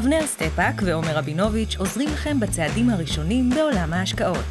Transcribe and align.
אבנר 0.00 0.26
סטפאק 0.26 0.74
ועומר 0.84 1.16
רבינוביץ' 1.16 1.76
עוזרים 1.78 2.08
לכם 2.08 2.40
בצעדים 2.40 2.90
הראשונים 2.90 3.50
בעולם 3.50 3.92
ההשקעות. 3.92 4.44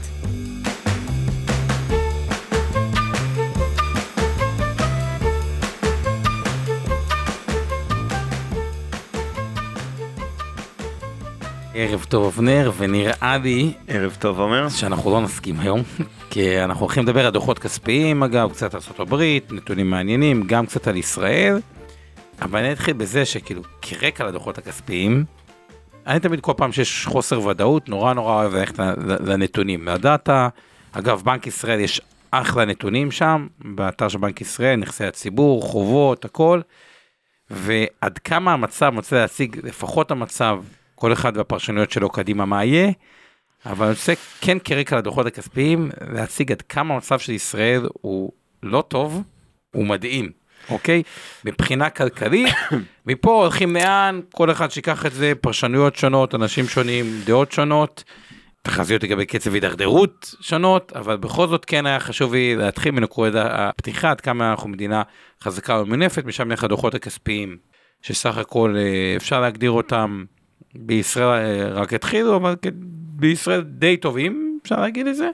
ערב 11.74 12.06
טוב 12.10 12.26
אבנר 12.26 12.72
ונראה 12.78 13.38
לי 13.44 13.74
ערב 13.88 14.18
טוב 14.20 14.40
עומר 14.40 14.70
שאנחנו 14.70 15.12
לא 15.12 15.22
נסכים 15.22 15.60
היום 15.60 15.84
כי 16.32 16.64
אנחנו 16.64 16.82
הולכים 16.82 17.04
לדבר 17.04 17.26
על 17.26 17.32
דוחות 17.32 17.60
כספיים 17.60 18.24
אגב 18.24 18.52
קצת 18.52 18.74
על 18.74 18.82
ארה"ב 19.00 19.24
נתונים 19.52 19.90
מעניינים 19.90 20.44
גם 20.48 20.66
קצת 20.66 20.88
על 20.88 20.98
ישראל. 20.98 21.60
אבל 22.42 22.60
אני 22.60 22.72
אתחיל 22.72 22.94
בזה 22.94 23.26
שכאילו 23.26 23.62
כרקע 23.82 24.28
לדוחות 24.28 24.58
הכספיים 24.58 25.26
אני 26.08 26.20
תמיד 26.20 26.40
כל 26.40 26.54
פעם 26.58 26.72
שיש 26.72 27.06
חוסר 27.06 27.42
ודאות 27.42 27.90
נורא 27.90 28.14
נורא 28.14 28.34
אוהב 28.34 28.54
ללכת 28.54 28.80
לנתונים 29.26 29.88
לדאטה 29.88 30.50
אגב 30.92 31.22
בנק 31.26 31.48
ישראל 31.48 31.80
יש 31.80 32.02
אחלה 32.32 32.66
נתונים 32.66 33.12
שם 33.12 33.48
באתר 33.60 34.08
של 34.08 34.18
בנק 34.18 34.42
ישראל 34.42 34.76
נכסי 34.76 35.06
הציבור 35.06 35.62
חובות 35.62 36.26
הכל. 36.26 36.62
ועד 37.50 38.18
כמה 38.18 38.54
המצב 38.54 38.92
רוצה 38.96 39.16
להשיג 39.16 39.60
לפחות 39.64 40.12
המצב 40.12 40.64
כל 40.96 41.14
אחד 41.14 41.38
והפרשנויות 41.38 41.92
שלו 41.92 42.10
קדימה 42.10 42.46
מה 42.46 42.66
יהיה. 42.66 42.92
אבל 43.66 43.86
אני 43.86 43.94
רוצה 43.94 44.14
כן 44.42 44.58
כרקע 44.64 44.98
לדוחות 44.98 45.26
הכספיים 45.26 45.90
להציג 46.12 46.52
עד 46.52 46.62
כמה 46.62 46.94
המצב 46.94 47.20
של 47.20 47.32
ישראל 47.32 47.88
הוא 47.94 48.32
לא 48.64 48.84
טוב, 48.88 49.24
הוא 49.72 49.86
מדהים, 49.86 50.32
אוקיי? 50.72 51.04
מבחינה 51.46 51.90
כלכלית, 51.90 52.54
מפה 53.08 53.44
הולכים 53.44 53.76
לאן, 53.76 54.20
כל 54.34 54.52
אחד 54.52 54.72
שיקח 54.72 55.06
את 55.06 55.14
זה, 55.14 55.34
פרשנויות 55.42 55.96
שונות, 55.96 56.36
אנשים 56.36 56.68
שונים, 56.68 57.06
דעות 57.26 57.52
שונות, 57.52 58.04
תחזיות 58.62 59.04
לגבי 59.04 59.26
קצב 59.26 59.54
הידרדרות 59.54 60.36
שונות, 60.42 60.92
אבל 60.96 61.18
בכל 61.18 61.48
זאת 61.48 61.66
כן 61.66 61.86
היה 61.86 62.00
חשוב 62.00 62.34
לי 62.34 62.56
להתחיל 62.56 62.92
מנקודת 62.92 63.46
הפתיחה, 63.50 64.12
עד 64.12 64.22
כמה 64.22 64.52
אנחנו 64.52 64.70
מדינה 64.70 65.02
חזקה 65.44 65.82
ומונפת, 65.82 66.26
משם 66.26 66.48
נלך 66.48 66.64
לדוחות 66.64 66.96
הכספיים, 66.96 67.58
שסך 68.02 68.38
הכל 68.38 68.76
אה, 68.78 69.16
אפשר 69.18 69.42
להגדיר 69.42 69.72
אותם 69.72 70.24
בישראל 70.76 71.62
אה, 71.62 71.74
רק 71.74 71.94
התחילו, 71.94 72.36
אבל 72.36 72.56
בישראל 73.16 73.62
די 73.62 73.98
טובים, 73.98 74.60
אפשר 74.64 74.80
להגיד 74.82 75.08
את 75.08 75.16
זה. 75.16 75.30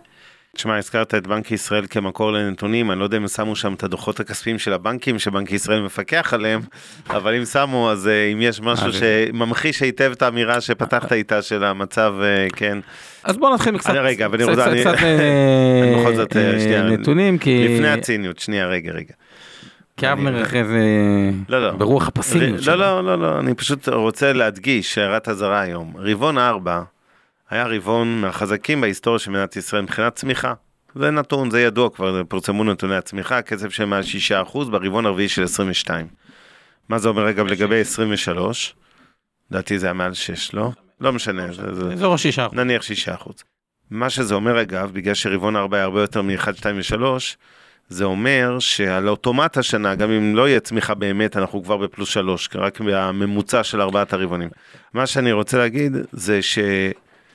תשמע, 0.56 0.78
הזכרת 0.78 1.16
את 1.16 1.28
בנק 1.28 1.52
ישראל 1.52 1.86
כמקור 1.90 2.32
לנתונים, 2.32 2.92
אני 2.92 3.00
לא 3.00 3.04
יודע 3.04 3.18
אם 3.18 3.28
שמו 3.28 3.56
שם 3.56 3.74
את 3.74 3.84
הדוחות 3.84 4.20
הכספיים 4.20 4.60
של 4.60 4.74
הבנקים 4.74 5.20
שבנק 5.20 5.52
ישראל 5.52 5.82
מפקח 5.82 6.34
עליהם, 6.34 6.62
אבל 7.10 7.36
אם 7.36 7.46
שמו, 7.46 7.92
אז 7.92 8.08
אה, 8.08 8.32
אם 8.34 8.42
יש 8.42 8.62
משהו 8.62 8.94
שממחיש 8.94 9.82
היטב 9.82 10.12
את 10.12 10.22
האמירה 10.22 10.62
שפתחת 10.62 11.14
איתה 11.14 11.42
של 11.42 11.64
המצב, 11.64 12.16
אה, 12.22 12.48
כן. 12.56 12.78
אז 13.24 13.38
בוא 13.38 13.54
נתחיל 13.54 13.78
קצת, 13.78 13.90
רגע, 13.90 14.26
רוצה, 14.26 14.72
אני, 14.72 14.84
בכל 16.00 16.16
זאת, 16.16 16.32
שנייה, 16.60 16.84
נתונים, 16.84 17.38
כי... 17.38 17.68
לפני 17.68 17.90
הציניות, 17.90 18.40
שנייה, 18.40 18.68
רגע, 18.68 18.92
רגע. 18.92 19.14
כי 19.98 20.12
אבנר 20.12 20.44
אחרי 20.44 20.64
זה 20.64 20.80
לא, 21.50 21.68
לא. 21.68 21.72
ברוח 21.72 22.08
הפסימיות 22.08 22.62
שלו. 22.62 22.76
לא, 22.76 23.04
לא, 23.06 23.20
לא, 23.20 23.22
לא, 23.22 23.40
אני 23.40 23.54
פשוט 23.54 23.90
רוצה 23.90 24.34
להדגיש 24.34 24.98
הערת 24.98 25.30
אזהרה 25.30 25.62
היום. 25.62 25.94
רבעון 25.98 26.38
4 26.38 26.82
היה 27.50 27.68
רבעון 27.68 28.22
מהחזקים 28.22 28.82
בהיסטוריה 28.82 29.20
של 29.20 29.32
מדינת 29.32 29.56
ישראל 29.56 29.82
מבחינת 29.82 30.16
צמיחה. 30.16 30.54
זה 30.96 31.12
נתון, 31.12 31.52
זה 31.52 31.62
ידוע 31.62 31.90
כבר, 31.90 32.22
פורסמו 32.30 32.64
נתוני 32.64 32.96
הצמיחה, 32.96 33.42
קצב 33.42 33.70
של 33.70 33.86
מעל 33.86 34.04
6% 34.54 34.58
ברבעון 34.72 35.06
הרביעי 35.06 35.30
של 35.30 35.44
22. 35.44 36.08
מה 36.90 37.00
זה 37.00 37.10
אומר 37.10 37.30
אגב 37.30 37.48
לגבי 37.48 37.82
23? 37.82 38.76
לדעתי 39.52 39.80
זה 39.80 39.88
היה 39.88 39.94
מעל 39.94 40.14
6, 40.14 40.54
לא? 40.54 40.72
לא 41.02 41.14
משנה. 41.14 41.46
אזור 41.94 42.14
ה-6%. 42.14 42.56
נניח 42.56 42.82
6%. 43.08 43.32
מה 43.92 44.10
שזה 44.10 44.36
אומר 44.36 44.62
אגב, 44.62 44.92
בגלל 44.94 45.14
שרבעון 45.14 45.56
4 45.56 45.78
היה 45.78 45.84
הרבה 45.84 46.02
יותר 46.02 46.22
מ-1, 46.22 46.54
2 46.54 46.78
ו-3, 46.78 47.04
זה 47.90 48.04
אומר 48.04 48.60
שעל 48.60 49.10
אוטומט 49.10 49.58
השנה, 49.58 49.96
גם 49.96 50.12
אם 50.12 50.36
לא 50.36 50.48
יהיה 50.48 50.60
צמיחה 50.60 50.94
באמת, 50.94 51.38
אנחנו 51.38 51.64
כבר 51.64 51.78
בפלוס 51.78 52.10
שלוש, 52.10 52.50
רק 52.56 52.80
בממוצע 52.80 53.64
של 53.64 53.82
ארבעת 53.82 54.14
הרבעונים. 54.14 54.50
מה 54.94 55.08
שאני 55.08 55.32
רוצה 55.32 55.58
להגיד 55.58 55.92
זה 56.12 56.42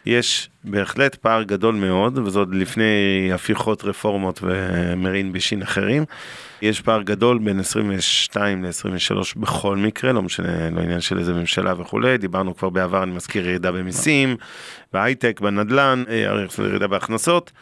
שיש 0.04 0.50
בהחלט 0.64 1.14
פער 1.14 1.42
גדול 1.42 1.74
מאוד, 1.74 2.18
וזה 2.18 2.38
עוד 2.38 2.54
לפני 2.54 3.30
הפיכות 3.34 3.84
רפורמות 3.84 4.40
ומרין 4.42 5.32
בשין 5.32 5.62
אחרים. 5.62 6.04
יש 6.62 6.80
פער 6.80 7.02
גדול 7.02 7.38
בין 7.38 7.60
22 7.60 8.64
ל-23 8.64 9.16
בכל 9.36 9.76
מקרה, 9.76 10.12
לא 10.12 10.22
משנה, 10.22 10.70
לא 10.70 10.80
עניין 10.80 11.00
של 11.00 11.18
איזה 11.18 11.32
ממשלה 11.32 11.74
וכולי, 11.78 12.18
דיברנו 12.18 12.56
כבר 12.56 12.68
בעבר, 12.68 13.02
אני 13.02 13.12
מזכיר 13.12 13.48
ירידה 13.48 13.72
במיסים, 13.72 14.36
בהייטק, 14.92 15.40
בנדל"ן, 15.40 16.04
אה, 16.08 16.44
ירידה 16.58 16.86
בהכנסות. 16.86 17.52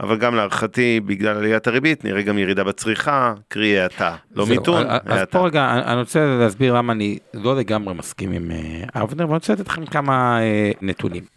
אבל 0.00 0.16
גם 0.16 0.34
להערכתי 0.34 1.00
בגלל 1.00 1.36
עליית 1.36 1.66
הריבית 1.66 2.04
נראה 2.04 2.22
גם 2.22 2.38
ירידה 2.38 2.64
בצריכה, 2.64 3.34
קרי 3.48 3.80
האטה, 3.80 4.16
לא 4.34 4.46
מיתון, 4.46 4.86
האטה. 4.88 5.14
אז 5.14 5.26
פה 5.30 5.46
רגע 5.46 5.74
אני 5.86 6.00
רוצה 6.00 6.36
להסביר 6.40 6.74
למה 6.74 6.92
אני 6.92 7.18
לא 7.34 7.56
לגמרי 7.56 7.94
מסכים 7.94 8.32
עם 8.32 8.50
אה, 8.50 9.02
אבנר 9.02 9.24
ואני 9.24 9.34
רוצה 9.34 9.52
לתת 9.52 9.68
לכם 9.68 9.86
כמה 9.86 10.40
אה, 10.42 10.70
נתונים. 10.82 11.35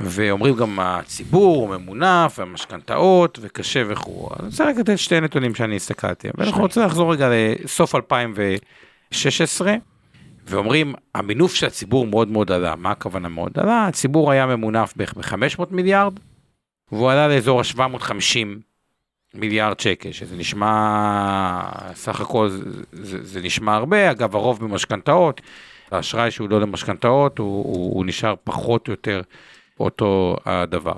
ואומרים 0.00 0.54
גם 0.54 0.78
הציבור 0.80 1.68
ממונף 1.68 2.38
והמשכנתאות 2.38 3.38
וקשה 3.42 3.82
וכו'. 3.88 4.28
אני 4.38 4.46
רוצה 4.46 4.68
רק 4.68 4.76
לתת 4.76 4.98
שתי 4.98 5.20
נתונים 5.20 5.54
שאני 5.54 5.76
הסתכלתי. 5.76 6.28
ואנחנו 6.38 6.62
רוצים 6.62 6.82
לחזור 6.82 7.12
רגע 7.12 7.28
לסוף 7.30 7.94
2016 7.94 9.74
ואומרים 10.46 10.94
המינוף 11.14 11.54
של 11.54 11.66
הציבור 11.66 12.06
מאוד 12.06 12.28
מאוד 12.28 12.52
עלה. 12.52 12.76
מה 12.76 12.90
הכוונה 12.90 13.28
מאוד 13.28 13.52
עלה? 13.54 13.86
הציבור 13.86 14.32
היה 14.32 14.46
ממונף 14.46 14.92
בערך 14.96 15.14
ב-500 15.14 15.64
מיליארד 15.70 16.12
והוא 16.92 17.10
עלה 17.10 17.28
לאזור 17.28 17.60
ה-750 17.60 18.46
מיליארד 19.34 19.80
שקל, 19.80 20.12
שזה 20.12 20.36
נשמע, 20.36 21.60
סך 21.94 22.20
הכל 22.20 22.48
זה, 22.48 22.62
זה, 22.92 23.24
זה 23.24 23.40
נשמע 23.40 23.74
הרבה, 23.74 24.10
אגב 24.10 24.36
הרוב 24.36 24.60
במשכנתאות, 24.60 25.40
האשראי 25.90 26.30
שהוא 26.30 26.48
לא 26.48 26.60
למשכנתאות 26.60 27.38
הוא, 27.38 27.64
הוא, 27.64 27.94
הוא 27.94 28.06
נשאר 28.06 28.34
פחות 28.44 28.88
או 28.88 28.92
יותר 28.92 29.20
אותו 29.80 30.36
הדבר. 30.44 30.92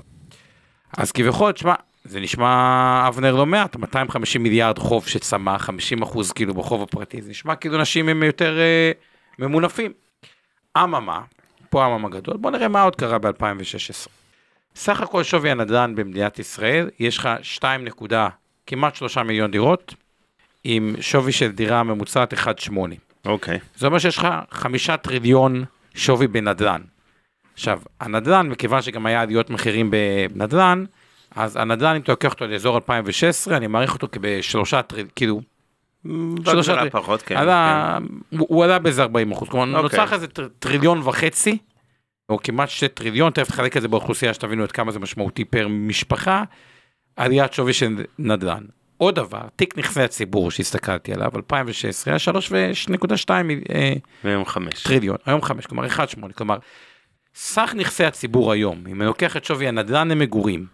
אז 0.97 1.11
כביכול, 1.11 1.51
תשמע, 1.51 1.73
זה 2.03 2.19
נשמע 2.19 3.05
אבנר 3.07 3.35
לא 3.35 3.45
מעט, 3.45 3.75
250 3.75 4.43
מיליארד 4.43 4.79
חוב 4.79 5.07
שצמח, 5.07 5.61
50 5.61 6.01
אחוז 6.01 6.31
כאילו 6.31 6.53
בחוב 6.53 6.81
הפרטי, 6.81 7.21
זה 7.21 7.29
נשמע 7.29 7.55
כאילו 7.55 7.75
אנשים 7.75 8.09
הם 8.09 8.23
יותר 8.23 8.59
אה, 8.59 8.91
ממונפים. 9.39 9.91
אממה, 10.77 11.21
פה 11.69 11.85
אממה 11.85 12.09
גדול, 12.09 12.37
בוא 12.37 12.51
נראה 12.51 12.67
מה 12.67 12.81
עוד 12.81 12.95
קרה 12.95 13.17
ב-2016. 13.17 14.09
סך 14.75 15.01
הכל 15.01 15.23
שווי 15.23 15.51
הנדל"ן 15.51 15.95
במדינת 15.95 16.39
ישראל, 16.39 16.89
יש 16.99 17.17
לך 17.17 17.29
2 17.41 17.85
נקודה, 17.85 18.29
כמעט 18.67 18.95
3 18.95 19.17
מיליון 19.17 19.51
דירות, 19.51 19.93
עם 20.63 20.95
שווי 21.01 21.31
של 21.31 21.51
דירה 21.51 21.83
ממוצעת 21.83 22.33
1.8. 22.33 22.71
אוקיי. 23.25 23.57
Okay. 23.57 23.59
זה 23.75 23.87
אומר 23.87 23.99
שיש 23.99 24.17
לך 24.17 24.27
5 24.51 24.89
טריליון 24.89 25.65
שווי 25.95 26.27
בנדל"ן. 26.27 26.81
עכשיו, 27.53 27.81
הנדל"ן, 27.99 28.49
מכיוון 28.49 28.81
שגם 28.81 29.05
היה 29.05 29.21
עליות 29.21 29.49
מחירים 29.49 29.91
בנדל"ן, 29.91 30.85
אז 31.35 31.55
הנדל"ן, 31.55 31.95
אם 31.95 32.01
אתה 32.01 32.11
לוקח 32.11 32.33
אותו 32.33 32.47
לאזור 32.47 32.75
2016, 32.75 33.57
אני 33.57 33.67
מעריך 33.67 33.93
אותו 33.93 34.07
כבשלושה 34.11 34.81
טריליון, 34.81 35.09
כאילו... 35.15 35.41
שלושה 36.45 36.73
טריליון. 36.73 36.89
פחות, 36.89 37.21
כן. 37.21 37.37
עלה, 37.37 37.97
כן. 37.99 38.37
הוא, 38.37 38.47
הוא 38.49 38.63
עלה 38.63 38.79
באיזה 38.79 39.01
40 39.01 39.31
אחוז, 39.31 39.49
כלומר, 39.49 39.79
okay. 39.79 39.81
נוצר 39.81 40.13
איזה 40.13 40.27
טריליון 40.59 41.01
וחצי 41.03 41.57
או 42.29 42.39
כמעט 42.43 42.69
שתי 42.69 42.87
טריליון, 42.87 43.31
תכף 43.31 43.47
תחלק 43.47 43.77
את 43.77 43.81
זה 43.81 43.87
באוכלוסייה 43.87 44.33
שתבינו 44.33 44.63
עד 44.63 44.71
כמה 44.71 44.91
זה 44.91 44.99
משמעותי 44.99 45.45
פר 45.45 45.67
משפחה, 45.67 46.43
עליית 47.15 47.53
שווי 47.53 47.73
של 47.73 48.03
נדל"ן. 48.19 48.63
עוד 48.97 49.15
דבר, 49.15 49.41
תיק 49.55 49.77
נכסי 49.77 50.01
הציבור 50.01 50.51
שהסתכלתי 50.51 51.13
עליו, 51.13 51.31
2016 51.35 52.13
היה 52.13 52.19
3.2 53.19 53.29
אה, 53.73 53.93
והיום 54.23 54.45
5 54.45 54.83
טריליון, 54.83 55.17
היום 55.25 55.41
5, 55.41 55.65
כלומר 55.65 55.87
1.8, 55.87 56.33
כלומר, 56.35 56.57
סך 57.35 57.73
נכסי 57.77 58.05
הציבור 58.05 58.51
היום, 58.51 58.87
אם 58.87 59.01
אני 59.01 59.07
לוקח 59.07 59.37
את 59.37 59.45
שווי 59.45 59.67
הנדל"ן 59.67 60.07
למגורים, 60.07 60.65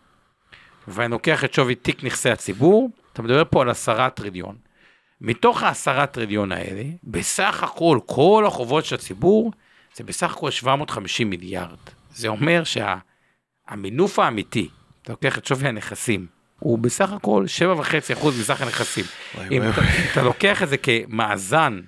ואני 0.88 1.12
לוקח 1.12 1.44
את 1.44 1.54
שווי 1.54 1.76
תיק 1.76 2.04
נכסי 2.04 2.30
הציבור, 2.30 2.90
אתה 3.14 3.22
מדבר 3.22 3.44
פה 3.50 3.62
על 3.62 3.70
10 3.70 4.10
טריליון. 4.10 4.56
מתוך 5.22 5.64
ה-10 5.64 6.06
טריליון 6.06 6.52
האלה, 6.52 6.84
בסך 7.04 7.64
הכל, 7.64 8.00
כל 8.06 8.44
החובות 8.48 8.86
של 8.86 8.96
הציבור, 8.96 9.52
זה 9.96 10.04
בסך 10.04 10.32
הכל 10.32 10.52
750 10.52 11.30
מיליארד. 11.30 11.78
זה 12.14 12.28
אומר 12.28 12.64
שהמינוף 12.64 14.16
שה, 14.16 14.24
האמיתי, 14.24 14.70
אתה 15.02 15.12
לוקח 15.12 15.38
את 15.38 15.46
שווי 15.46 15.68
הנכסים, 15.68 16.28
הוא 16.60 16.80
בסך 16.80 17.12
הכל 17.12 17.46
7.5% 18.22 18.28
מסך 18.40 18.62
הנכסים. 18.62 19.06
אם 19.52 19.62
אתה, 19.70 19.82
אתה 20.12 20.24
לוקח 20.24 20.64
את 20.64 20.70
זה 20.70 20.78
כמאזן 20.78 21.80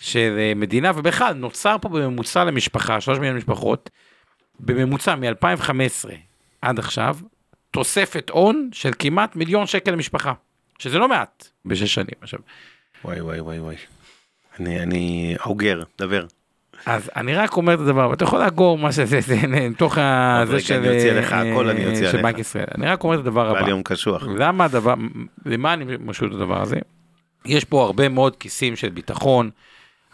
של 0.00 0.36
אה, 0.38 0.52
מדינה, 0.56 0.92
ובכלל 0.94 1.32
נוצר 1.32 1.76
פה 1.80 1.88
בממוצע 1.88 2.44
למשפחה, 2.44 3.00
3 3.00 3.18
מיליון 3.18 3.36
משפחות, 3.36 3.90
בממוצע 4.60 5.14
מ-2015 5.14 6.10
עד 6.62 6.78
עכשיו, 6.78 7.16
תוספת 7.70 8.30
הון 8.30 8.68
של 8.72 8.90
כמעט 8.98 9.36
מיליון 9.36 9.66
שקל 9.66 9.90
למשפחה, 9.90 10.32
שזה 10.78 10.98
לא 10.98 11.08
מעט 11.08 11.48
בשש 11.64 11.94
שנים. 11.94 12.14
עכשיו, 12.20 12.40
וואי 13.04 13.20
וואי 13.20 13.40
וואי 13.40 13.60
וואי. 13.60 13.76
אני, 14.60 14.80
אני 14.80 15.34
אוגר, 15.46 15.82
דבר. 15.98 16.26
אז 16.86 17.10
אני 17.16 17.34
רק 17.34 17.56
אומר 17.56 17.74
את 17.74 17.78
הדבר, 17.78 18.10
ואתה 18.10 18.24
יכול 18.24 18.38
לאגור 18.38 18.78
מה 18.78 18.92
שזה, 18.92 19.20
זה 19.20 19.36
מתוך 19.70 19.98
ה... 19.98 20.38
עוד 20.38 20.48
זה 20.48 20.54
רגע, 20.54 20.64
של... 20.64 20.74
אני 20.74 20.96
אוציא 20.96 21.10
עליך 21.10 21.32
אה, 21.32 21.52
הכל, 21.52 21.68
אני 21.68 21.86
אוציא 21.86 22.10
של 22.10 22.16
עליך. 22.16 22.22
בנק 22.22 22.38
ישראל. 22.38 22.66
אני 22.78 22.86
רק 22.86 23.04
אומר 23.04 23.14
את 23.14 23.20
הדבר 23.20 23.50
הבא. 23.50 23.68
יום 23.68 23.82
קשוח. 23.82 24.22
למה 24.38 24.64
הדבר, 24.64 24.94
למה 25.46 25.72
אני 25.72 25.84
משהו 26.00 26.26
את 26.26 26.32
הדבר 26.32 26.62
הזה? 26.62 26.76
יש 27.44 27.64
פה 27.64 27.84
הרבה 27.84 28.08
מאוד 28.08 28.36
כיסים 28.36 28.76
של 28.76 28.88
ביטחון, 28.88 29.50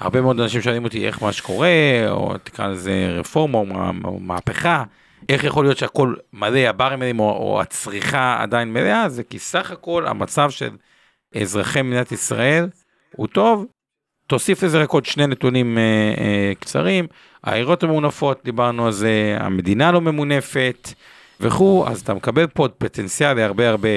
הרבה 0.01 0.21
מאוד 0.21 0.41
אנשים 0.41 0.63
שואלים 0.63 0.85
אותי 0.85 1.07
איך 1.07 1.23
מה 1.23 1.33
שקורה, 1.33 1.69
או 2.09 2.39
תקרא 2.43 2.69
לזה 2.69 3.09
רפורמה 3.11 3.59
או 3.59 3.67
מה- 3.67 3.91
או 4.05 4.21
מהפכה, 4.21 4.85
איך 5.29 5.45
יכול 5.45 5.65
להיות 5.65 5.79
שהכל 5.79 6.15
מלא, 6.33 6.59
הברים 6.59 6.99
מלאים, 6.99 7.21
או, 7.21 7.31
או 7.31 7.61
הצריכה 7.61 8.37
עדיין 8.43 8.73
מלאה, 8.73 9.09
זה 9.09 9.23
כי 9.25 9.39
סך 9.39 9.71
הכל 9.71 10.07
המצב 10.07 10.51
של 10.51 10.71
אזרחי 11.37 11.83
מדינת 11.83 12.13
ישראל 12.13 12.69
הוא 13.17 13.27
טוב. 13.27 13.67
תוסיף 14.27 14.63
לזה 14.63 14.83
רק 14.83 14.91
עוד 14.91 15.05
שני 15.05 15.27
נתונים 15.27 15.79
אה, 15.79 15.83
אה, 16.19 16.53
קצרים, 16.61 17.07
העיריות 17.45 17.83
הממונפות, 17.83 18.41
דיברנו 18.45 18.87
על 18.87 18.93
זה, 18.93 19.37
המדינה 19.41 19.93
לא 19.93 20.01
ממונפת 20.01 20.89
וכו', 21.41 21.89
אז 21.89 22.01
אתה 22.01 22.15
מקבל 22.15 22.47
פה 22.47 22.69
פוטנציאל 22.79 23.33
להרבה 23.33 23.69
הרבה 23.69 23.89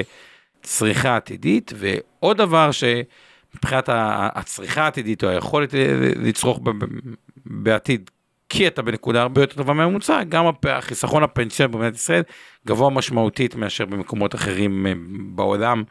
צריכה 0.62 1.16
עתידית, 1.16 1.72
ועוד 1.76 2.36
דבר 2.36 2.70
שמבחינת 2.70 3.06
ה- 3.88 4.28
הצריכה 4.34 4.84
העתידית 4.84 5.24
או 5.24 5.28
היכולת 5.28 5.74
לצרוך 6.16 6.60
בעתיד, 7.46 8.10
כי 8.48 8.66
אתה 8.66 8.82
בנקודה 8.82 9.22
הרבה 9.22 9.40
יותר 9.40 9.56
טובה 9.56 9.72
מהממוצע, 9.72 10.22
גם 10.22 10.44
החיסכון 10.68 11.22
הפנסיוני 11.22 11.72
במדינת 11.72 11.94
ישראל 11.94 12.22
גבוה 12.66 12.90
משמעותית 12.90 13.54
מאשר 13.54 13.84
במקומות 13.84 14.34
אחרים 14.34 14.86
אה, 14.86 14.92
בעולם. 15.34 15.82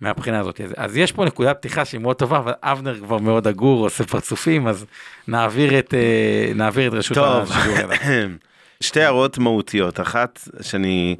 מהבחינה 0.00 0.40
הזאת. 0.40 0.60
אז, 0.60 0.74
אז 0.76 0.96
יש 0.96 1.12
פה 1.12 1.24
נקודת 1.24 1.56
פתיחה 1.56 1.84
שהיא 1.84 2.00
מאוד 2.00 2.16
טובה, 2.16 2.38
אבל 2.38 2.52
אבנר 2.62 2.98
כבר 2.98 3.18
מאוד 3.18 3.48
עגור, 3.48 3.84
עושה 3.84 4.04
פרצופים, 4.04 4.66
אז 4.68 4.86
נעביר 5.28 5.78
את, 5.78 5.94
אה, 5.94 6.52
נעביר 6.54 6.88
את 6.88 6.92
רשות 6.92 7.14
טוב. 7.14 7.42
השידור 7.42 7.76
אליו. 7.76 8.28
שתי 8.80 9.00
הערות 9.02 9.38
מהותיות. 9.38 10.00
אחת, 10.00 10.48
שאני 10.60 11.16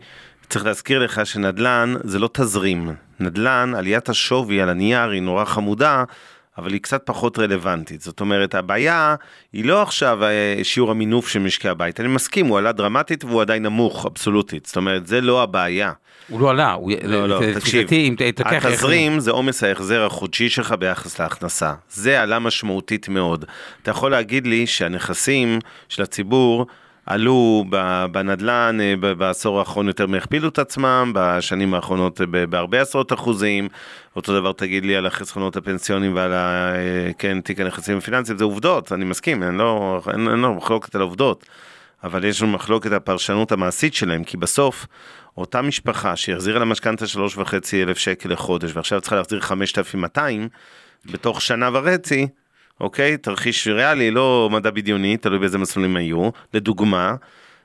צריך 0.49 0.65
להזכיר 0.65 0.99
לך 0.99 1.27
שנדל"ן 1.27 1.95
זה 2.05 2.19
לא 2.19 2.31
תזרים. 2.33 2.95
נדל"ן, 3.21 3.73
עליית 3.77 4.09
השווי 4.09 4.61
על 4.61 4.69
הנייר 4.69 5.11
היא 5.11 5.23
נורא 5.23 5.45
חמודה, 5.45 6.05
אבל 6.59 6.73
היא 6.73 6.81
קצת 6.81 7.03
פחות 7.05 7.39
רלוונטית. 7.39 8.01
זאת 8.01 8.21
אומרת, 8.21 8.55
הבעיה 8.55 9.15
היא 9.53 9.65
לא 9.65 9.83
עכשיו 9.83 10.25
אה, 10.25 10.61
שיעור 10.63 10.91
המינוף 10.91 11.29
של 11.29 11.39
משקי 11.39 11.69
הבית. 11.69 12.01
אני 12.01 12.09
מסכים, 12.09 12.47
הוא 12.47 12.59
עלה 12.59 12.73
דרמטית 12.73 13.25
והוא 13.25 13.43
עדיין 13.43 13.63
נמוך, 13.63 14.07
אבסולוטית. 14.07 14.67
זאת 14.67 14.77
אומרת, 14.77 15.07
זה 15.07 15.21
לא 15.21 15.43
הבעיה. 15.43 15.93
הוא 16.29 16.41
לא 16.41 16.51
עלה, 16.51 16.73
הוא... 16.73 16.93
לא, 17.05 17.29
לא, 17.29 17.41
לפי 17.41 17.55
תקשיב. 17.61 17.89
התזרים 18.73 19.21
זה 19.21 19.31
עומס 19.31 19.63
ההחזר 19.63 20.05
החודשי 20.05 20.49
שלך 20.49 20.75
ביחס 20.79 21.21
להכנסה. 21.21 21.75
זה 21.91 22.23
עלה 22.23 22.39
משמעותית 22.39 23.09
מאוד. 23.09 23.45
אתה 23.83 23.91
יכול 23.91 24.11
להגיד 24.11 24.47
לי 24.47 24.67
שהנכסים 24.67 25.59
של 25.89 26.03
הציבור 26.03 26.67
עלו 27.07 27.65
בנדלן 28.11 28.79
אה, 28.81 29.15
בעשור 29.15 29.59
האחרון 29.59 29.87
יותר 29.89 30.07
מהכפילו 30.07 30.49
את 30.49 30.59
עצמם, 30.59 31.13
בשנים 31.15 31.75
האחרונות 31.75 32.21
אה, 32.21 32.47
בהרבה 32.47 32.81
עשרות 32.81 33.13
אחוזים. 33.13 33.69
אותו 34.17 34.41
דבר 34.41 34.53
תגיד 34.53 34.85
לי 34.85 34.97
על 34.97 35.07
החסכונות 35.07 35.57
הפנסיונים 35.57 36.15
ועל 36.15 36.33
ה, 36.33 36.75
אה, 36.75 37.11
כן, 37.19 37.41
תיק 37.41 37.61
הנכסים 37.61 37.99
הפיננסיים, 37.99 38.39
זה 38.39 38.45
עובדות, 38.45 38.93
אני 38.93 39.05
מסכים, 39.05 39.43
לו, 39.43 40.01
אין, 40.13 40.21
לו 40.21 40.55
מחלוקת 40.55 40.95
על 40.95 41.01
העובדות. 41.01 41.47
אבל 42.05 42.25
יש 42.25 42.43
לנו 42.43 42.53
מחלוקת 42.53 42.87
על 42.87 42.95
הפרשנות 42.97 43.53
המעשית 43.53 43.95
שלהם, 43.95 44.25
כי 44.25 44.37
בסוף, 44.37 44.87
אותה 45.37 45.63
משפחה 45.63 46.17
שהחזירה 46.17 46.59
למשכנתה 46.59 47.07
שלוש 47.07 47.37
וחצי 47.37 47.83
אלף 47.83 47.99
שקל 47.99 48.33
לחודש, 48.33 48.71
ועכשיו 48.75 49.01
צריכה 49.01 49.17
להחזיר 49.17 49.41
5,200, 49.41 50.49
בתוך 51.07 51.43
שנה 51.43 51.71
וחצי, 51.73 52.27
אוקיי? 52.81 53.17
תרחיש 53.17 53.69
ריאלי, 53.69 54.11
לא 54.11 54.49
מדע 54.53 54.71
בדיוני, 54.71 55.17
תלוי 55.17 55.39
באיזה 55.39 55.59
מסלולים 55.59 55.97
היו, 55.97 56.31
לדוגמה, 56.55 57.15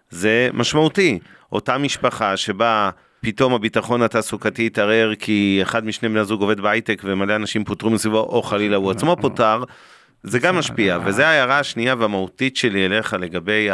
זה 0.10 0.50
משמעותי. 0.54 1.20
אותה 1.52 1.78
משפחה 1.78 2.38
שבה 2.38 2.90
פתאום 3.22 3.54
הביטחון 3.54 4.02
התעסוקתי 4.02 4.66
התערער 4.66 5.16
כי 5.16 5.60
אחד 5.62 5.86
משני 5.86 6.10
בני 6.10 6.20
הזוג 6.20 6.42
עובד 6.42 6.60
בהייטק 6.60 7.02
ומלא 7.06 7.36
אנשים 7.36 7.64
פוטרו 7.64 7.90
מסביבו, 7.90 8.20
או 8.20 8.44
חלילה 8.44 8.78
הוא 8.78 8.92
עצמו 8.92 9.16
פוטר, 9.22 9.64
זה 10.24 10.40
גם 10.40 10.56
משפיע, 10.56 10.98
וזו 11.06 11.24
ההערה 11.24 11.60
השנייה 11.60 11.96
והמהותית 12.00 12.58
שלי 12.58 12.86
אליך 12.86 13.16
לגבי 13.20 13.70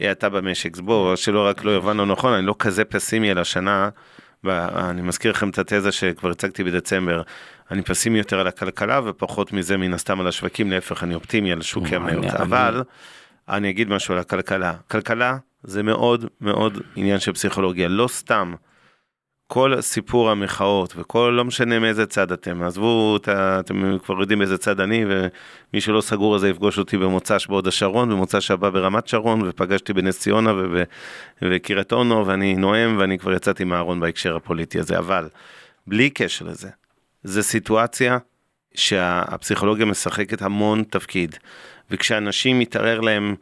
ההאטה 0.00 0.28
במשק. 0.28 0.74
אז 0.74 0.80
בוא, 0.80 1.16
שלא 1.16 1.46
רק 1.46 1.64
לא 1.64 1.70
הבנו 1.76 2.06
נכון, 2.06 2.32
אני 2.32 2.46
לא 2.46 2.54
כזה 2.58 2.84
פסימי 2.84 3.30
על 3.30 3.38
השנה. 3.38 3.88
אני 4.76 5.02
מזכיר 5.02 5.30
לכם 5.30 5.48
את 5.48 5.58
התזה 5.58 5.92
שכבר 5.92 6.30
הצגתי 6.30 6.64
בדצמבר, 6.64 7.22
אני 7.70 7.82
פסימי 7.82 8.18
יותר 8.18 8.40
על 8.40 8.46
הכלכלה 8.46 9.00
ופחות 9.04 9.52
מזה 9.52 9.76
מן 9.76 9.94
הסתם 9.94 10.20
על 10.20 10.26
השווקים, 10.26 10.70
להפך 10.70 11.02
אני 11.02 11.14
אופטימי 11.14 11.52
על 11.52 11.62
שוקי 11.62 11.96
המניות, 11.96 12.24
אבל 12.34 12.82
אני 13.48 13.70
אגיד 13.70 13.88
משהו 13.88 14.14
על 14.14 14.20
הכלכלה. 14.20 14.74
כלכלה 14.90 15.36
זה 15.62 15.82
מאוד 15.82 16.24
מאוד 16.40 16.78
עניין 16.96 17.20
של 17.20 17.32
פסיכולוגיה, 17.32 17.88
לא 17.88 18.08
סתם. 18.08 18.54
כל 19.46 19.80
סיפור 19.80 20.30
המחאות 20.30 20.92
וכל 20.96 21.32
לא 21.36 21.44
משנה 21.44 21.78
מאיזה 21.78 22.06
צד 22.06 22.32
אתם 22.32 22.62
עזבו 22.62 23.16
את 23.16 23.28
ה- 23.28 23.60
אתם 23.60 23.98
כבר 24.04 24.20
יודעים 24.20 24.38
באיזה 24.38 24.58
צד 24.58 24.80
אני 24.80 25.04
ומי 25.08 25.80
שלא 25.80 26.00
סגור 26.00 26.34
הזה 26.34 26.48
יפגוש 26.48 26.78
אותי 26.78 26.98
במוצ"ש 26.98 27.46
בהוד 27.46 27.66
השרון 27.66 28.08
במוצ"ש 28.10 28.50
הבא 28.50 28.70
ברמת 28.70 29.08
שרון 29.08 29.42
ופגשתי 29.48 29.92
בנס 29.92 30.18
ציונה 30.20 30.52
וב- 30.52 30.82
ובקריית 31.42 31.92
אונו 31.92 32.26
ואני 32.26 32.54
נואם 32.54 32.96
ואני 32.98 33.18
כבר 33.18 33.32
יצאתי 33.32 33.64
מהארון 33.64 34.00
בהקשר 34.00 34.36
הפוליטי 34.36 34.78
הזה 34.78 34.98
אבל 34.98 35.28
בלי 35.86 36.10
קשר 36.10 36.44
לזה 36.44 36.68
זה 37.22 37.42
סיטואציה 37.42 38.18
שהפסיכולוגיה 38.74 39.86
משחקת 39.86 40.42
המון 40.42 40.82
תפקיד 40.82 41.36
וכשאנשים 41.90 42.58
מתערער 42.58 43.00
להם 43.00 43.34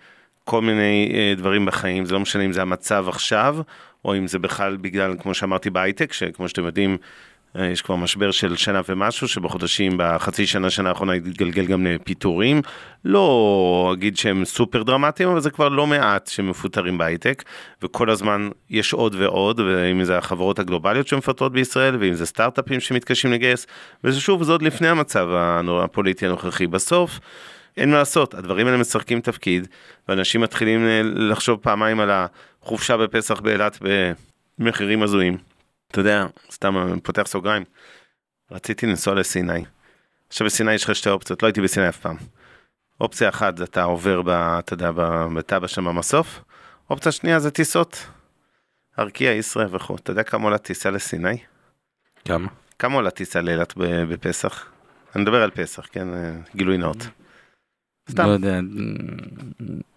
כל 0.45 0.63
מיני 0.63 1.13
אה, 1.15 1.35
דברים 1.37 1.67
בחיים, 1.67 2.05
זה 2.05 2.15
לא 2.15 2.21
משנה 2.21 2.45
אם 2.45 2.53
זה 2.53 2.63
המצב 2.63 3.07
עכשיו, 3.09 3.57
או 4.05 4.17
אם 4.17 4.27
זה 4.27 4.39
בכלל 4.39 4.77
בגלל, 4.77 5.17
כמו 5.21 5.35
שאמרתי 5.35 5.71
בהייטק, 5.71 6.13
שכמו 6.13 6.49
שאתם 6.49 6.65
יודעים, 6.65 6.97
יש 7.65 7.83
כבר 7.83 7.97
משבר 7.97 8.31
של 8.31 8.57
שנה 8.57 8.81
ומשהו, 8.89 9.29
שבחודשים, 9.29 9.93
בחצי 9.97 10.47
שנה, 10.47 10.71
שנה 10.71 10.89
האחרונה 10.89 11.13
התגלגל 11.13 11.67
גם 11.67 11.87
לפיטורים. 11.87 12.63
לא 13.05 13.91
אגיד 13.93 14.17
שהם 14.17 14.45
סופר 14.45 14.83
דרמטיים, 14.83 15.29
אבל 15.29 15.41
זה 15.41 15.51
כבר 15.51 15.69
לא 15.69 15.87
מעט 15.87 16.27
שמפוטרים 16.27 16.99
בהייטק, 16.99 17.43
וכל 17.83 18.11
הזמן 18.11 18.49
יש 18.71 18.93
עוד 18.93 19.15
ועוד, 19.19 19.61
ואם 19.61 20.05
זה 20.05 20.19
החברות 20.19 20.59
הגלובליות 20.59 21.09
שמפטרות 21.09 21.53
בישראל, 21.53 21.97
ואם 22.01 22.15
זה 22.15 22.27
סטארט-אפים 22.27 22.81
שמתקשים 22.81 23.33
לגייס, 23.33 23.67
ושוב, 24.05 24.43
זה 24.43 24.53
עוד 24.53 24.63
לפני 24.63 24.89
המצב 24.89 25.29
הפוליטי 25.85 26.27
הנוכחי. 26.27 26.67
בסוף, 26.67 27.21
אין 27.77 27.91
מה 27.91 27.97
לעשות, 27.97 28.35
הדברים 28.35 28.67
האלה 28.67 28.79
משחקים 28.79 29.21
תפקיד, 29.21 29.69
ואנשים 30.09 30.41
מתחילים 30.41 30.87
אה, 30.87 31.01
לחשוב 31.05 31.59
פעמיים 31.63 32.01
על 32.01 32.11
החופשה 32.63 32.97
בפסח 32.97 33.41
באילת 33.41 33.79
במחירים 34.59 35.03
הזויים. 35.03 35.48
אתה 35.91 36.01
יודע, 36.01 36.27
סתם 36.53 36.99
פותח 37.03 37.23
סוגריים, 37.27 37.65
רציתי 38.51 38.87
לנסוע 38.87 39.15
לסיני. 39.15 39.65
עכשיו 40.29 40.47
בסיני 40.47 40.73
יש 40.75 40.85
לך 40.85 40.95
שתי 40.95 41.11
אופציות, 41.11 41.43
לא 41.43 41.49
הייתי 41.49 41.61
בסיני 41.61 41.89
אף 41.89 41.97
פעם. 42.01 42.17
אופציה 43.01 43.29
אחת 43.29 43.57
זה 43.57 43.65
אתה 43.65 43.83
עובר, 43.83 44.23
ב, 44.23 44.29
אתה 44.29 44.75
יודע, 44.75 44.91
ב- 44.93 45.27
בטאבה 45.37 45.69
שם 45.69 45.85
במסוף, 45.85 46.41
אופציה 46.91 47.13
שנייה 47.13 47.41
זה 47.41 47.51
טיסות. 47.51 48.07
ארקיע, 48.99 49.33
ישראל 49.33 49.77
וכו'. 49.77 49.97
אתה 49.97 50.11
יודע 50.11 50.23
כמה 50.23 50.45
עולה 50.45 50.59
טיסה 50.59 50.91
לסיני? 50.91 51.39
כמה? 52.25 52.49
כמה 52.79 52.95
עולה 52.95 53.11
טיסה 53.11 53.41
לאילת 53.41 53.75
בפסח? 53.77 54.67
אני 55.17 55.23
מדבר 55.23 55.43
על 55.43 55.51
פסח, 55.51 55.87
כן? 55.93 56.15
אה, 56.15 56.33
גילוי 56.57 56.79
נאות. 56.79 56.97
סתם. 58.11 58.27
לא 58.27 58.31
יודע, 58.31 58.61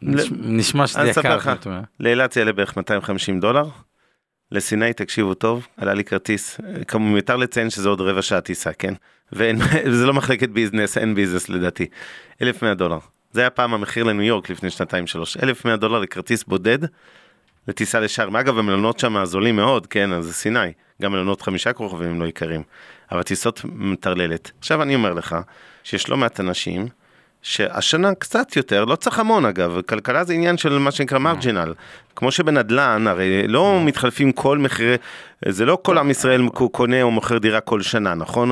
נש- 0.02 0.32
נשמע 0.32 0.88
שזה 0.88 1.02
אני 1.02 1.12
אספר 1.12 1.20
יקר. 1.20 1.38
לך. 1.38 1.52
לאילת 2.00 2.32
זה 2.32 2.40
יעלה 2.42 2.54
בערך 2.54 2.78
250 2.78 3.40
דולר. 3.40 3.64
לסיני, 4.52 4.94
תקשיבו 4.94 5.34
טוב, 5.34 5.68
עלה 5.78 5.94
לי 5.94 6.04
כרטיס, 6.04 6.60
אה, 6.60 6.84
כמו 6.84 7.10
מיותר 7.10 7.38
לציין 7.38 7.70
שזה 7.70 7.90
עוד 7.90 8.02
רבע 8.02 8.22
שעה 8.22 8.42
טיסה, 8.42 8.74
כן? 8.74 8.94
וזה 9.34 10.06
לא 10.08 10.14
מחלקת 10.14 10.50
ביזנס, 10.50 10.98
אין 10.98 11.16
ביזנס 11.16 11.50
לדעתי. 11.50 11.88
1,100 12.42 12.74
דולר. 12.74 12.98
זה 13.32 13.42
היה 13.42 13.50
פעם 13.50 13.74
המחיר 13.74 14.04
לניו 14.04 14.24
יורק 14.24 14.50
לפני 14.50 14.70
שנתיים 14.70 15.08
שלוש. 15.08 15.38
1,100 15.38 15.78
דולר 15.78 16.00
לכרטיס 16.00 16.44
בודד 16.44 16.80
לטיסה 17.68 18.00
לשארם. 18.00 18.36
אגב, 18.36 18.58
המלונות 18.58 19.00
שם 19.00 19.26
זולים 19.26 19.56
מאוד, 19.56 19.88
כן, 19.88 20.14
אז 20.14 20.26
זה 20.26 20.34
סיני. 20.34 20.72
גם 21.02 21.12
מלונות 21.12 21.42
חמישה 21.42 21.74
כוכבים 21.74 22.22
לא 22.22 22.26
יקרים. 22.26 22.64
אבל 23.12 23.24
טיסות 23.24 23.62
מטרללת. 23.66 24.52
עכשיו 24.60 24.82
אני 24.82 24.96
אומר 24.96 25.14
לך, 25.14 25.36
שיש 25.84 26.10
לא 26.10 26.18
מעט 26.18 26.40
אנשים 26.40 26.88
שהשנה 27.42 28.16
קצת 28.16 28.56
יותר, 28.56 28.86
לא 28.86 28.96
צריך 28.96 29.20
המון 29.20 29.46
אגב, 29.46 29.82
כלכלה 29.82 30.24
זה 30.24 30.34
עניין 30.34 30.58
של 30.58 30.78
מה 30.78 30.92
שנקרא 30.92 31.20
מרג'ינל. 31.20 31.74
כמו 32.16 32.32
שבנדל"ן, 32.32 33.08
הרי 33.08 33.48
לא 33.48 33.80
מתחלפים 33.86 34.32
כל 34.32 34.58
מחירי, 34.58 34.96
זה 35.48 35.66
לא 35.66 35.78
כל 35.82 35.98
עם 35.98 36.10
ישראל 36.10 36.42
קונה 36.72 37.02
או 37.02 37.12
מוכר 37.12 37.38
דירה 37.38 37.60
כל 37.60 37.82
שנה, 37.82 38.14
נכון? 38.14 38.52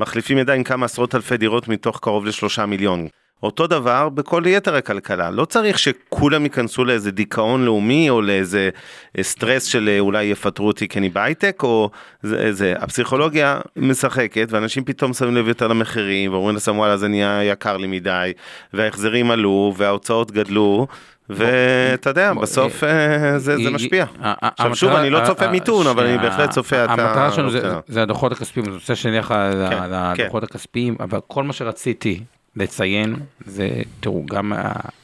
מחליפים 0.00 0.38
ידיים 0.38 0.64
כמה 0.64 0.86
עשרות 0.86 1.14
אלפי 1.14 1.36
דירות 1.36 1.68
מתוך 1.68 1.98
קרוב 2.00 2.26
לשלושה 2.26 2.66
מיליון. 2.66 3.08
אותו 3.42 3.66
דבר 3.66 4.08
בכל 4.08 4.42
יתר 4.46 4.76
הכלכלה, 4.76 5.30
לא 5.30 5.44
צריך 5.44 5.78
שכולם 5.78 6.44
ייכנסו 6.44 6.84
לאיזה 6.84 7.10
דיכאון 7.10 7.64
לאומי 7.64 8.10
או 8.10 8.22
לאיזה 8.22 8.70
סטרס 9.20 9.64
של 9.64 9.88
אה, 9.88 10.00
אולי 10.00 10.24
יפטרו 10.24 10.66
אותי 10.66 10.88
כי 10.88 10.98
אני 10.98 11.08
בהייטק 11.08 11.60
או 11.62 11.90
זה, 12.22 12.52
זה, 12.52 12.74
הפסיכולוגיה 12.78 13.60
משחקת 13.76 14.48
ואנשים 14.50 14.84
פתאום 14.84 15.12
שמים 15.12 15.36
לב 15.36 15.48
יותר 15.48 15.68
למחירים 15.68 16.32
ואומרים 16.32 16.54
לעצמם 16.54 16.78
וואלה 16.78 16.96
זה 16.96 17.08
נהיה 17.08 17.44
יקר 17.44 17.76
לי 17.76 17.86
מדי 17.86 18.32
וההחזרים 18.72 19.30
עלו 19.30 19.74
וההוצאות 19.76 20.30
גדלו 20.30 20.86
ואתה 21.30 22.10
יודע, 22.10 22.32
בסוף 22.32 22.84
אה, 22.84 23.38
זה 23.38 23.70
משפיע. 23.70 24.04
עכשיו 24.40 24.76
שוב, 24.76 24.90
אני 24.90 25.10
לא 25.10 25.20
צופה 25.26 25.48
מיתון, 25.48 25.86
אבל 25.86 26.06
אני 26.06 26.18
בהחלט 26.18 26.50
צופה 26.50 26.84
את 26.84 26.88
ה... 26.88 26.92
המטרה 26.92 27.32
שלנו 27.32 27.50
זה 27.86 28.02
הדוחות 28.02 28.32
הכספיים, 28.32 28.66
זה 28.66 28.72
נושא 28.72 28.94
שנלך 28.94 29.28
כן, 29.28 29.90
לדוחות 29.90 30.42
כן. 30.42 30.48
הכספיים, 30.50 30.96
אבל 31.00 31.20
כל 31.26 31.42
מה 31.42 31.52
שרציתי 31.52 32.20
לציין, 32.56 33.16
זה, 33.44 33.82
תראו, 34.00 34.26
גם, 34.26 34.52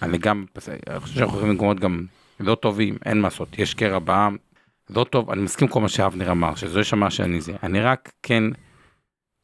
אני 0.02 0.18
גם, 0.18 0.44
אני 0.88 1.00
חושב 1.00 1.14
שאנחנו 1.14 1.36
יכולים 1.36 1.52
במקומות 1.54 1.80
גם 1.80 2.04
לא 2.40 2.54
טובים, 2.54 2.96
אין 3.04 3.20
מה 3.20 3.26
לעשות, 3.28 3.58
יש 3.58 3.74
קרע 3.74 3.98
בעם, 3.98 4.36
לא 4.90 5.04
טוב, 5.04 5.30
אני 5.30 5.42
מסכים 5.42 5.68
כל 5.68 5.80
מה 5.80 5.88
שאבנר 5.88 6.30
אמר, 6.30 6.54
שזה 6.54 6.80
יישמע 6.80 7.10
שאני 7.10 7.40
זה, 7.40 7.52
אני 7.62 7.80
רק 7.80 8.12
כן 8.22 8.44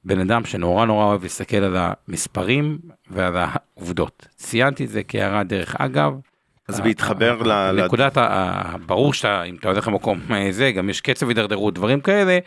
בן 0.04 0.20
אדם 0.20 0.44
שנורא 0.44 0.86
נורא 0.86 1.04
אוהב 1.04 1.22
להסתכל 1.22 1.56
על 1.56 1.76
המספרים 1.78 2.78
ועל 3.10 3.36
העובדות. 3.36 4.26
ציינתי 4.36 4.84
את 4.84 4.88
זה 4.88 5.02
כהערה 5.08 5.44
דרך 5.44 5.76
אגב. 5.78 6.12
אז 6.68 6.80
בהתחבר 6.80 7.42
ל... 7.42 7.84
נקודת 7.84 8.16
ה... 8.16 8.74
ברור 8.86 9.12
שאתה, 9.14 9.42
אם 9.42 9.54
אתה 9.54 9.68
הולך 9.68 9.88
למקום 9.88 10.20
אה, 10.30 10.52
זה, 10.52 10.72
גם 10.72 10.90
יש 10.90 11.00
קצב 11.00 11.28
הידרדרות, 11.28 11.74
דברים 11.74 12.00
כאלה, 12.00 12.38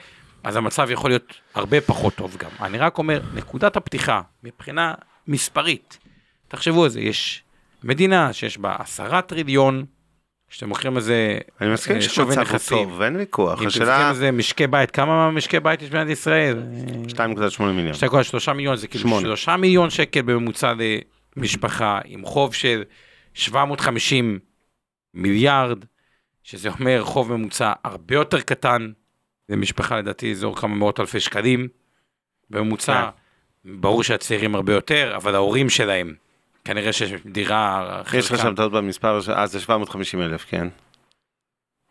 אז 0.44 0.56
המצב 0.56 0.88
יכול 0.92 1.10
להיות 1.10 1.34
הרבה 1.56 1.82
פחות 1.82 2.16
טוב 2.16 2.38
גם. 2.38 2.50
אני 2.62 2.78
רק 2.78 2.98
אומר, 2.98 3.22
נקודת 3.36 3.78
הפתיחה, 3.78 4.22
מבחינה 4.44 4.94
מספרית. 5.28 5.98
תחשבו 6.48 6.84
על 6.84 6.90
זה, 6.90 7.02
יש 7.02 7.44
מדינה 7.84 8.34
שיש 8.34 8.58
בה 8.58 8.76
עשרה 8.80 9.22
טריליון, 9.22 9.86
שאתם 10.50 10.70
לוקחים 10.70 10.98
איזה 10.98 11.38
אני 11.62 11.74
מסכים 11.74 11.96
אה, 11.96 12.02
שמצב 12.02 12.52
הוא 12.52 12.60
טוב, 12.70 13.02
אין 13.02 13.16
ויכוח. 13.16 13.62
אם 13.62 13.68
אתם 13.68 13.80
לוקחים 13.80 14.10
איזה 14.10 14.32
משקי 14.32 14.68
בית, 14.68 14.92
כמה 14.92 15.32
משקי 15.32 15.60
בית 15.60 15.82
יש 15.82 15.90
במדינת 15.90 16.10
ישראל? 16.10 16.64
2.8 17.08 17.64
מיליון. 17.64 17.96
2.3 18.48 18.54
מיליון, 18.54 18.76
זה 18.76 18.88
כאילו 18.88 19.20
3 19.20 19.50
מיליון 19.50 19.90
שקל 19.90 20.22
בממוצע 20.22 20.74
למשפחה, 21.38 22.00
עם 22.06 22.26
חוב 22.26 22.54
של 22.54 22.84
750 23.34 24.40
מיליארד, 25.14 25.86
שזה 26.44 26.70
אומר 26.70 27.04
חוב 27.04 27.34
ממוצע 27.34 27.74
הרבה 27.84 28.16
יותר 28.16 28.42
קטן 28.42 28.92
למשפחה, 29.50 29.98
לדעתי 29.98 30.32
אזור 30.32 30.56
כמה 30.56 30.76
מאות 30.76 31.00
אלפי 31.00 31.20
שקלים, 31.20 31.68
בממוצע. 32.50 33.10
ברור 33.66 34.04
שהצעירים 34.04 34.56
הרבה 34.56 34.74
יותר, 34.74 35.14
אבל 35.16 35.36
ההורים 35.36 35.70
שלהם, 35.70 36.14
כנראה 36.66 36.94
שיש 36.94 37.12
דירה... 37.26 38.02
יש 38.14 38.32
לך 38.32 38.42
שם 38.42 38.56
טעות 38.56 38.72
במספר, 38.72 39.20
אה 39.30 39.48
זה 39.48 39.60
750 39.60 40.22
אלף, 40.22 40.46
כן. 40.50 40.68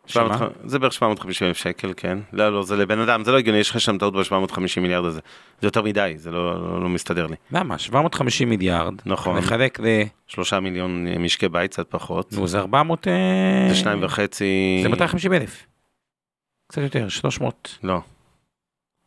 שמה? 0.05 0.37
זה 0.65 0.79
בערך 0.79 0.93
750 0.93 1.47
אלף 1.47 1.57
שקל, 1.57 1.93
כן. 1.97 2.17
לא, 2.33 2.53
לא, 2.53 2.63
זה 2.63 2.75
לבן 2.75 2.99
אדם, 2.99 3.23
זה 3.23 3.31
לא 3.31 3.37
הגיוני, 3.37 3.59
יש 3.59 3.69
לך 3.69 3.81
שם 3.81 3.97
טעות 3.97 4.13
ב-750 4.13 4.79
מיליארד 4.81 5.05
הזה. 5.05 5.19
זה 5.61 5.67
יותר 5.67 5.81
מדי, 5.81 6.13
זה 6.17 6.31
לא, 6.31 6.61
לא, 6.61 6.81
לא 6.81 6.89
מסתדר 6.89 7.27
לי. 7.27 7.35
למה? 7.51 7.77
750 7.77 8.49
מיליארד. 8.49 8.93
נכון. 9.05 9.37
נחלק 9.37 9.79
ל... 9.79 9.85
שלושה 10.27 10.59
מיליון 10.59 11.07
משקי 11.07 11.49
בית, 11.49 11.71
קצת 11.71 11.85
פחות. 11.89 12.33
נו, 12.33 12.47
זה 12.47 12.59
400... 12.59 13.07
אה, 13.07 13.13
זה 13.69 13.75
שניים 13.75 14.03
וחצי... 14.03 14.79
זה 14.83 14.89
250 14.89 15.33
אלף. 15.33 15.65
קצת 16.67 16.81
יותר, 16.81 17.09
300. 17.09 17.77
לא. 17.83 17.99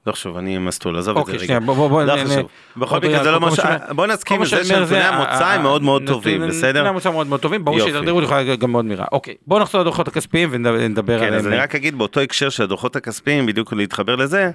לא 0.07 0.13
חשוב, 0.13 0.37
אני 0.37 0.59
מסטול, 0.59 0.99
עזוב 0.99 1.19
את 1.19 1.27
זה 1.27 1.33
רגע. 1.37 1.59
בוא, 1.59 1.75
בוא, 1.75 1.89
בוא, 1.89 2.03
לא 2.03 2.25
חשוב. 2.25 2.49
בכל 2.77 2.99
מקרה 2.99 3.25
זה 3.25 3.31
לא 3.31 3.41
משהו, 3.41 3.65
בוא 3.91 4.07
נסכים 4.07 4.41
על 4.41 4.47
זה 4.47 4.65
שנתוני 4.65 5.01
המוצא 5.01 5.47
הם 5.47 5.63
מאוד 5.63 5.83
מאוד 5.83 6.03
טובים, 6.07 6.49
בסדר? 6.49 6.71
נתוני 6.71 6.89
המוצא 6.89 7.11
מאוד 7.11 7.27
מאוד 7.27 7.41
טובים, 7.41 7.65
ברור 7.65 7.81
שהידרדרות 7.81 8.25
יכולה 8.25 8.57
גם 8.57 8.73
מאוד 8.73 8.85
מהירה. 8.85 9.05
אוקיי, 9.13 9.35
בוא 9.47 9.61
נחזור 9.61 9.81
לדוחות 9.81 10.09
הכספיים 10.09 10.49
ונדבר 10.53 11.15
עליהם. 11.15 11.33
כן, 11.33 11.39
אז 11.39 11.47
אני 11.47 11.57
רק 11.57 11.75
אגיד 11.75 11.99
באותו 11.99 12.21
הקשר 12.21 12.49
של 12.49 12.63
הדוחות 12.63 12.97
הכספיים, 12.97 13.47
בדיוק 13.47 13.73
להתחבר 13.73 14.17
לזה, 14.17 14.51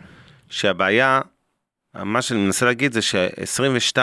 שהבעיה, 0.49 1.21
מה 1.95 2.21
שאני 2.21 2.39
מנסה 2.39 2.65
להגיד 2.65 2.93
זה 2.93 3.01
ש-22 3.01 3.97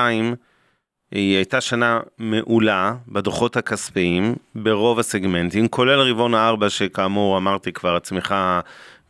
היא 1.12 1.36
הייתה 1.36 1.60
שנה 1.60 2.00
מעולה 2.18 2.94
בדוחות 3.08 3.56
הכספיים 3.56 4.34
ברוב 4.54 4.98
הסגמנטים, 4.98 5.68
כולל 5.68 6.00
רבעון 6.00 6.34
הארבע 6.34 6.70
שכאמור 6.70 7.38
אמרתי 7.38 7.72
כבר 7.72 7.96
הצמיחה 7.96 8.60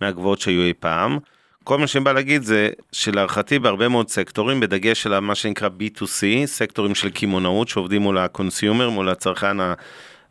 מהגבוהות 0.01 0.41
שהיו 0.41 0.63
אי 0.63 0.73
פעם. 0.81 1.19
כל 1.67 1.79
מה 1.79 1.87
שאני 1.87 2.05
בא 2.05 2.13
להגיד 2.13 2.43
זה 2.43 2.71
שלהערכתי 2.93 3.59
בהרבה 3.59 3.89
מאוד 3.89 4.09
סקטורים, 4.09 4.61
בדגש 4.61 5.07
על 5.07 5.19
מה 5.19 5.35
שנקרא 5.35 5.69
B2C, 5.69 6.47
סקטורים 6.47 6.95
של 6.95 7.11
קמעונאות 7.11 7.69
שעובדים 7.69 8.03
מול 8.03 8.19
ה 8.19 8.26
consumer, 8.26 8.91
מול 8.91 9.09
הצרכן 9.09 9.57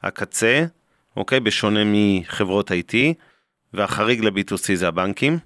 הקצה, 0.04 0.66
אוקיי? 1.18 1.40
בשונה 1.40 1.80
מחברות 1.86 2.72
IT, 2.72 2.94
והחריג 3.74 4.26
ל-B2C 4.26 4.76
זה 4.76 4.88
הבנקים, 4.88 5.38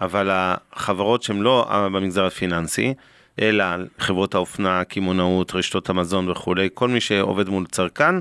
אבל 0.00 0.28
החברות 0.32 1.22
שהן 1.22 1.40
לא 1.40 1.66
במגזר 1.92 2.24
הפיננסי, 2.24 2.94
אלא 3.40 3.64
חברות 3.98 4.34
האופנה, 4.34 4.84
קמעונאות, 4.84 5.54
רשתות 5.54 5.88
המזון 5.88 6.30
וכולי, 6.30 6.68
כל 6.74 6.88
מי 6.88 7.00
שעובד 7.00 7.48
מול 7.48 7.66
צרכן, 7.66 8.14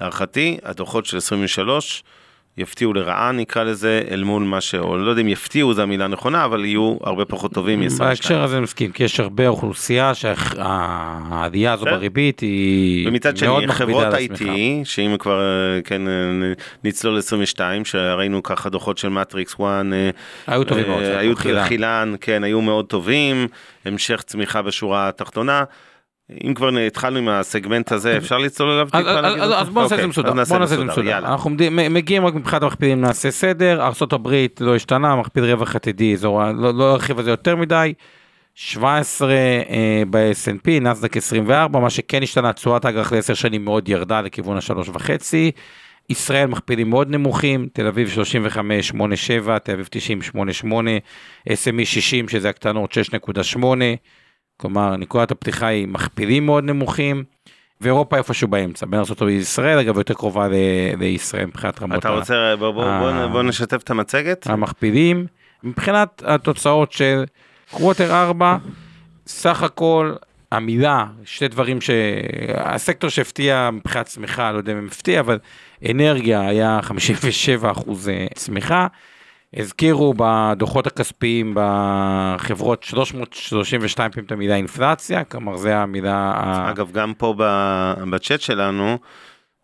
להערכתי, 0.00 0.58
הדוחות 0.62 1.06
של 1.06 1.16
23, 1.16 2.04
יפתיעו 2.58 2.92
לרעה 2.92 3.32
נקרא 3.32 3.64
לזה, 3.64 4.02
אל 4.10 4.24
מול 4.24 4.42
מה 4.42 4.60
ש... 4.60 4.74
או 4.74 4.96
לא 4.96 5.10
יודע 5.10 5.22
אם 5.22 5.28
יפתיעו 5.28 5.74
זו 5.74 5.82
המילה 5.82 6.04
הנכונה, 6.04 6.44
אבל 6.44 6.64
יהיו 6.64 6.96
הרבה 7.02 7.24
פחות 7.24 7.52
טובים 7.52 7.80
מ-22. 7.80 7.98
בהקשר 7.98 8.42
הזה 8.42 8.60
מסכים, 8.60 8.92
כי 8.92 9.04
יש 9.04 9.20
הרבה 9.20 9.48
אוכלוסייה 9.48 10.14
שהעלייה 10.14 11.72
הזו 11.72 11.84
בריבית 11.84 12.40
היא 12.40 13.08
ומצד 13.08 13.36
שני, 13.36 13.68
חברות 13.68 14.14
IT, 14.14 14.42
שאם 14.84 15.16
כבר, 15.18 15.40
כן, 15.84 16.02
נצלול 16.84 17.18
22, 17.18 17.84
שראינו 17.84 18.42
ככה 18.42 18.68
דוחות 18.68 18.98
של 18.98 19.08
מטריקס 19.08 19.54
1, 19.54 19.64
היו 20.46 20.64
טובים 20.64 20.88
מאוד, 20.88 21.02
היו 21.02 21.36
חילן, 21.36 22.14
כן, 22.20 22.44
היו 22.44 22.60
מאוד 22.60 22.86
טובים, 22.86 23.46
המשך 23.84 24.22
צמיחה 24.26 24.62
בשורה 24.62 25.08
התחתונה. 25.08 25.64
אם 26.44 26.54
כבר 26.54 26.78
התחלנו 26.78 27.18
עם 27.18 27.28
הסגמנט 27.28 27.92
הזה 27.92 28.16
אפשר 28.16 28.38
לצלול 28.38 28.70
אליו 28.70 28.86
טיפה? 28.86 28.98
אז 28.98 29.68
בוא 29.68 29.82
נעשה 29.82 29.84
את 29.84 29.88
זה 29.88 29.94
אוקיי, 29.94 30.06
מסודר, 30.06 30.28
בוא 30.28 30.36
נעשה 30.36 30.62
את 30.62 30.68
זה 30.68 30.84
מסודר, 30.84 31.18
אנחנו 31.18 31.50
מגיעים 31.90 32.26
רק 32.26 32.34
מבחינת 32.34 32.62
המכפילים 32.62 33.00
נעשה 33.00 33.30
סדר, 33.30 33.82
ארה"ב 33.82 34.46
לא 34.60 34.76
השתנה, 34.76 35.16
מכפיל 35.16 35.44
רווח 35.44 35.76
עתידי, 35.76 36.16
לא, 36.22 36.74
לא 36.74 36.92
ארחיב 36.92 37.18
על 37.18 37.24
זה 37.24 37.30
יותר 37.30 37.56
מדי, 37.56 37.92
17 38.54 39.30
אה, 39.30 40.02
ב-S&P, 40.10 40.70
נסדק 40.80 41.16
24, 41.16 41.80
מה 41.80 41.90
שכן 41.90 42.22
השתנה, 42.22 42.52
תשואת 42.52 42.84
האג"ח 42.84 43.12
ל-10 43.12 43.34
שנים 43.34 43.64
מאוד 43.64 43.88
ירדה 43.88 44.20
לכיוון 44.20 44.56
השלוש 44.56 44.88
וחצי, 44.88 45.50
ישראל 46.10 46.46
מכפילים 46.46 46.90
מאוד 46.90 47.10
נמוכים, 47.10 47.68
תל 47.72 47.86
אביב 47.86 48.08
35, 48.08 48.90
8.7, 48.90 49.58
תל 49.58 49.72
אביב 49.72 49.88
90, 49.90 50.20
8.8, 50.22 50.66
SME 51.48 51.84
60 51.84 52.28
שזה 52.28 52.48
הקטנות 52.48 52.92
6.8, 52.92 53.58
כלומר 54.60 54.96
נקודת 54.96 55.30
הפתיחה 55.30 55.66
היא 55.66 55.88
מכפילים 55.88 56.46
מאוד 56.46 56.64
נמוכים. 56.64 57.24
ואירופה 57.80 58.16
איפשהו 58.16 58.48
באמצע, 58.48 58.86
בין 58.86 59.00
ארה"ב 59.00 59.24
לישראל, 59.24 59.78
אגב 59.78 59.98
יותר 59.98 60.14
קרובה 60.14 60.48
לישראל 60.98 61.46
מבחינת 61.46 61.82
רמות. 61.82 61.98
אתה 61.98 62.08
רוצה, 62.08 62.54
בוא, 62.58 62.70
בוא, 62.70 62.98
בוא, 62.98 63.26
בוא 63.26 63.42
נשתף 63.42 63.82
את 63.82 63.90
המצגת. 63.90 64.46
המכפילים, 64.46 65.26
מבחינת 65.64 66.22
התוצאות 66.26 66.92
של 66.92 67.24
קווטר 67.70 68.14
4, 68.14 68.56
סך 69.26 69.62
הכל 69.62 70.12
המילה, 70.52 71.06
שתי 71.24 71.48
דברים 71.48 71.78
שהסקטור 71.80 73.10
שהפתיע 73.10 73.70
מבחינת 73.72 74.06
צמיחה, 74.06 74.52
לא 74.52 74.58
יודע 74.58 74.72
אם 74.72 74.86
הפתיע, 74.86 75.20
אבל 75.20 75.38
אנרגיה 75.90 76.48
היה 76.48 76.78
57 76.82 77.70
אחוז 77.70 78.10
צמיחה. 78.34 78.86
הזכירו 79.56 80.14
בדוחות 80.16 80.86
הכספיים 80.86 81.54
בחברות 81.54 82.82
332 82.82 84.10
פעמים 84.10 84.26
את 84.26 84.32
המילה 84.32 84.54
אינפלציה, 84.54 85.24
כלומר 85.24 85.56
זה 85.56 85.76
המילה... 85.76 86.32
אגב, 86.70 86.92
גם 86.92 87.14
פה 87.14 87.34
בצ'אט 88.10 88.40
שלנו, 88.40 88.98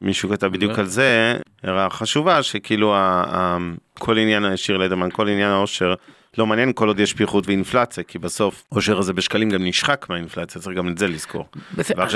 מישהו 0.03 0.29
כתב 0.29 0.47
בדיוק 0.47 0.79
על 0.79 0.87
זה, 0.87 1.37
הערה 1.63 1.91
חשובה, 1.91 2.43
שכאילו 2.43 2.95
כל 3.99 4.19
עניין, 4.19 4.57
שיר 4.57 4.77
לדרמן, 4.77 5.09
כל 5.13 5.29
עניין 5.29 5.51
העושר, 5.51 5.95
לא 6.39 6.47
מעניין 6.47 6.73
כל 6.75 6.89
עוד 6.89 7.01
יש 7.01 7.13
פיחות 7.13 7.47
ואינפלציה, 7.47 8.05
כי 8.05 8.19
בסוף 8.19 8.65
עושר 8.69 8.99
הזה 8.99 9.13
בשקלים 9.13 9.51
גם 9.51 9.65
נשחק 9.65 10.07
מהאינפלציה, 10.11 10.61
צריך 10.61 10.77
גם 10.77 10.89
את 10.89 10.99
זה 10.99 11.09
לזכור. 11.09 11.47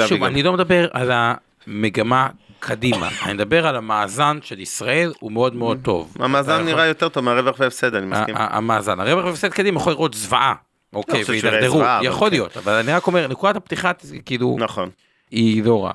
שוב, 0.08 0.25
אני 0.25 0.42
לא 0.42 0.52
מדבר 0.52 0.88
על 0.92 1.10
המגמה 1.12 2.28
קדימה. 2.61 3.09
אני 3.25 3.33
מדבר 3.33 3.67
על 3.67 3.77
המאזן 3.77 4.38
של 4.43 4.61
ישראל, 4.61 5.12
הוא 5.21 5.33
מאוד 5.33 5.55
מאוד 5.55 5.79
טוב. 5.83 6.15
המאזן 6.21 6.65
נראה 6.65 6.87
יותר 6.87 7.09
טוב 7.09 7.25
מהרווח 7.25 7.57
והפסד, 7.59 7.95
אני 7.95 8.07
מסכים. 8.07 8.35
המאזן, 8.38 9.00
הרווח 9.00 9.25
והפסד 9.25 9.49
קדימה 9.49 9.81
יכול 9.81 9.93
לראות 9.93 10.15
זוועה. 10.15 10.55
אוקיי, 10.93 11.23
והידרדרו, 11.29 11.83
יכול 12.03 12.31
להיות, 12.31 12.57
אבל 12.57 12.73
אני 12.73 12.93
רק 12.93 13.07
אומר, 13.07 13.27
נקודת 13.27 13.57
הפתיחה, 13.57 13.93
כאילו... 14.25 14.57
נכון. 14.61 14.91
היא 15.31 15.65
לא 15.65 15.85
רעה. 15.85 15.93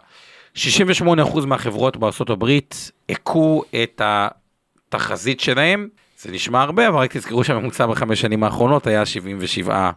68% 0.56 1.46
מהחברות 1.46 1.98
בארצות 1.98 2.30
הברית 2.30 2.92
הכו 3.10 3.64
את 3.84 4.02
התחזית 4.06 5.40
שלהם, 5.40 5.88
זה 6.18 6.32
נשמע 6.32 6.62
הרבה, 6.62 6.88
אבל 6.88 6.98
רק 6.98 7.18
תזכרו 7.18 7.44
שהממוצע 7.44 7.86
בחמש 7.86 8.22
שנים 8.22 8.44
האחרונות 8.44 8.88
היה 8.88 9.06
77. 9.06 9.92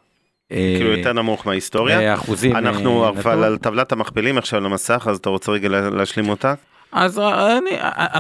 כאילו 0.50 0.91
אה, 0.91 0.97
יותר 0.97 1.12
נמוך 1.12 1.47
מההיסטוריה. 1.47 2.00
אה, 2.00 2.15
אחוזים. 2.15 2.57
אנחנו 2.57 3.05
אה, 3.05 3.09
אבל 3.09 3.45
על 3.45 3.59
טבלת 3.59 3.93
המכפילים 3.93 4.38
עכשיו 4.38 4.61
למסך, 4.61 5.07
אז 5.11 5.17
אתה 5.17 5.31
רוצה 5.31 5.53
רגע 5.53 5.69
להשלים 5.69 6.29
אותה? 6.29 6.55
אז 6.93 7.19
אני, 7.19 7.71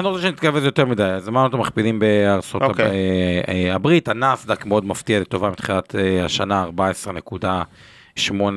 לא 0.04 0.08
רוצה 0.08 0.22
שנתקרב 0.22 0.56
לזה 0.56 0.66
יותר 0.66 0.84
מדי, 0.84 1.02
אז 1.02 1.28
אמרנו 1.28 1.48
את 1.48 1.54
המכפילים 1.54 1.98
בארצות 1.98 2.62
אוקיי. 2.62 2.90
הברית, 3.72 4.08
הנאסדק 4.08 4.66
מאוד 4.66 4.84
מפתיע 4.86 5.20
לטובה 5.20 5.50
מתחילת 5.50 5.94
השנה 6.24 6.62
14 6.62 7.12
נקודה. 7.12 7.62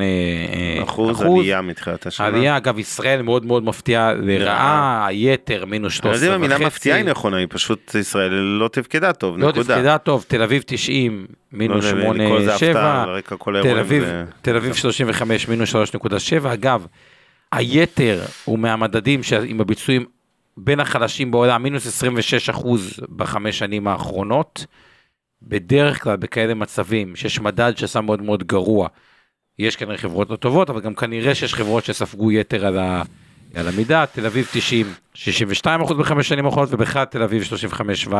אה, 0.02 0.84
אחוז. 0.84 1.12
אחוז 1.12 1.40
עלייה 1.40 1.62
מתחילת 1.62 2.06
השנה. 2.06 2.28
עלייה, 2.28 2.58
אגב, 2.58 2.80
ישראל 2.80 3.22
מאוד 3.22 3.46
מאוד 3.46 3.64
מפתיעה 3.64 4.14
לרעה, 4.14 5.06
היתר 5.08 5.66
מינוס 5.66 5.94
13 5.94 6.12
וחצי. 6.12 6.26
אני 6.26 6.34
יודע 6.34 6.46
אם 6.46 6.54
המילה 6.54 6.68
מפתיעה 6.68 6.98
היא 6.98 7.06
נכונה, 7.06 7.38
היא 7.38 7.48
פשוט 7.50 7.96
ישראל 7.96 8.32
לא 8.32 8.68
תפקדה 8.68 9.14
טוב, 9.14 9.38
לא 9.38 9.50
נקודה. 9.50 9.74
לא 9.74 9.80
תפקדה 9.80 9.98
טוב, 9.98 10.26
תל 10.28 10.42
אביב 10.42 10.64
90, 10.66 11.28
מינוס 11.52 11.86
לא, 11.86 12.14
8.7, 12.14 12.16
תל 14.42 14.56
אביב 14.56 14.74
35, 14.74 15.48
מינוס 15.48 15.76
3.7, 15.76 16.54
אגב, 16.54 16.86
היתר 17.52 18.22
הוא 18.46 18.60
מהמדדים 18.60 19.22
עם 19.46 19.62
הביצועים 19.62 20.06
בין 20.58 20.80
החלשים 20.80 21.32
בעולם, 21.32 21.64
מינוס 21.64 21.88
26 21.88 22.50
אחוז 22.50 23.00
בחמש 23.16 23.60
שנים 23.60 23.88
האחרונות. 23.88 24.66
בדרך 25.42 26.04
כלל 26.04 26.16
בכאלה 26.16 26.54
מצבים 26.54 27.16
שיש 27.16 27.40
מדד 27.40 27.74
שעשה 27.76 28.02
מאוד 28.02 28.22
מאוד 28.22 28.44
גרוע, 28.44 28.88
יש 29.60 29.76
כנראה 29.76 29.98
חברות 29.98 30.30
לא 30.30 30.36
טובות, 30.36 30.70
אבל 30.70 30.82
גם 30.82 30.96
כנראה 30.96 31.36
שיש 31.36 31.54
חברות 31.54 31.86
שספגו 31.86 32.32
יתר 32.32 32.66
על, 32.66 32.80
ה, 32.80 33.02
על 33.56 33.68
המידה, 33.68 34.06
תל 34.06 34.26
אביב 34.26 34.48
90, 34.54 34.86
62 35.14 35.82
אחוז 35.82 35.98
בחמש 35.98 36.28
שנים 36.28 36.46
האחרונות, 36.46 36.74
ובכלל 36.74 37.06
תל 37.06 37.24
אביב 37.24 37.44
35, 37.44 38.08
17.7 38.08 38.12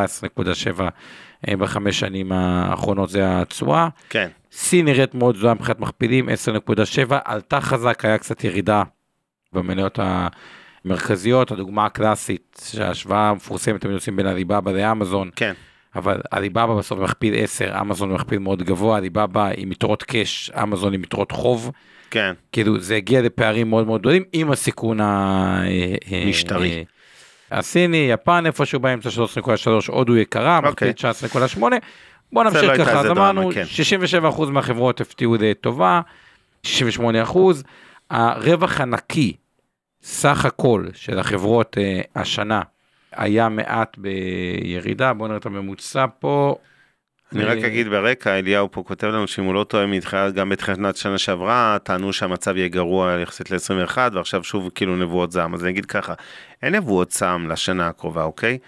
אה, 1.48 1.56
בחמש 1.56 1.98
שנים 1.98 2.32
האחרונות. 2.32 3.10
זה 3.10 3.40
התשואה. 3.40 3.88
כן, 4.08 4.28
סין 4.52 4.84
נראית 4.84 5.14
מאוד 5.14 5.36
זוהה 5.36 5.54
מבחינת 5.54 5.80
מכפילים, 5.80 6.28
10.7, 6.28 7.14
עלתה 7.24 7.60
חזק, 7.60 8.04
היה 8.04 8.18
קצת 8.18 8.44
ירידה 8.44 8.82
במניות 9.52 9.98
המרכזיות, 10.84 11.50
הדוגמה 11.50 11.86
הקלאסית, 11.86 12.62
שההשוואה 12.72 13.28
המפורסמת 13.28 13.84
הם 13.84 13.92
עושים 13.92 14.16
בין 14.16 14.26
עליבאבא 14.26 14.72
לאמזון, 14.72 15.30
כן. 15.36 15.52
אבל 15.96 16.20
עליבאבא 16.30 16.74
בסוף 16.74 16.98
מכפיל 17.00 17.34
10, 17.38 17.80
אמזון 17.80 18.12
מכפיל 18.12 18.38
מאוד 18.38 18.62
גבוה, 18.62 18.96
עליבאבא 18.96 19.48
עם 19.56 19.72
יתרות 19.72 20.02
קאש, 20.02 20.50
אמזון 20.62 20.94
עם 20.94 21.04
יתרות 21.04 21.32
חוב, 21.32 21.70
כן, 22.10 22.32
כאילו 22.52 22.80
זה 22.80 22.96
הגיע 22.96 23.22
לפערים 23.22 23.70
מאוד 23.70 23.86
מאוד 23.86 24.00
גדולים 24.00 24.22
עם 24.32 24.50
הסיכון 24.50 25.00
ה- 25.00 25.62
אה, 26.12 26.24
משטרי. 26.28 26.84
אה, 27.52 27.58
הסיני, 27.58 28.08
יפן 28.10 28.46
איפשהו 28.46 28.80
באמצע 28.80 29.10
3.3, 29.10 29.16
הודו 29.88 30.16
יקרה, 30.16 30.58
אוקיי. 30.64 30.70
מכפיל 30.90 31.10
19.8. 31.58 31.62
בוא 32.32 32.44
נמשיך 32.44 32.62
לא 32.62 32.76
ככה, 32.76 33.00
אז 33.00 33.06
אמרנו 33.06 33.50
כן. 33.54 33.64
67% 34.32 34.50
מהחברות 34.50 35.00
הפתיעו 35.00 35.36
לטובה, 35.40 36.00
68%. 36.66 36.68
הרווח 38.10 38.80
הנקי, 38.80 39.32
סך 40.02 40.44
הכל 40.44 40.86
של 40.94 41.18
החברות 41.18 41.78
אה, 41.78 42.00
השנה, 42.16 42.60
היה 43.12 43.48
מעט 43.48 43.98
בירידה, 43.98 45.12
בואו 45.12 45.28
נראה 45.28 45.38
את 45.38 45.46
הממוצע 45.46 46.06
פה. 46.18 46.56
אני 47.32 47.44
רק 47.44 47.58
אה, 47.58 47.66
אגיד 47.66 47.88
ברקע, 47.88 48.38
אליהו 48.38 48.70
פה 48.70 48.82
כותב 48.82 49.06
לנו 49.06 49.28
שאם 49.28 49.44
הוא 49.44 49.54
לא 49.54 49.64
טועה 49.64 49.86
מתחילת, 49.86 50.34
גם 50.34 50.48
בתחילת 50.48 50.96
שנה 50.96 51.18
שעברה, 51.18 51.76
טענו 51.82 52.12
שהמצב 52.12 52.56
יהיה 52.56 52.68
גרוע 52.68 53.12
יחסית 53.22 53.50
ל-21, 53.50 53.98
ועכשיו 54.12 54.44
שוב 54.44 54.70
כאילו 54.74 54.96
נבואות 54.96 55.32
זעם. 55.32 55.54
אז 55.54 55.64
אני 55.64 55.70
אגיד 55.70 55.86
ככה, 55.86 56.14
אין 56.62 56.74
נבואות 56.74 57.12
זעם 57.12 57.50
לשנה 57.50 57.88
הקרובה, 57.88 58.22
אוקיי? 58.22 58.58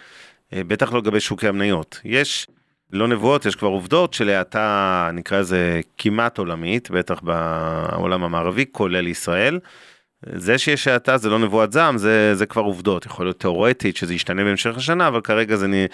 אה, 0.53 0.65
בטח 0.65 0.93
לא 0.93 0.99
לגבי 0.99 1.21
שוקי 1.21 1.49
המניות. 1.49 2.01
יש, 2.05 2.47
לא 2.93 3.09
נבואות, 3.09 3.47
יש 3.47 3.57
כבר 3.57 3.69
עובדות 3.69 4.15
של 4.15 4.29
האטה, 4.29 5.11
נקרא 5.13 5.41
לזה 5.41 5.81
כמעט 5.99 6.39
עולמית, 6.39 6.91
בטח 6.91 7.21
בעולם 7.23 8.25
המערבי, 8.25 8.65
כולל 8.73 9.07
ישראל. 9.09 9.59
זה 10.27 10.59
שיש 10.59 10.89
האטה 10.89 11.17
זה 11.19 11.31
לא 11.31 11.39
נבואת 11.39 11.73
זעם, 11.73 11.99
זה, 11.99 12.35
זה 12.35 12.47
כבר 12.47 12.63
עובדות, 12.63 13.07
יכול 13.07 13.27
להיות 13.27 13.41
תיאורטית 13.41 13.97
שזה 13.97 14.15
ישתנה 14.15 14.45
בהמשך 14.45 14.77
השנה, 14.77 15.09
אבל 15.09 15.21
כרגע 15.21 15.57
זה, 15.57 15.67
נ- 15.69 15.87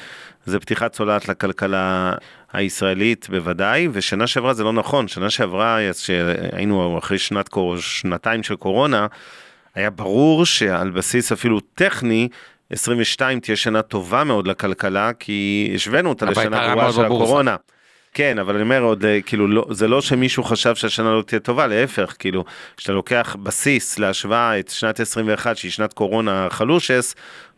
זה 0.47 0.61
פתיחת 0.61 0.93
צולעת 0.93 1.29
לכלכלה 1.29 2.13
הישראלית 2.53 3.27
בוודאי, 3.31 3.89
ושנה 3.93 4.27
שעברה 4.27 4.55
זה 4.55 4.65
לא 4.65 4.73
נכון, 4.73 5.09
שנה 5.09 5.31
שעברה, 5.31 5.81
אז 5.81 5.99
שהיינו 5.99 6.99
אחרי 6.99 7.19
שנת, 7.19 7.51
שנתיים 7.79 8.43
של 8.43 8.57
קורונה, 8.57 9.07
היה 9.75 9.91
ברור 9.91 10.47
שעל 10.47 10.91
בסיס 10.91 11.33
אפילו 11.33 11.61
טכני, 11.61 12.29
22 12.71 13.41
תהיה 13.41 13.57
שנה 13.57 13.83
טובה 13.83 14.25
מאוד 14.25 14.47
לכלכלה, 14.47 15.13
כי 15.13 15.71
השווינו 15.75 16.09
אותה 16.09 16.27
לשנה 16.27 16.45
גרועה 16.75 16.93
של. 16.93 17.05
הקורונה. 17.05 17.57
כן, 18.15 18.39
אבל 18.39 18.55
אני 18.55 18.63
אומר 18.63 18.83
עוד, 18.83 19.05
אה, 19.05 19.21
כאילו, 19.21 19.49
לא, 19.49 19.67
זה 19.71 19.89
לא 19.89 20.01
שמישהו 20.01 20.45
חשב 20.45 20.75
שהשנה 20.75 21.13
לא 21.13 21.23
תהיה 21.23 21.41
טובה, 21.41 21.67
להפך, 21.67 22.15
כאילו, 22.19 22.45
כשאתה 22.77 22.93
לוקח 22.93 23.37
בסיס 23.43 23.99
להשוואה 23.99 24.59
את 24.59 24.69
שנת 24.69 25.01
21, 25.01 25.57
שהיא 25.57 25.71
שנת 25.71 25.93
קורונה 25.93 26.47
חלושס, 26.51 27.15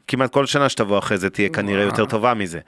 כמעט 0.09 0.33
כל 0.33 0.47
שנה 0.47 0.69
שתבוא 0.69 0.99
אחרי 0.99 1.19
זה 1.19 1.31
תהיה 1.31 1.49
כנראה 1.49 1.85
יותר 1.85 2.07
טובה 2.07 2.35
מזה. 2.35 2.61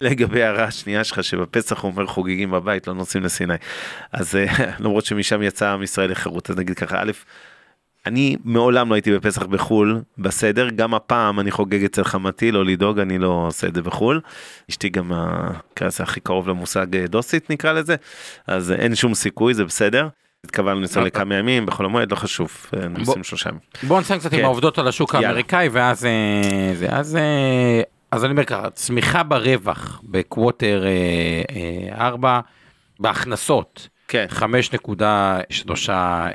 לגבי 0.00 0.42
ההערה 0.42 0.64
השנייה 0.64 1.04
שלך, 1.04 1.24
שבפסח 1.24 1.80
הוא 1.80 1.92
אומר 1.92 2.06
חוגגים 2.06 2.50
בבית, 2.50 2.86
לא 2.86 2.94
נוסעים 2.94 3.24
לסיני. 3.24 3.54
אז 4.12 4.36
אה, 4.36 4.46
למרות 4.80 5.04
שמשם 5.04 5.42
יצא 5.42 5.72
עם 5.72 5.82
ישראל 5.82 6.10
לחירות, 6.10 6.50
אז 6.50 6.56
נגיד 6.56 6.76
ככה, 6.76 7.02
א', 7.02 7.12
אני 8.06 8.36
מעולם 8.44 8.88
לא 8.88 8.94
הייתי 8.94 9.12
בפסח 9.14 9.42
בחו"ל, 9.42 10.00
בסדר, 10.18 10.68
גם 10.68 10.94
הפעם 10.94 11.40
אני 11.40 11.50
חוגג 11.50 11.84
אצל 11.84 12.04
חמתי, 12.04 12.52
לא 12.52 12.64
לדאוג, 12.64 12.98
אני 12.98 13.18
לא 13.18 13.44
עושה 13.46 13.66
את 13.66 13.74
זה 13.74 13.82
בחו"ל. 13.82 14.20
אשתי 14.70 14.88
גם 14.88 15.12
ה- 15.12 15.50
כזה 15.76 16.02
הכי 16.02 16.20
קרוב 16.20 16.48
למושג 16.48 16.96
אה, 16.96 17.06
דוסית 17.06 17.50
נקרא 17.50 17.72
לזה, 17.72 17.96
אז 18.46 18.72
אין 18.72 18.94
שום 18.94 19.14
סיכוי, 19.14 19.54
זה 19.54 19.64
בסדר. 19.64 20.08
התכוונו 20.44 20.80
לנסוע 20.80 21.02
לכמה 21.04 21.34
ימים 21.34 21.66
בחול 21.66 21.86
המועד, 21.86 22.10
לא 22.10 22.16
חשוב, 22.16 22.66
אה, 22.76 22.88
נוסעים 22.88 23.24
שלושה 23.24 23.48
ימים. 23.48 23.60
בואו 23.82 24.00
נסיים 24.00 24.20
קצת 24.20 24.32
עם 24.32 24.38
כן. 24.38 24.44
העובדות 24.44 24.78
על 24.78 24.88
השוק. 24.88 25.14
האמריקאי 25.14 25.68
ואז 25.68 26.04
אה, 26.06 26.72
זה 26.74 26.86
אז 26.90 27.18
אז 28.10 28.24
אני 28.24 28.32
אומר 28.32 28.44
ככה 28.44 28.70
צמיחה 28.70 29.22
ברווח 29.22 30.00
בקווטר 30.04 30.84
4 31.98 32.40
בהכנסות 33.00 33.88
כן, 34.08 34.26
5.3 34.30 35.90
אה, 35.90 36.32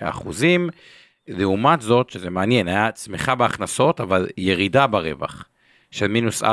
אחוזים 0.00 0.70
לעומת 1.36 1.80
זאת 1.80 2.10
שזה 2.10 2.30
מעניין 2.30 2.68
היה 2.68 2.92
צמיחה 2.92 3.34
בהכנסות 3.34 4.00
אבל 4.00 4.28
ירידה 4.36 4.86
ברווח 4.86 5.44
של 5.90 6.08
מינוס 6.08 6.42
4.6 6.42 6.48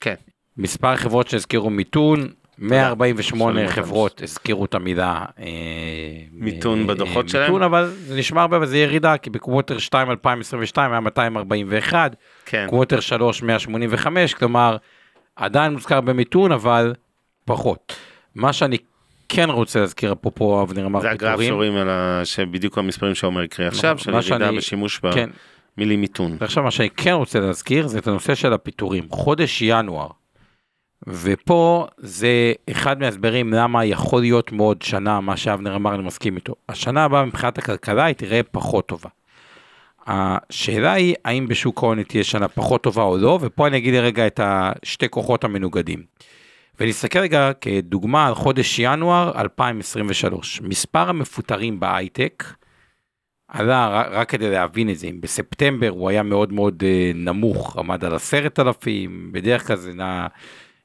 כן. 0.00 0.14
מספר 0.56 0.96
חברות 0.96 1.28
שהזכירו 1.28 1.70
מיתון. 1.70 2.28
148 2.58 3.60
שלום, 3.60 3.72
חברות 3.72 4.22
הזכירו 4.22 4.64
את 4.64 4.74
המילה 4.74 5.24
אה, 5.38 5.44
מיתון 6.32 6.80
אה, 6.80 6.86
בדוחות 6.86 7.24
אה, 7.24 7.30
שלהם? 7.30 7.42
מיתון, 7.42 7.62
אבל 7.62 7.92
זה 8.06 8.16
נשמע 8.16 8.40
הרבה 8.40 8.58
וזה 8.60 8.78
ירידה 8.78 9.16
כי 9.16 9.30
בקווטר 9.30 9.78
2 9.78 10.10
2022 10.10 10.90
היה 10.90 11.00
241, 11.00 12.16
כן, 12.46 12.66
קווטר 12.70 13.00
3 13.00 13.42
185, 13.42 14.34
כלומר 14.34 14.76
עדיין 15.36 15.72
מוזכר 15.72 16.00
במיתון 16.00 16.52
אבל 16.52 16.94
פחות. 17.44 17.96
מה 18.34 18.52
שאני 18.52 18.78
כן 19.34 19.50
רוצה 19.50 19.80
להזכיר 19.80 20.12
אפרופו 20.12 20.62
אבנר 20.62 20.86
אמר 20.86 21.00
זה 21.00 21.10
הגרף 21.10 21.30
פיטורים, 21.30 21.48
שרואים 21.48 21.76
על 21.76 21.88
ה... 21.90 22.20
שבדיוק 22.24 22.78
המספרים 22.78 23.14
שעומר 23.14 23.42
הקריא 23.42 23.68
עכשיו, 23.68 23.98
של 23.98 24.10
ירידה 24.10 24.22
שאני- 24.22 24.56
בשימוש 24.56 25.00
כן, 25.14 25.30
במילים 25.76 26.00
מיתון. 26.00 26.36
ועכשיו 26.40 26.62
מה 26.62 26.70
שאני 26.70 26.90
כן 26.90 27.12
רוצה 27.12 27.40
להזכיר 27.40 27.86
זה 27.86 27.98
את 27.98 28.06
הנושא 28.06 28.34
של 28.34 28.52
הפיטורים, 28.52 29.04
חודש 29.10 29.62
ינואר. 29.62 30.08
ופה 31.06 31.86
זה 31.98 32.52
אחד 32.70 33.00
מההסברים 33.00 33.52
למה 33.52 33.84
יכול 33.84 34.20
להיות 34.20 34.52
מאוד 34.52 34.82
שנה, 34.82 35.20
מה 35.20 35.36
שאבנר 35.36 35.76
אמר, 35.76 35.94
אני 35.94 36.02
מסכים 36.02 36.36
איתו. 36.36 36.54
השנה 36.68 37.04
הבאה 37.04 37.24
מבחינת 37.24 37.58
הכלכלה 37.58 38.04
היא 38.04 38.14
תראה 38.14 38.40
פחות 38.50 38.86
טובה. 38.86 39.08
השאלה 40.06 40.92
היא 40.92 41.14
האם 41.24 41.48
בשוק 41.48 41.82
ההון 41.82 42.02
תהיה 42.02 42.24
שנה 42.24 42.48
פחות 42.48 42.82
טובה 42.82 43.02
או 43.02 43.16
לא, 43.18 43.38
ופה 43.42 43.66
אני 43.66 43.76
אגיד 43.76 43.94
רגע 43.94 44.26
את 44.26 44.40
השתי 44.42 45.08
כוחות 45.08 45.44
המנוגדים. 45.44 46.02
ונסתכל 46.80 47.18
רגע 47.18 47.52
כדוגמה 47.60 48.26
על 48.26 48.34
חודש 48.34 48.78
ינואר 48.78 49.40
2023. 49.40 50.60
מספר 50.60 51.08
המפוטרים 51.08 51.80
בהייטק 51.80 52.44
עלה, 53.48 54.02
רק, 54.10 54.28
כדי 54.30 54.50
להבין 54.50 54.90
את 54.90 54.98
זה, 54.98 55.06
אם 55.06 55.20
בספטמבר 55.20 55.88
הוא 55.88 56.08
היה 56.08 56.22
מאוד 56.22 56.52
מאוד 56.52 56.82
אה, 56.86 57.12
נמוך, 57.14 57.76
עמד 57.76 58.04
על 58.04 58.14
עשרת 58.14 58.58
אלפים, 58.58 59.32
בדרך 59.32 59.66
כלל 59.66 59.76
זה 59.76 59.94
נע, 59.94 60.26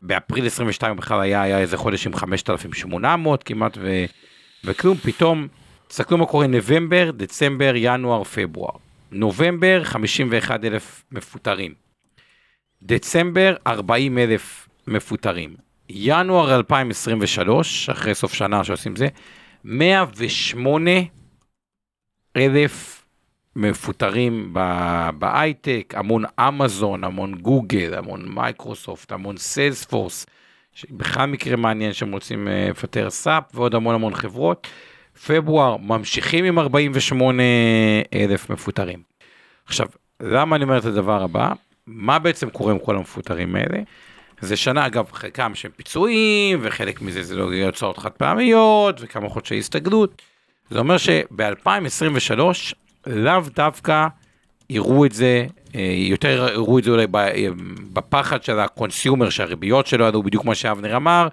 באפריל 0.02 0.46
22 0.46 0.98
בכלל 0.98 1.22
היה, 1.22 1.42
היה 1.42 1.60
איזה 1.60 1.78
חודש 1.78 2.08
עם 2.08 2.16
5,800 2.16 3.44
כמעט 3.44 3.78
ו, 3.82 4.06
וכלום, 4.64 4.98
פתאום, 4.98 5.48
תסתכלו 5.88 6.18
מה 6.18 6.26
קורה 6.26 6.48
נובמבר, 6.48 7.12
דצמבר, 7.12 7.74
ינואר, 7.76 8.24
פברואר. 8.24 8.76
נובמבר 9.12 9.84
51 9.84 10.64
אלף 10.64 11.04
מפוטרים. 11.12 11.74
דצמבר 12.84 13.56
40 13.68 14.18
אלף 14.18 14.68
מפוטרים. 14.88 15.67
ינואר 15.90 16.56
2023, 16.56 17.90
אחרי 17.90 18.16
סוף 18.16 18.34
שנה 18.34 18.64
שעושים 18.64 18.96
זה, 18.96 19.08
108 19.64 20.92
אלף 22.38 23.06
מפוטרים 23.56 24.54
בהייטק, 25.20 25.94
המון 25.98 26.24
אמזון, 26.40 27.04
המון 27.04 27.36
גוגל, 27.36 27.94
המון 27.94 28.26
מייקרוסופט, 28.30 29.12
המון 29.12 29.38
סיילספורס, 29.38 30.26
שבכלל 30.74 31.26
מקרה 31.26 31.56
מעניין 31.56 31.94
שהם 31.94 32.12
רוצים 32.12 32.48
אה, 32.48 32.68
לפטר 32.70 33.10
staff 33.10 33.44
ועוד 33.54 33.76
המון 33.76 33.96
המון 33.96 34.16
חברות. 34.16 34.68
פברואר 35.28 35.78
ממשיכים 35.78 36.46
עם 36.46 36.60
48 36.60 37.44
אלף 38.14 38.50
מפוטרים. 38.50 39.00
עכשיו, 39.66 39.88
למה 40.20 40.56
אני 40.56 40.64
אומר 40.64 40.78
את 40.78 40.86
הדבר 40.86 41.24
הבא? 41.24 41.52
מה 41.88 42.20
בעצם 42.20 42.50
קורה 42.50 42.72
עם 42.72 42.80
כל 42.80 42.96
המפוטרים 42.96 43.56
האלה? 43.56 43.80
זה 44.42 44.58
שנה, 44.58 44.86
אגב, 44.86 45.12
חלקם 45.12 45.56
שהם 45.56 45.72
פיצויים, 45.76 46.60
וחלק 46.62 47.02
מזה 47.02 47.24
זה 47.24 47.36
לא 47.36 47.50
הוצאות 47.66 47.98
חד 47.98 48.12
פעמיות, 48.12 48.96
וכמה 49.02 49.30
חודשי 49.30 49.60
הסתגלות. 49.60 50.22
זה 50.70 50.80
אומר 50.80 50.98
שב-2023, 50.98 52.40
לאו 53.08 53.42
דווקא 53.56 54.08
יראו 54.70 55.06
את 55.06 55.12
זה, 55.12 55.46
אה, 55.76 55.96
יותר 55.98 56.50
יראו 56.54 56.80
את 56.80 56.84
זה 56.84 56.92
אולי 56.92 57.06
אה, 57.16 57.48
בפחד 57.94 58.44
של 58.44 58.60
ה 58.60 58.67
consumer, 58.67 59.30
שהריביות 59.30 59.88
שלו 59.88 60.06
יעלו, 60.06 60.24
בדיוק 60.24 60.44
כמו 60.44 60.56
שאבנר 60.56 60.96
אמר, 60.96 61.28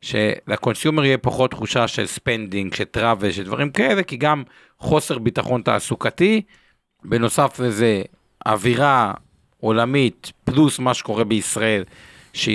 של 0.00 0.28
consumer 0.28 1.04
יהיה 1.04 1.18
פחות 1.18 1.50
תחושה 1.50 1.88
של 1.88 2.06
spending, 2.06 2.74
של 2.74 2.84
travel, 2.84 3.30
של 3.30 3.42
דברים 3.42 3.70
כאלה, 3.70 4.02
כי 4.02 4.16
גם 4.16 4.42
חוסר 4.78 5.18
ביטחון 5.18 5.62
תעסוקתי, 5.62 6.42
בנוסף 7.04 7.60
לזה, 7.60 8.02
אווירה 8.46 9.12
עולמית, 9.60 10.32
פלוס 10.44 10.78
מה 10.78 10.94
שקורה 10.94 11.24
בישראל, 11.24 11.84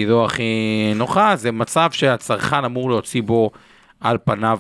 לא 0.08 0.26
הכי 0.26 0.92
נוחה, 0.96 1.36
זה 1.36 1.52
מצב 1.52 1.92
שהצרכן 1.92 2.66
אמור 2.66 2.90
להוציא 2.90 3.22
בו 3.22 3.52
על 4.00 4.18
פניו 4.24 4.60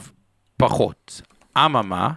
פחות. 0.57 1.21
אממה, 1.57 2.09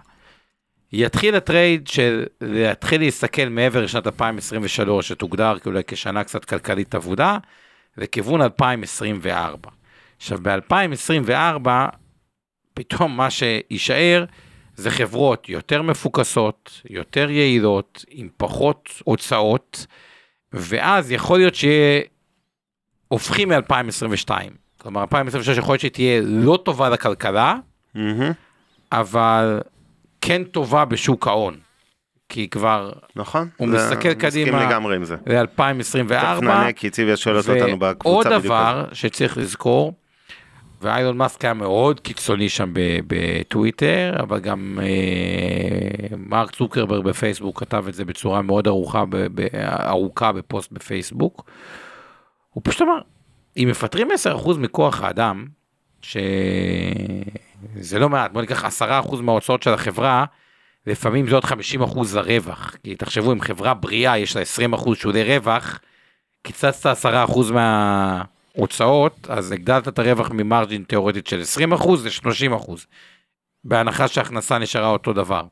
יתחיל 0.93 1.35
הטרייד 1.35 1.87
של 1.87 2.25
להתחיל 2.41 3.01
להסתכל 3.01 3.49
מעבר 3.49 3.81
לשנת 3.81 4.07
2023, 4.07 5.07
שתוגדר 5.07 5.59
כאולי 5.59 5.81
כשנה 5.87 6.23
קצת 6.23 6.45
כלכלית 6.45 6.95
עבודה, 6.95 7.37
לכיוון 7.97 8.41
2024. 8.41 9.69
עכשיו, 10.17 10.39
ב-2024, 10.41 11.69
פתאום 12.73 13.17
מה 13.17 13.29
שיישאר 13.29 14.25
זה 14.75 14.91
חברות 14.91 15.49
יותר 15.49 15.81
מפוקסות, 15.81 16.81
יותר 16.89 17.29
יעילות, 17.29 18.05
עם 18.09 18.29
פחות 18.37 18.89
הוצאות, 19.03 19.85
ואז 20.53 21.11
יכול 21.11 21.39
להיות 21.39 21.55
שיהיה, 21.55 22.01
הופכים 23.13 23.49
מ-2022. 23.49 24.29
כלומר, 24.77 25.01
2023 25.01 25.57
יכול 25.57 25.73
להיות 25.73 25.81
שתהיה 25.81 26.21
לא 26.25 26.59
טובה 26.65 26.89
לכלכלה, 26.89 27.55
מהמם. 27.95 28.31
אבל 28.91 29.61
כן 30.21 30.43
טובה 30.43 30.85
בשוק 30.85 31.27
ההון. 31.27 31.55
כי 32.29 32.47
כבר 32.49 32.91
נכון. 33.15 33.47
הוא 33.57 33.69
זה- 33.69 33.75
מסתכל 33.77 33.97
מסכים 34.09 34.13
קדימה. 34.19 34.65
לגמרי 34.67 34.95
עם 34.95 35.03
זה. 35.05 35.15
ל-2024. 35.27 36.07
תכף 36.07 36.39
נענה, 36.41 36.71
כי 36.71 36.89
ציוויה 36.89 37.17
שואלת 37.17 37.49
אותנו 37.49 37.79
ועוד 37.79 37.79
בקבוצה 37.79 38.29
בדיוק. 38.29 38.45
דבר 38.45 38.85
שצריך 38.93 39.37
לזכור, 39.37 39.93
ואיילון 40.81 41.17
מאסק 41.17 41.45
היה 41.45 41.53
מאוד 41.53 41.99
קיצוני 41.99 42.49
שם 42.49 42.73
בטוויטר, 43.07 44.15
אבל 44.19 44.39
גם 44.39 44.79
אה, 44.81 44.87
מרק 46.17 46.51
צוקרברג 46.51 47.03
בפייסבוק 47.03 47.59
כתב 47.59 47.85
את 47.87 47.93
זה 47.93 48.05
בצורה 48.05 48.41
מאוד 48.41 48.67
ארוכה, 48.67 49.05
ב- 49.09 49.17
ב- 49.41 49.47
ארוכה 49.87 50.31
בפוסט 50.31 50.71
בפייסבוק. 50.71 51.45
הוא 52.53 52.61
פשוט 52.65 52.81
אמר, 52.81 52.99
אם 53.57 53.67
מפטרים 53.71 54.07
10% 54.45 54.57
מכוח 54.57 55.01
האדם, 55.01 55.45
שזה 56.01 56.19
לא 57.99 58.09
מעט, 58.09 58.31
בוא 58.31 58.41
ניקח 58.41 58.81
10% 58.81 59.15
מההוצאות 59.21 59.63
של 59.63 59.73
החברה, 59.73 60.25
לפעמים 60.87 61.29
זה 61.29 61.35
עוד 61.35 61.45
50% 61.45 61.49
לרווח. 62.15 62.75
כי 62.83 62.95
תחשבו, 62.95 63.33
אם 63.33 63.41
חברה 63.41 63.73
בריאה 63.73 64.17
יש 64.17 64.35
לה 64.35 64.41
20% 64.73 64.95
שולי 64.95 65.37
רווח, 65.37 65.79
קיצצת 66.41 66.97
10% 67.05 67.07
מההוצאות, 67.53 69.27
אז 69.29 69.51
הגדלת 69.51 69.87
את 69.87 69.99
הרווח 69.99 70.31
ממרג'ין 70.31 70.83
תיאורטית 70.83 71.27
של 71.27 71.41
20% 71.71 71.87
ל-30%, 72.03 72.71
בהנחה 73.63 74.07
שההכנסה 74.07 74.57
נשארה 74.57 74.87
אותו 74.87 75.13
דבר. 75.13 75.43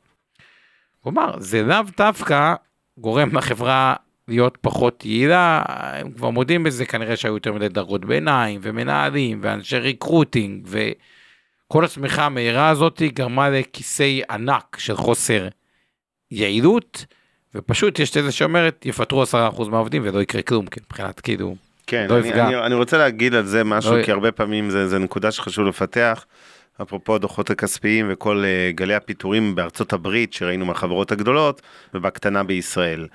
כלומר, 1.02 1.34
זה 1.38 1.62
לאו 1.62 1.82
דווקא 1.96 2.54
גורם 2.98 3.36
לחברה 3.36 3.94
להיות 4.28 4.58
פחות 4.60 5.04
יעילה, 5.04 5.62
הם 5.68 6.12
כבר 6.12 6.30
מודים 6.30 6.62
בזה, 6.62 6.86
כנראה 6.86 7.16
שהיו 7.16 7.34
יותר 7.34 7.52
מדי 7.52 7.68
דרגות 7.68 8.04
ביניים, 8.04 8.60
ומנהלים, 8.62 9.38
ואנשי 9.42 9.76
recruiting, 9.76 10.66
וכל 10.68 11.84
הצמיחה 11.84 12.26
המהירה 12.26 12.68
הזאת 12.68 13.02
גרמה 13.02 13.50
לכיסי 13.50 14.22
ענק 14.30 14.76
של 14.78 14.96
חוסר 14.96 15.48
יעילות, 16.30 17.06
ופשוט 17.54 17.98
יש 17.98 18.10
תזה 18.10 18.32
שאומרת, 18.32 18.86
יפטרו 18.86 19.22
10% 19.22 19.68
מהעובדים 19.70 20.02
ולא 20.04 20.22
יקרה 20.22 20.42
כלום, 20.42 20.66
כי 20.66 20.80
מבחינת 20.80 21.20
כאילו, 21.20 21.56
כן, 21.86 22.06
לא 22.10 22.18
אני, 22.18 22.28
יפגע. 22.28 22.46
אני, 22.46 22.56
אני 22.66 22.74
רוצה 22.74 22.98
להגיד 22.98 23.34
על 23.34 23.46
זה 23.46 23.64
משהו, 23.64 23.96
לא- 23.96 24.04
כי 24.04 24.12
הרבה 24.12 24.32
פעמים 24.32 24.70
זה, 24.70 24.88
זה 24.88 24.98
נקודה 24.98 25.30
שחשוב 25.30 25.66
לפתח. 25.66 26.24
אפרופו 26.82 27.14
הדוחות 27.14 27.50
הכספיים 27.50 28.06
וכל 28.10 28.44
uh, 28.44 28.76
גלי 28.76 28.94
הפיטורים 28.94 29.54
בארצות 29.54 29.92
הברית 29.92 30.32
שראינו 30.32 30.66
מהחברות 30.66 31.12
הגדולות 31.12 31.62
ובקטנה 31.94 32.42
בישראל. 32.42 33.06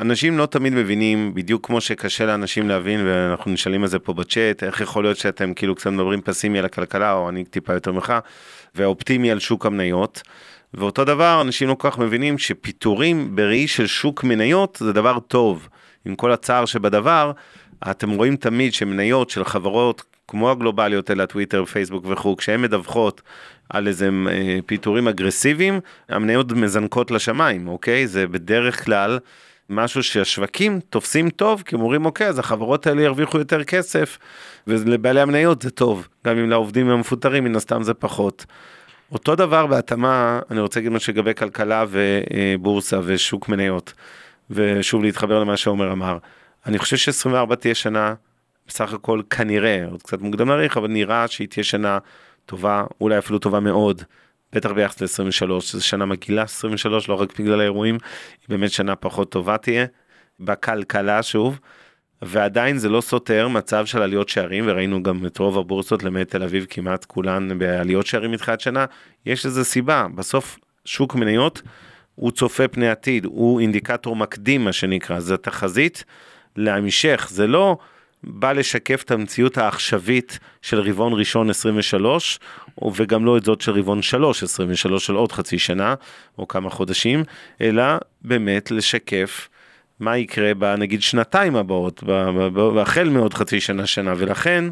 אנשים 0.00 0.38
לא 0.38 0.46
תמיד 0.46 0.72
מבינים, 0.72 1.34
בדיוק 1.34 1.66
כמו 1.66 1.80
שקשה 1.80 2.26
לאנשים 2.26 2.68
להבין, 2.68 3.00
ואנחנו 3.06 3.50
נשאלים 3.50 3.82
על 3.82 3.88
זה 3.88 3.98
פה 3.98 4.14
בצ'אט, 4.14 4.62
איך 4.62 4.80
יכול 4.80 5.04
להיות 5.04 5.16
שאתם 5.16 5.54
כאילו 5.54 5.74
קצת 5.74 5.90
מדברים 5.90 6.20
פסימי 6.20 6.58
על 6.58 6.64
הכלכלה, 6.64 7.12
או 7.12 7.28
אני 7.28 7.44
טיפה 7.44 7.72
יותר 7.72 7.92
ממך, 7.92 8.12
ואופטימי 8.74 9.30
על 9.30 9.38
שוק 9.38 9.66
המניות. 9.66 10.22
ואותו 10.74 11.04
דבר, 11.04 11.40
אנשים 11.40 11.68
לא 11.68 11.74
כל 11.74 11.90
כך 11.90 11.98
מבינים 11.98 12.38
שפיטורים 12.38 13.36
בראי 13.36 13.68
של 13.68 13.86
שוק 13.86 14.24
מניות 14.24 14.78
זה 14.80 14.92
דבר 14.92 15.18
טוב. 15.18 15.68
עם 16.04 16.14
כל 16.14 16.32
הצער 16.32 16.64
שבדבר, 16.64 17.32
אתם 17.90 18.10
רואים 18.10 18.36
תמיד 18.36 18.74
שמניות 18.74 19.30
של 19.30 19.44
חברות 19.44 20.02
כמו 20.28 20.50
הגלובליות, 20.50 21.10
אלה 21.10 21.22
הטוויטר, 21.22 21.64
פייסבוק 21.64 22.04
וכו', 22.08 22.36
כשהן 22.36 22.62
מדווחות 22.62 23.22
על 23.70 23.88
איזה 23.88 24.10
אה, 24.28 24.58
פיטורים 24.66 25.08
אגרסיביים, 25.08 25.80
המניות 26.08 26.52
מזנקות 26.52 27.10
לשמיים, 27.10 27.68
אוקיי? 27.68 28.06
זה 28.06 28.26
בדרך 28.26 28.84
כלל 28.84 29.18
משהו 29.70 30.02
שהשווקים 30.02 30.80
תופסים 30.80 31.30
טוב, 31.30 31.62
כי 31.66 31.74
הם 31.74 31.80
אומרים, 31.80 32.04
אוקיי, 32.06 32.28
אז 32.28 32.38
החברות 32.38 32.86
האלה 32.86 33.02
ירוויחו 33.02 33.38
יותר 33.38 33.64
כסף, 33.64 34.18
ולבעלי 34.66 35.20
המניות 35.20 35.62
זה 35.62 35.70
טוב, 35.70 36.08
גם 36.26 36.38
אם 36.38 36.50
לעובדים 36.50 36.90
המפוטרים, 36.90 37.44
מן 37.44 37.56
הסתם 37.56 37.82
זה 37.82 37.94
פחות. 37.94 38.46
אותו 39.12 39.34
דבר 39.34 39.66
בהתאמה, 39.66 40.40
אני 40.50 40.60
רוצה 40.60 40.80
להגיד 40.80 40.92
משהו 40.92 41.12
לגבי 41.12 41.34
כלכלה 41.34 41.84
ובורסה 41.90 43.00
ושוק 43.04 43.48
מניות, 43.48 43.92
ושוב 44.50 45.02
להתחבר 45.02 45.40
למה 45.40 45.56
שעומר 45.56 45.92
אמר. 45.92 46.18
אני 46.66 46.78
חושב 46.78 46.96
ש-24 46.96 47.54
תהיה 47.54 47.74
שנה, 47.74 48.14
בסך 48.68 48.92
הכל 48.92 49.20
כנראה, 49.30 49.84
עוד 49.90 50.02
קצת 50.02 50.20
מוקדם 50.20 50.48
להעריך, 50.48 50.76
אבל 50.76 50.88
נראה 50.88 51.28
שהיא 51.28 51.48
תהיה 51.48 51.64
שנה 51.64 51.98
טובה, 52.46 52.84
אולי 53.00 53.18
אפילו 53.18 53.38
טובה 53.38 53.60
מאוד, 53.60 54.02
בטח 54.52 54.70
ביחס 54.70 55.02
ל-23, 55.20 55.48
זו 55.60 55.86
שנה 55.86 56.06
מגעילה, 56.06 56.42
23, 56.42 57.08
לא 57.08 57.14
רק 57.14 57.40
בגלל 57.40 57.60
האירועים, 57.60 57.94
היא 58.40 58.48
באמת 58.48 58.70
שנה 58.70 58.96
פחות 58.96 59.30
טובה 59.30 59.58
תהיה, 59.58 59.86
בכלכלה 60.40 61.22
שוב, 61.22 61.58
ועדיין 62.22 62.78
זה 62.78 62.88
לא 62.88 63.00
סותר 63.00 63.48
מצב 63.48 63.86
של 63.86 64.02
עליות 64.02 64.28
שערים, 64.28 64.64
וראינו 64.66 65.02
גם 65.02 65.26
את 65.26 65.38
רוב 65.38 65.58
הבורסות, 65.58 66.02
למעט 66.02 66.28
תל 66.28 66.42
אביב, 66.42 66.66
כמעט 66.70 67.04
כולן 67.04 67.58
בעליות 67.58 68.06
שערים 68.06 68.30
מתחילת 68.30 68.60
שנה, 68.60 68.84
יש 69.26 69.46
לזה 69.46 69.64
סיבה, 69.64 70.06
בסוף 70.14 70.58
שוק 70.84 71.14
מניות 71.14 71.62
הוא 72.14 72.30
צופה 72.30 72.68
פני 72.68 72.88
עתיד, 72.88 73.24
הוא 73.24 73.60
אינדיקטור 73.60 74.16
מקדים 74.16 74.64
מה 74.64 74.72
שנקרא, 74.72 75.20
זה 75.20 75.36
תחזית 75.36 76.04
להמשך, 76.56 77.28
זה 77.30 77.46
לא 77.46 77.76
בא 78.26 78.52
לשקף 78.52 79.02
את 79.02 79.10
המציאות 79.10 79.58
העכשווית 79.58 80.38
של 80.62 80.80
רבעון 80.80 81.12
ראשון 81.12 81.50
23, 81.50 82.38
וגם 82.94 83.24
לא 83.24 83.36
את 83.36 83.44
זאת 83.44 83.60
של 83.60 83.72
רבעון 83.72 84.02
3, 84.02 84.42
23 84.42 85.06
של 85.06 85.14
עוד 85.14 85.32
חצי 85.32 85.58
שנה, 85.58 85.94
או 86.38 86.48
כמה 86.48 86.70
חודשים, 86.70 87.22
אלא 87.60 87.84
באמת 88.22 88.70
לשקף 88.70 89.48
מה 90.00 90.16
יקרה 90.16 90.54
בנגיד 90.54 91.02
שנתיים 91.02 91.56
הבאות, 91.56 92.02
החל 92.80 93.08
מעוד 93.08 93.34
חצי 93.34 93.60
שנה, 93.60 93.86
שנה, 93.86 94.14
ולכן 94.16 94.64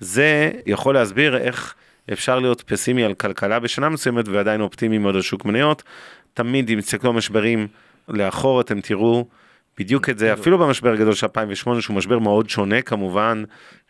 זה 0.00 0.50
יכול 0.66 0.94
להסביר 0.94 1.36
איך 1.36 1.74
אפשר 2.12 2.38
להיות 2.38 2.60
פסימי 2.60 3.04
על 3.04 3.14
כלכלה 3.14 3.58
בשנה 3.58 3.88
מסוימת 3.88 4.28
ועדיין 4.28 4.60
אופטימי 4.60 4.98
מאוד 4.98 5.14
על 5.14 5.22
שוק 5.22 5.44
מניות. 5.44 5.82
תמיד 6.34 6.70
אם 6.70 6.80
תסתכלו 6.80 7.12
משברים 7.12 7.66
לאחור 8.08 8.60
אתם 8.60 8.80
תראו 8.80 9.26
בדיוק 9.78 10.08
את 10.08 10.18
זה, 10.18 10.32
אפילו 10.32 10.58
במשבר 10.58 10.92
הגדול 10.92 11.14
של 11.14 11.26
2008 11.26 11.82
שהוא 11.82 11.96
משבר 11.96 12.18
מאוד 12.18 12.50
שונה 12.50 12.82
כמובן, 12.82 13.44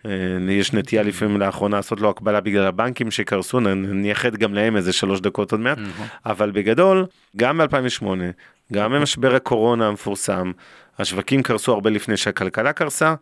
אה, 0.06 0.10
יש 0.48 0.72
נטייה 0.72 1.02
לפעמים 1.02 1.40
לאחרונה 1.40 1.76
לעשות 1.76 2.00
לו 2.00 2.10
הקבלה 2.10 2.40
בגלל 2.40 2.66
הבנקים 2.66 3.10
שקרסו, 3.10 3.60
נייחד 3.76 4.36
גם 4.36 4.54
להם 4.54 4.76
איזה 4.76 4.92
שלוש 4.92 5.20
דקות 5.20 5.52
עוד 5.52 5.60
מעט, 5.60 5.78
אבל 6.26 6.50
בגדול, 6.50 7.06
גם 7.36 7.58
ב-2008, 7.58 8.06
גם 8.72 8.92
במשבר 8.92 9.34
הקורונה 9.34 9.88
המפורסם, 9.88 10.52
השווקים 10.98 11.42
קרסו 11.42 11.72
הרבה 11.72 11.90
לפני 11.90 12.16
שהכלכלה 12.16 12.72
קרסה, 12.72 13.14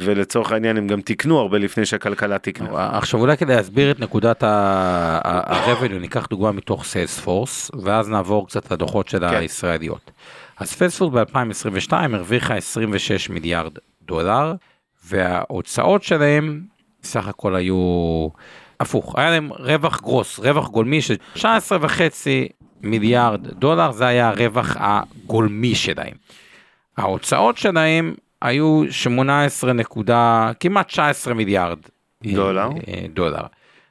ולצורך 0.00 0.52
העניין 0.52 0.76
הם 0.76 0.86
גם 0.86 1.00
תיקנו 1.00 1.38
הרבה 1.38 1.58
לפני 1.58 1.86
שהכלכלה 1.86 2.38
תיקנה. 2.38 2.68
עכשיו 2.98 3.20
אולי 3.20 3.36
כדי 3.36 3.56
להסביר 3.56 3.90
את 3.90 4.00
נקודת 4.00 4.42
ה-revenue, 4.42 5.98
ניקח 6.00 6.26
דוגמה 6.26 6.52
מתוך 6.52 6.84
סיילספורס, 6.84 7.70
ואז 7.82 8.08
נעבור 8.08 8.46
קצת 8.46 8.72
לדוחות 8.72 9.08
של 9.08 9.18
כן. 9.18 9.36
הישראליות. 9.36 10.10
אז 10.56 10.68
סיילספורס 10.68 11.14
ב-2022 11.14 11.92
הרוויחה 11.92 12.54
26 12.54 13.30
מיליארד 13.30 13.72
דולר, 14.02 14.54
וההוצאות 15.04 16.02
שלהם 16.02 16.62
סך 17.02 17.28
הכל 17.28 17.54
היו 17.54 18.28
הפוך, 18.80 19.18
היה 19.18 19.30
להם 19.30 19.52
רווח 19.52 20.00
גרוס, 20.00 20.38
רווח 20.38 20.68
גולמי 20.68 21.02
של 21.02 21.14
19 21.34 21.78
וחצי 21.80 22.48
מיליארד 22.82 23.46
דולר, 23.48 23.92
זה 23.92 24.06
היה 24.06 24.28
הרווח 24.28 24.76
הגולמי 24.80 25.74
שלהם. 25.74 26.14
ההוצאות 26.96 27.56
שלהם 27.56 28.14
היו 28.42 28.82
18 28.90 29.72
נקודה, 29.72 30.52
כמעט 30.60 30.88
19 30.88 31.34
מיליארד 31.34 31.78
דולר. 32.24 32.68
אה, 32.88 33.06
דולר. 33.14 33.42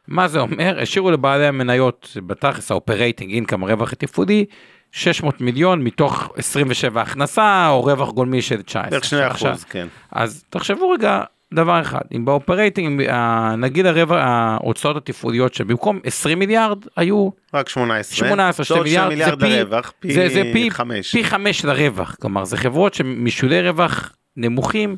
מה 0.07 0.27
זה 0.27 0.39
אומר? 0.39 0.79
השאירו 0.81 1.11
לבעלי 1.11 1.45
המניות 1.45 2.17
בתכלס 2.27 2.71
ה 2.71 2.77
operating 2.77 3.33
income 3.33 3.63
הרווח 3.63 3.93
התפעולי 3.93 4.45
600 4.91 5.41
מיליון 5.41 5.83
מתוך 5.83 6.33
27 6.37 7.01
הכנסה 7.01 7.69
או 7.69 7.83
רווח 7.83 8.09
גולמי 8.09 8.41
של 8.41 8.61
19. 8.61 8.89
בערך 8.89 9.03
2 9.03 9.23
עכשיו, 9.23 9.51
אחוז, 9.51 9.63
כן. 9.63 9.87
אז 10.11 10.43
תחשבו 10.49 10.89
רגע 10.89 11.23
דבר 11.53 11.81
אחד, 11.81 12.01
אם 12.15 12.25
ב 12.25 12.32
operating, 12.32 13.01
אה, 13.01 13.55
נגיד 13.55 13.85
הרווח, 13.85 14.17
ההוצאות 14.19 14.97
התפעוליות 14.97 15.53
שבמקום 15.53 15.99
20 16.03 16.39
מיליארד 16.39 16.77
היו 16.95 17.29
רק 17.53 17.69
18. 17.69 18.17
18, 18.17 18.65
2 18.65 18.77
ועוד 18.77 18.87
מיליארד, 18.87 19.09
מיליארד 19.09 19.39
זה 19.39 19.47
לרווח, 19.47 19.93
פי 19.99 20.13
זה, 20.13 20.29
זה 20.29 20.41
פי, 20.53 20.71
5. 20.71 21.11
פי 21.11 21.23
5 21.23 21.65
לרווח, 21.65 22.15
כלומר 22.21 22.45
זה 22.45 22.57
חברות 22.57 22.93
שמשולי 22.93 23.61
רווח 23.61 24.11
נמוכים 24.37 24.95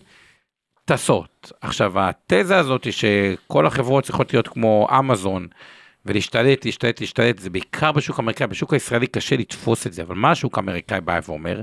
טסות. 0.86 1.52
עכשיו 1.62 1.94
התזה 1.96 2.58
הזאת 2.58 2.94
שכל 2.94 3.66
החברות 3.66 4.04
צריכות 4.04 4.34
להיות 4.34 4.48
כמו 4.48 4.88
אמזון 5.00 5.48
ולהשתלט, 6.08 6.66
להשתלט, 6.66 7.02
להשתלט, 7.02 7.40
זה 7.40 7.50
בעיקר 7.50 7.92
בשוק 7.92 8.20
האמריקאי, 8.20 8.48
בשוק 8.48 8.74
הישראלי 8.74 9.08
קשה 9.08 9.38
לתפוס 9.38 9.88
את 9.88 9.94
זה, 9.94 10.02
אבל 10.02 10.16
מה 10.16 10.32
השוק 10.32 10.58
האמריקאי 10.58 11.02
בא 11.02 11.20
ואומר? 11.28 11.62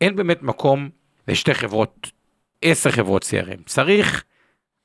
אין 0.00 0.16
באמת 0.16 0.42
מקום 0.42 0.88
לשתי 1.28 1.54
חברות, 1.54 2.10
עשר 2.62 2.90
חברות 2.90 3.22
CRM, 3.22 3.62
צריך 3.66 4.24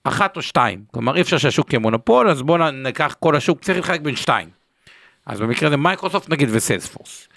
אחת 0.04 0.38
או 0.38 0.42
שתיים, 0.42 0.84
כלומר 0.92 1.16
אי 1.16 1.22
אפשר 1.22 1.38
שהשוק 1.38 1.74
יהיה 1.74 1.80
מונופול, 1.80 2.30
אז 2.30 2.42
בואו 2.42 2.72
ניקח 2.72 3.16
כל 3.20 3.36
השוק, 3.36 3.62
צריך 3.62 3.78
להתחלק 3.78 4.02
בין 4.02 4.16
שתיים. 4.16 4.50
אז 5.26 5.42
במקרה 5.42 5.68
הזה 5.68 5.78
מייקרוסופט 5.78 6.30
נגיד 6.30 6.50
וסיילספורס. 6.52 7.28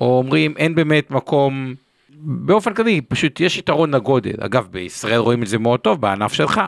או 0.00 0.18
אומרים 0.18 0.54
אין 0.56 0.74
באמת 0.74 1.10
מקום, 1.10 1.74
באופן 2.24 2.74
כללי 2.74 3.00
פשוט 3.00 3.40
יש 3.40 3.58
יתרון 3.58 3.94
לגודל, 3.94 4.34
אגב 4.40 4.68
בישראל 4.70 5.18
רואים 5.18 5.42
את 5.42 5.48
זה 5.48 5.58
מאוד 5.58 5.80
טוב 5.80 6.00
בענף 6.00 6.32
שלך, 6.32 6.60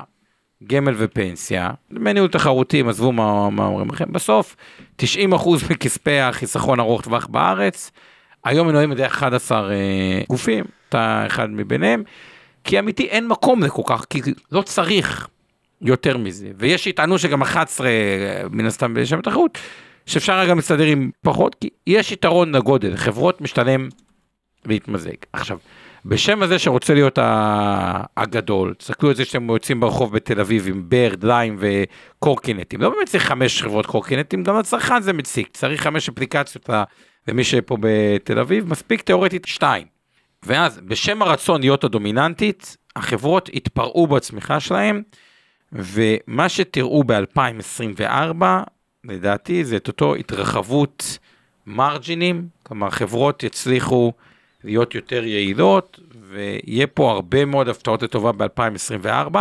גמל 0.66 0.94
ופנסיה, 0.98 1.70
דמי 1.92 2.12
ניהול 2.12 2.28
תחרותיים 2.28 2.88
עזבו 2.88 3.12
מה, 3.12 3.50
מה 3.50 3.66
אומרים 3.66 3.90
לכם, 3.90 4.12
בסוף 4.12 4.56
90% 5.02 5.04
מכספי 5.70 6.18
החיסכון 6.18 6.80
ארוך 6.80 7.02
טווח 7.02 7.26
בארץ, 7.26 7.90
היום 8.44 8.68
מנוהלים 8.68 8.90
על 8.90 8.98
ידי 8.98 9.06
11 9.06 9.70
אה, 9.70 9.74
גופים, 10.28 10.64
אתה 10.88 11.24
אחד 11.26 11.50
מביניהם, 11.50 12.02
כי 12.64 12.78
אמיתי 12.78 13.04
אין 13.04 13.28
מקום 13.28 13.62
לכל 13.62 13.82
כך, 13.86 14.04
כי 14.10 14.20
לא 14.52 14.62
צריך 14.62 15.28
יותר 15.82 16.18
מזה, 16.18 16.48
ויש 16.58 16.84
שיטענו 16.84 17.18
שגם 17.18 17.42
11 17.42 17.86
אה, 17.86 18.42
מן 18.50 18.66
הסתם 18.66 18.94
בשם 18.94 19.18
התחרות, 19.18 19.58
שאפשר 20.06 20.48
גם 20.48 20.56
להסתדר 20.56 20.84
עם 20.84 21.10
פחות, 21.22 21.56
כי 21.60 21.68
יש 21.86 22.12
יתרון 22.12 22.54
לגודל, 22.54 22.96
חברות 22.96 23.40
משתלם 23.40 23.88
להתמזג. 24.66 25.14
עכשיו, 25.32 25.58
בשם 26.06 26.42
הזה 26.42 26.58
שרוצה 26.58 26.94
להיות 26.94 27.18
הגדול, 28.16 28.74
תסתכלו 28.74 29.08
על 29.08 29.14
זה 29.14 29.24
שאתם 29.24 29.50
יוצאים 29.50 29.80
ברחוב 29.80 30.12
בתל 30.12 30.40
אביב 30.40 30.66
עם 30.68 30.84
ברד, 30.88 31.24
ליים 31.24 31.58
וקורקינטים, 31.58 32.80
לא 32.80 32.90
באמת 32.90 33.08
צריך 33.08 33.24
חמש 33.24 33.62
חברות 33.62 33.86
קורקינטים, 33.86 34.42
גם 34.42 34.58
לצרכן 34.58 35.02
זה 35.02 35.12
מציק, 35.12 35.48
צריך 35.52 35.82
חמש 35.82 36.08
אפליקציות 36.08 36.70
למי 37.28 37.44
שפה 37.44 37.76
בתל 37.80 38.38
אביב, 38.38 38.68
מספיק 38.68 39.02
תאורטית 39.02 39.44
שתיים. 39.44 39.86
ואז 40.42 40.80
בשם 40.80 41.22
הרצון 41.22 41.60
להיות 41.60 41.84
הדומיננטית, 41.84 42.76
החברות 42.96 43.50
התפרעו 43.54 44.06
בצמיחה 44.06 44.60
שלהם, 44.60 45.02
ומה 45.72 46.48
שתראו 46.48 47.04
ב-2024, 47.04 48.44
לדעתי, 49.04 49.64
זה 49.64 49.76
את 49.76 49.88
אותו 49.88 50.14
התרחבות 50.14 51.18
מרג'ינים, 51.66 52.48
כלומר 52.62 52.90
חברות 52.90 53.42
יצליחו 53.42 54.12
להיות 54.64 54.94
יותר 54.94 55.24
יעילות, 55.24 56.00
ויהיה 56.28 56.86
פה 56.86 57.10
הרבה 57.10 57.44
מאוד 57.44 57.68
הפתעות 57.68 58.02
לטובה 58.02 58.32
ב-2024. 58.32 59.36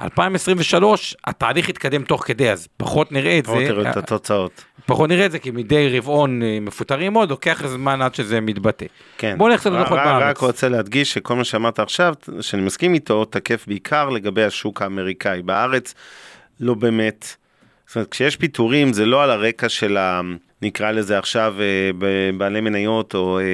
2023, 0.00 1.16
התהליך 1.24 1.68
יתקדם 1.68 2.04
תוך 2.04 2.26
כדי, 2.26 2.50
אז 2.50 2.68
פחות 2.76 3.12
נראה 3.12 3.38
את 3.38 3.46
זה. 3.46 3.52
תראו 3.52 3.82
את 3.82 3.96
התוצאות. 3.96 4.64
פחות 4.86 5.08
נראה 5.08 5.26
את 5.26 5.32
זה, 5.32 5.38
כי 5.38 5.50
מדי 5.50 5.98
רבעון 5.98 6.42
אה, 6.42 6.58
מפוטרים 6.60 7.14
עוד, 7.14 7.30
לוקח 7.30 7.66
זמן 7.66 8.02
עד 8.02 8.14
שזה 8.14 8.40
מתבטא. 8.40 8.86
כן. 9.18 9.34
בואו 9.38 9.48
נלך 9.48 9.60
קצת 9.60 9.70
לדוחות 9.70 9.98
בארץ. 10.04 10.22
רק 10.22 10.38
רוצה 10.38 10.68
להדגיש 10.68 11.12
שכל 11.12 11.36
מה 11.36 11.44
שאמרת 11.44 11.78
עכשיו, 11.78 12.14
שאני 12.40 12.62
מסכים 12.62 12.94
איתו, 12.94 13.24
תקף 13.24 13.64
בעיקר 13.66 14.08
לגבי 14.08 14.44
השוק 14.44 14.82
האמריקאי. 14.82 15.42
בארץ 15.42 15.94
לא 16.60 16.74
באמת, 16.74 17.36
זאת 17.86 17.96
אומרת, 17.96 18.08
כשיש 18.10 18.36
פיטורים 18.36 18.92
זה 18.92 19.06
לא 19.06 19.22
על 19.22 19.30
הרקע 19.30 19.68
של 19.68 19.96
ה... 19.96 20.20
נקרא 20.62 20.90
לזה 20.90 21.18
עכשיו 21.18 21.54
אה, 21.60 21.90
בעלי 22.38 22.60
מניות 22.60 23.14
או 23.14 23.38
אה, 23.38 23.44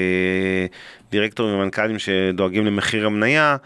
דירקטורים 1.15 1.55
ומנכ"לים 1.55 1.99
שדואגים 1.99 2.67
למחיר 2.67 3.07
המניה, 3.07 3.57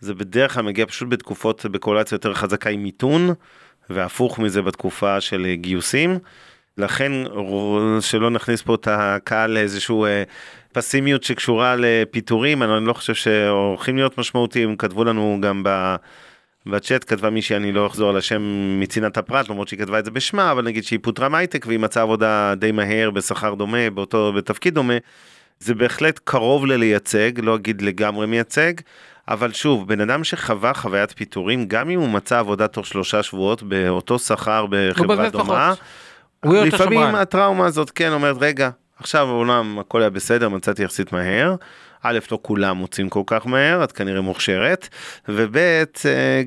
זה 0.00 0.14
בדרך 0.14 0.54
כלל 0.54 0.62
מגיע 0.62 0.86
פשוט 0.86 1.08
בתקופות 1.08 1.66
בקורלציה 1.66 2.16
יותר 2.16 2.34
חזקה 2.34 2.70
עם 2.70 2.82
מיתון, 2.82 3.30
והפוך 3.90 4.38
מזה 4.38 4.62
בתקופה 4.62 5.20
של 5.20 5.46
אה, 5.48 5.56
גיוסים. 5.56 6.18
לכן 6.78 7.12
שלא 8.00 8.30
נכניס 8.30 8.62
פה 8.62 8.74
את 8.74 8.88
הקהל 8.90 9.50
לאיזשהו 9.50 10.04
אה, 10.04 10.22
פסימיות 10.72 11.22
שקשורה 11.22 11.76
לפיטורים, 11.78 12.62
אני 12.62 12.86
לא 12.86 12.92
חושב 12.92 13.14
שהולכים 13.14 13.96
להיות 13.96 14.18
משמעותיים, 14.18 14.76
כתבו 14.76 15.04
לנו 15.04 15.38
גם 15.42 15.62
ב... 15.64 15.96
בצ'אט 16.66 17.04
כתבה 17.06 17.30
מישהי, 17.30 17.56
אני 17.56 17.72
לא 17.72 17.86
אחזור 17.86 18.10
על 18.10 18.16
השם 18.16 18.42
מצנעת 18.80 19.16
הפרט, 19.16 19.48
למרות 19.48 19.68
שהיא 19.68 19.80
כתבה 19.80 19.98
את 19.98 20.04
זה 20.04 20.10
בשמה, 20.10 20.52
אבל 20.52 20.64
נגיד 20.64 20.84
שהיא 20.84 20.98
פוטרה 21.02 21.28
מהייטק 21.28 21.66
והיא 21.66 21.78
מצאה 21.78 22.02
עבודה 22.02 22.54
די 22.56 22.72
מהר 22.72 23.10
בשכר 23.10 23.54
דומה, 23.54 23.90
באותו, 23.90 24.32
בתפקיד 24.32 24.74
דומה, 24.74 24.94
זה 25.60 25.74
בהחלט 25.74 26.20
קרוב 26.24 26.66
ללייצג, 26.66 27.32
לא 27.42 27.54
אגיד 27.54 27.82
לגמרי 27.82 28.26
מייצג, 28.26 28.72
אבל 29.28 29.52
שוב, 29.52 29.88
בן 29.88 30.00
אדם 30.00 30.24
שחווה 30.24 30.74
חוויית 30.74 31.12
פיטורים, 31.12 31.66
גם 31.68 31.90
אם 31.90 32.00
הוא 32.00 32.08
מצא 32.08 32.38
עבודה 32.38 32.68
תוך 32.68 32.86
שלושה 32.86 33.22
שבועות 33.22 33.62
באותו 33.62 34.18
שכר 34.18 34.66
בחברה 34.70 35.16
מבזבז 35.16 35.32
דומה, 35.32 35.74
פחות. 36.40 36.66
לפעמים. 36.66 37.14
הטראומה 37.14 37.66
הזאת 37.66 37.90
כן 37.90 38.12
אומרת 38.12 38.36
רגע 38.40 38.70
עכשיו 38.98 39.28
אומנם 39.30 39.78
הכל 39.78 40.00
היה 40.00 40.10
בסדר 40.10 40.48
מצאתי 40.48 40.82
יחסית 40.82 41.12
מהר. 41.12 41.54
א' 42.02 42.18
לא 42.30 42.38
כולם 42.42 42.76
מוצאים 42.76 43.08
כל 43.08 43.22
כך 43.26 43.46
מהר 43.46 43.84
את 43.84 43.92
כנראה 43.92 44.20
מוכשרת 44.20 44.88
וב' 45.28 45.56
אה, 45.56 45.84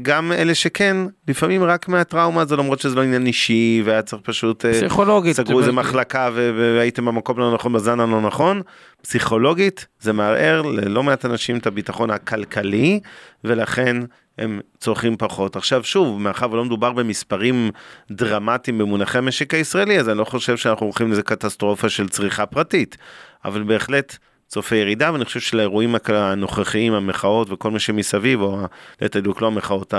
גם 0.02 0.32
אלה 0.32 0.56
שכן 0.56 0.98
לפעמים 1.28 1.64
רק 1.64 1.88
מהטראומה 1.88 2.42
הזו 2.42 2.58
למרות 2.58 2.80
שזה 2.80 2.96
לא 2.96 3.04
עניין 3.04 3.26
אישי 3.26 3.82
והיה 3.86 4.02
צריך 4.02 4.22
פשוט 4.26 4.66
אה, 4.66 4.74
פסיכולוגית. 4.74 5.36
סגרו 5.36 5.60
איזה 5.60 5.72
זה- 5.72 5.78
מחלקה 5.78 6.30
והייתם 6.34 7.06
במקום 7.06 7.40
לא 7.40 7.54
נכון 7.54 7.74
בזן 7.74 8.00
הלא 8.00 8.22
נכון 8.22 8.62
פסיכולוגית 9.02 9.88
זה 10.00 10.14
מערער 10.14 10.62
ללא 10.62 11.04
מעט 11.04 11.26
אנשים 11.26 11.58
את 11.58 11.68
הביטחון 11.68 12.10
הכלכלי 12.10 13.00
ולכן 13.44 13.98
הם 14.38 14.60
צורכים 14.80 15.18
פחות. 15.18 15.56
עכשיו 15.56 15.84
שוב, 15.84 16.22
מאחר 16.22 16.52
ולא 16.52 16.66
מדובר 16.66 16.92
במספרים 16.92 17.72
דרמטיים 18.12 18.78
במונחי 18.78 19.18
המשק 19.18 19.54
הישראלי, 19.54 20.00
אז 20.00 20.10
אני 20.10 20.18
לא 20.18 20.24
חושב 20.24 20.58
שאנחנו 20.58 20.86
הולכים 20.86 21.08
לאיזה 21.08 21.24
קטסטרופה 21.24 21.90
של 21.90 22.10
צריכה 22.10 22.46
פרטית, 22.46 22.98
אבל 23.46 23.64
בהחלט 23.64 24.18
צופה 24.52 24.76
ירידה, 24.76 25.14
ואני 25.14 25.26
חושב 25.26 25.40
שלאירועים 25.40 25.96
הנוכחיים, 26.08 26.94
המחאות 26.94 27.52
וכל 27.52 27.72
מה 27.72 27.80
שמסביב, 27.80 28.42
או 28.42 28.60
ליתר 29.02 29.20
דיוק 29.20 29.42
לא 29.42 29.48
המחאות, 29.48 29.94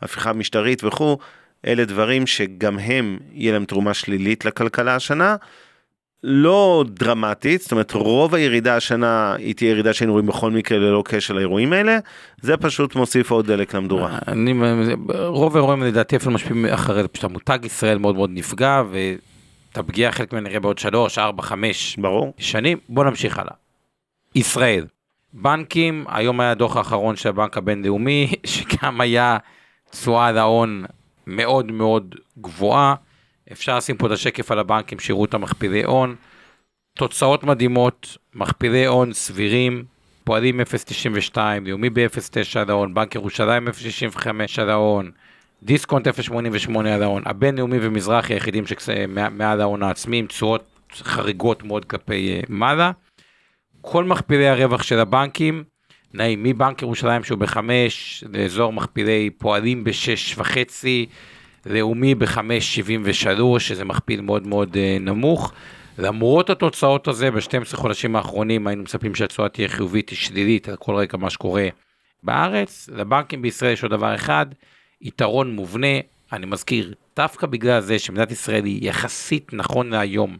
ההפיכה 0.00 0.30
המשטרית 0.30 0.84
וכו', 0.84 1.18
אלה 1.66 1.84
דברים 1.84 2.26
שגם 2.26 2.78
הם, 2.78 3.18
יהיה 3.32 3.52
להם 3.52 3.64
תרומה 3.64 3.94
שלילית 3.94 4.44
לכלכלה 4.44 4.94
השנה. 4.94 5.36
לא 6.24 6.84
דרמטית, 6.88 7.60
זאת 7.60 7.72
אומרת 7.72 7.92
רוב 7.92 8.34
הירידה 8.34 8.76
השנה 8.76 9.34
היא 9.38 9.54
תהיה 9.54 9.70
ירידה 9.70 9.92
שהיינו 9.92 10.12
רואים 10.12 10.26
בכל 10.26 10.50
מקרה 10.50 10.78
ללא 10.78 11.02
קשר 11.06 11.34
לאירועים 11.34 11.72
האלה, 11.72 11.98
זה 12.40 12.56
פשוט 12.56 12.94
מוסיף 12.94 13.30
עוד 13.30 13.46
דלק 13.46 13.74
למדורה. 13.74 14.18
אני, 14.28 14.54
רוב 15.26 15.56
האירועים 15.56 15.82
לדעתי 15.82 16.16
אפילו 16.16 16.32
משפיעים 16.32 16.66
אחרי 16.66 17.02
זה, 17.02 17.08
פשוט 17.08 17.24
המותג 17.24 17.58
ישראל 17.64 17.98
מאוד 17.98 18.14
מאוד 18.14 18.30
נפגע, 18.32 18.82
ואת 18.90 19.78
הפגיעה 19.78 20.12
חלק 20.12 20.32
ממנו 20.32 20.48
נראה 20.48 20.60
בעוד 20.60 20.78
3, 20.78 21.18
4, 21.18 21.42
5 21.42 21.96
ברור. 21.98 22.34
שנים. 22.38 22.78
בוא 22.88 23.04
נמשיך 23.04 23.38
הלאה. 23.38 23.67
ישראל, 24.38 24.86
בנקים, 25.32 26.04
היום 26.08 26.40
היה 26.40 26.50
הדוח 26.50 26.76
האחרון 26.76 27.16
של 27.16 27.28
הבנק 27.28 27.56
הבינלאומי, 27.56 28.32
שגם 28.44 29.00
היה 29.00 29.38
תשואה 29.90 30.26
על 30.26 30.38
ההון 30.38 30.84
מאוד 31.26 31.72
מאוד 31.72 32.14
גבוהה. 32.38 32.94
אפשר 33.52 33.76
לשים 33.76 33.96
פה 33.96 34.06
את 34.06 34.12
השקף 34.12 34.50
על 34.50 34.58
הבנקים, 34.58 34.98
שיראו 34.98 35.24
את 35.24 35.34
המכפילי 35.34 35.84
הון. 35.84 36.16
תוצאות 36.94 37.44
מדהימות, 37.44 38.16
מכפילי 38.34 38.86
הון 38.86 39.12
סבירים, 39.12 39.84
פועלים 40.24 40.60
0.92, 40.60 41.36
לאומי 41.66 41.90
ב-0.9 41.90 42.58
על 42.58 42.70
ההון, 42.70 42.94
בנק 42.94 43.14
ירושלים 43.14 43.68
0.65 43.68 44.28
על 44.58 44.70
ההון, 44.70 45.10
דיסקונט 45.62 46.08
0.88 46.08 46.78
על 46.78 47.02
ההון, 47.02 47.22
הבינלאומי 47.26 47.78
ומזרחי 47.80 48.34
היחידים 48.34 48.64
שמעל 48.66 49.60
ההון 49.60 49.82
העצמי 49.82 50.18
עם 50.18 50.26
תשואות 50.26 50.64
חריגות 50.92 51.62
מאוד 51.62 51.84
כלפי 51.84 52.32
אה, 52.32 52.40
מעלה. 52.48 52.90
כל 53.90 54.04
מכפילי 54.04 54.48
הרווח 54.48 54.82
של 54.82 54.98
הבנקים 54.98 55.64
נעים 56.14 56.42
מבנק 56.42 56.82
ירושלים 56.82 57.24
שהוא 57.24 57.38
בחמש, 57.38 58.24
לאזור 58.32 58.72
מכפילי 58.72 59.30
פועלים 59.30 59.84
בשש 59.84 60.38
וחצי, 60.38 61.06
לאומי 61.66 62.14
בחמש 62.14 62.74
שבעים 62.76 63.02
ושלוש, 63.04 63.68
שזה 63.68 63.84
מכפיל 63.84 64.20
מאוד 64.20 64.46
מאוד 64.46 64.74
uh, 64.74 65.02
נמוך. 65.02 65.52
למרות 65.98 66.50
התוצאות 66.50 67.08
הזה, 67.08 67.30
ב-12 67.30 67.76
חודשים 67.76 68.16
האחרונים 68.16 68.66
היינו 68.66 68.82
מצפים 68.82 69.14
שהתשואה 69.14 69.48
תהיה 69.48 69.68
חיובית, 69.68 70.10
היא 70.10 70.18
שלילית 70.18 70.68
על 70.68 70.76
כל 70.76 70.94
רקע 70.94 71.16
מה 71.16 71.30
שקורה 71.30 71.68
בארץ. 72.22 72.88
לבנקים 72.92 73.42
בישראל 73.42 73.72
יש 73.72 73.82
עוד 73.82 73.92
דבר 73.92 74.14
אחד, 74.14 74.46
יתרון 75.02 75.54
מובנה, 75.54 75.96
אני 76.32 76.46
מזכיר, 76.46 76.94
דווקא 77.16 77.46
בגלל 77.46 77.80
זה 77.80 77.98
שמדינת 77.98 78.30
ישראל 78.30 78.64
היא 78.64 78.88
יחסית 78.88 79.52
נכון 79.52 79.90
להיום 79.90 80.36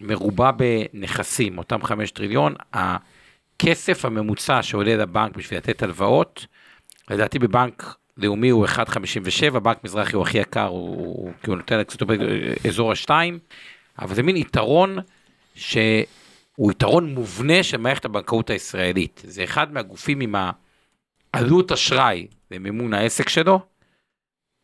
מרובה 0.00 0.50
בנכסים, 0.52 1.58
אותם 1.58 1.82
5 1.82 2.10
טריליון, 2.10 2.54
הכסף 2.72 4.04
הממוצע 4.04 4.62
שעולה 4.62 4.96
לבנק 4.96 5.36
בשביל 5.36 5.58
לתת 5.58 5.82
הלוואות, 5.82 6.46
לדעתי 7.10 7.38
בבנק 7.38 7.94
לאומי 8.16 8.48
הוא 8.48 8.66
1.57, 8.66 9.58
בנק 9.58 9.84
מזרחי 9.84 10.16
הוא 10.16 10.22
הכי 10.22 10.38
יקר, 10.38 10.66
הוא, 10.66 10.96
הוא, 10.96 11.32
הוא 11.46 11.56
נותן 11.56 11.82
קצת 11.82 11.98
אזור 12.68 12.92
השתיים, 12.92 13.38
אבל 13.98 14.14
זה 14.14 14.22
מין 14.22 14.36
יתרון 14.36 14.98
שהוא 15.54 16.70
יתרון 16.70 17.14
מובנה 17.14 17.62
של 17.62 17.76
מערכת 17.76 18.04
הבנקאות 18.04 18.50
הישראלית. 18.50 19.22
זה 19.26 19.44
אחד 19.44 19.72
מהגופים 19.72 20.20
עם 20.20 20.34
העלות 21.34 21.72
אשראי 21.72 22.26
למימון 22.50 22.94
העסק 22.94 23.28
שלו, 23.28 23.60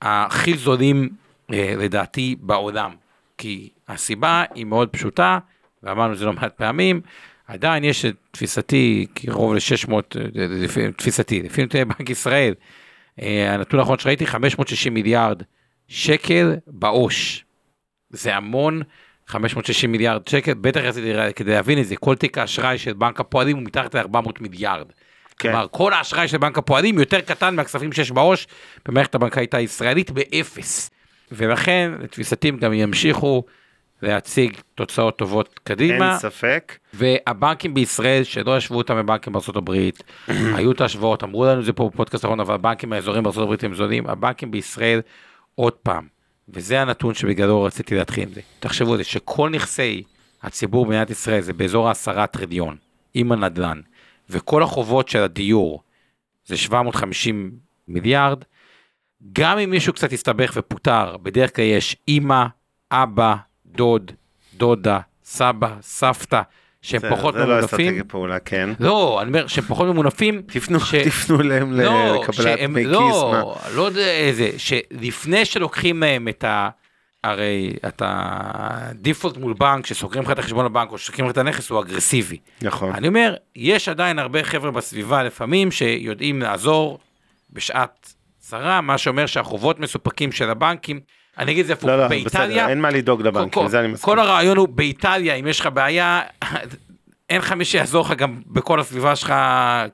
הכי 0.02 0.56
זולים 0.56 1.08
אה, 1.52 1.74
לדעתי 1.78 2.36
בעולם. 2.40 3.05
כי 3.38 3.70
הסיבה 3.88 4.44
היא 4.54 4.64
מאוד 4.64 4.88
פשוטה, 4.88 5.38
ואמרנו 5.82 6.12
את 6.12 6.18
זה 6.18 6.24
לא 6.24 6.32
מעט 6.32 6.56
פעמים, 6.56 7.00
עדיין 7.46 7.84
יש 7.84 8.04
תפיסתי 8.30 9.06
קרוב 9.14 9.54
ל-600, 9.54 9.92
תפיסתי, 10.96 11.42
לפי 11.42 11.62
נתוני 11.62 11.84
בנק 11.84 12.10
ישראל, 12.10 12.54
אה, 13.22 13.54
הנתון 13.54 13.80
האחרון 13.80 13.98
שראיתי 13.98 14.26
560 14.26 14.94
מיליארד 14.94 15.42
שקל 15.88 16.56
בעו"ש. 16.66 17.44
זה 18.10 18.36
המון, 18.36 18.82
560 19.26 19.92
מיליארד 19.92 20.28
שקל, 20.28 20.54
בטח 20.54 20.80
כדי 21.36 21.52
להבין 21.52 21.80
את 21.80 21.86
זה, 21.86 21.96
כל 21.96 22.16
תיק 22.16 22.38
האשראי 22.38 22.78
של 22.78 22.92
בנק 22.92 23.20
הפועלים 23.20 23.56
הוא 23.56 23.64
מתחת 23.64 23.94
ל-400 23.94 24.30
מיליארד. 24.40 24.86
כן. 25.38 25.48
כלומר, 25.50 25.66
כל 25.70 25.92
האשראי 25.92 26.28
של 26.28 26.38
בנק 26.38 26.58
הפועלים 26.58 26.98
יותר 26.98 27.20
קטן 27.20 27.56
מהכספים 27.56 27.92
שיש 27.92 28.10
בעו"ש 28.10 28.46
במערכת 28.88 29.14
הבנקאית 29.14 29.54
הישראלית 29.54 30.10
באפס. 30.10 30.90
ולכן, 31.32 31.92
לתפיסתי, 32.00 32.48
הם 32.48 32.56
גם 32.56 32.72
ימשיכו 32.72 33.44
להציג 34.02 34.56
תוצאות 34.74 35.18
טובות 35.18 35.60
קדימה. 35.64 36.10
אין 36.10 36.18
ספק. 36.18 36.78
והבנקים 36.94 37.74
בישראל, 37.74 38.22
שלא 38.22 38.56
ישבו 38.56 38.76
אותם 38.76 38.96
בבנקים 38.96 39.32
בארה"ב, 39.32 39.90
היו 40.56 40.72
את 40.72 40.80
ההשוואות, 40.80 41.24
אמרו 41.24 41.44
לנו 41.44 41.60
את 41.60 41.64
זה 41.64 41.72
פה 41.72 41.90
בפודקאסט 41.92 42.24
האחרון, 42.24 42.40
אבל 42.40 42.54
הבנקים 42.54 42.92
האזורים 42.92 43.22
בארה"ב 43.22 43.54
הם 43.62 43.74
זולים, 43.74 44.06
הבנקים 44.06 44.50
בישראל, 44.50 45.00
עוד 45.54 45.72
פעם, 45.72 46.06
וזה 46.48 46.80
הנתון 46.80 47.14
שבגללו 47.14 47.62
רציתי 47.62 47.94
להתחיל 47.94 48.22
עם 48.22 48.34
זה. 48.34 48.40
תחשבו 48.60 48.92
על 48.92 48.98
זה, 48.98 49.04
שכל 49.04 49.50
נכסי 49.50 50.02
הציבור 50.42 50.86
במדינת 50.86 51.10
ישראל 51.10 51.40
זה 51.40 51.52
באזור 51.52 51.88
העשרה 51.88 52.26
טריליון, 52.26 52.76
עם 53.14 53.32
הנדל"ן, 53.32 53.80
וכל 54.30 54.62
החובות 54.62 55.08
של 55.08 55.22
הדיור 55.22 55.82
זה 56.46 56.56
750 56.56 57.52
מיליארד, 57.88 58.38
גם 59.32 59.58
אם 59.58 59.70
מישהו 59.70 59.92
קצת 59.92 60.12
הסתבך 60.12 60.52
ופוטר, 60.56 61.16
בדרך 61.22 61.56
כלל 61.56 61.64
יש 61.64 61.96
אימא, 62.08 62.44
אבא, 62.92 63.34
דוד, 63.66 64.10
דודה, 64.54 65.00
סבא, 65.24 65.74
סבתא, 65.82 66.40
שהם 66.82 67.00
זה, 67.00 67.10
פחות 67.10 67.34
זה 67.34 67.44
ממונפים. 67.44 67.66
זה 67.68 67.76
לא 67.76 67.84
אסטרטגיה 67.84 68.04
פעולה, 68.04 68.38
כן. 68.38 68.70
לא, 68.80 69.18
אני 69.22 69.28
אומר 69.28 69.46
שהם 69.46 69.64
פחות 69.64 69.88
ממונפים. 69.88 70.42
תפנו, 70.46 70.80
ש... 70.80 70.94
תפנו 70.94 71.42
להם 71.42 71.72
לא, 71.72 72.22
לקבלת 72.22 72.58
דמי 72.60 72.84
לא, 72.84 72.98
כיס. 72.98 73.22
לא, 73.22 73.56
לא 73.74 73.82
יודע 73.82 74.10
איזה, 74.10 74.50
שלפני 74.58 75.44
שלוקחים 75.44 76.00
מהם 76.00 76.28
את 76.28 76.44
ה... 76.44 76.68
הרי 77.24 77.72
אתה 77.86 78.28
דיפולט 78.94 79.36
מול 79.36 79.52
בנק 79.52 79.86
שסוגרים 79.86 80.24
לך 80.24 80.30
את 80.30 80.38
החשבון 80.38 80.64
לבנק 80.64 80.92
או 80.92 80.98
שסוגרים 80.98 81.26
לך 81.26 81.32
את 81.32 81.38
הנכס 81.38 81.70
הוא 81.70 81.80
אגרסיבי. 81.80 82.38
נכון. 82.62 82.92
אני 82.94 83.08
אומר, 83.08 83.34
יש 83.56 83.88
עדיין 83.88 84.18
הרבה 84.18 84.44
חבר'ה 84.44 84.70
בסביבה 84.70 85.22
לפעמים 85.22 85.70
שיודעים 85.70 86.42
לעזור 86.42 86.98
בשעת 87.52 88.14
צרה, 88.46 88.80
מה 88.80 88.98
שאומר 88.98 89.26
שהחובות 89.26 89.80
מסופקים 89.80 90.32
של 90.32 90.50
הבנקים. 90.50 91.00
אני 91.38 91.52
אגיד 91.52 91.60
את 91.60 91.66
זה 91.66 91.72
הפוך, 91.72 91.88
לא, 91.88 91.98
לא, 91.98 92.08
באיטליה, 92.08 92.56
בסדר, 92.56 92.68
אין 92.68 92.80
מה 92.80 92.90
לדאוג 92.90 93.22
לבנקים, 93.22 93.68
זה 93.68 93.80
אני 93.80 93.88
מסכים. 93.88 94.04
כל 94.04 94.18
הרעיון 94.18 94.56
הוא 94.56 94.68
באיטליה, 94.68 95.34
אם 95.34 95.46
יש 95.46 95.60
לך 95.60 95.68
בעיה, 95.74 96.20
אין 97.30 97.38
לך 97.38 97.52
מי 97.52 97.64
שיעזור 97.64 98.06
לך 98.06 98.12
גם 98.12 98.40
בכל 98.46 98.80
הסביבה 98.80 99.16
שלך, 99.16 99.34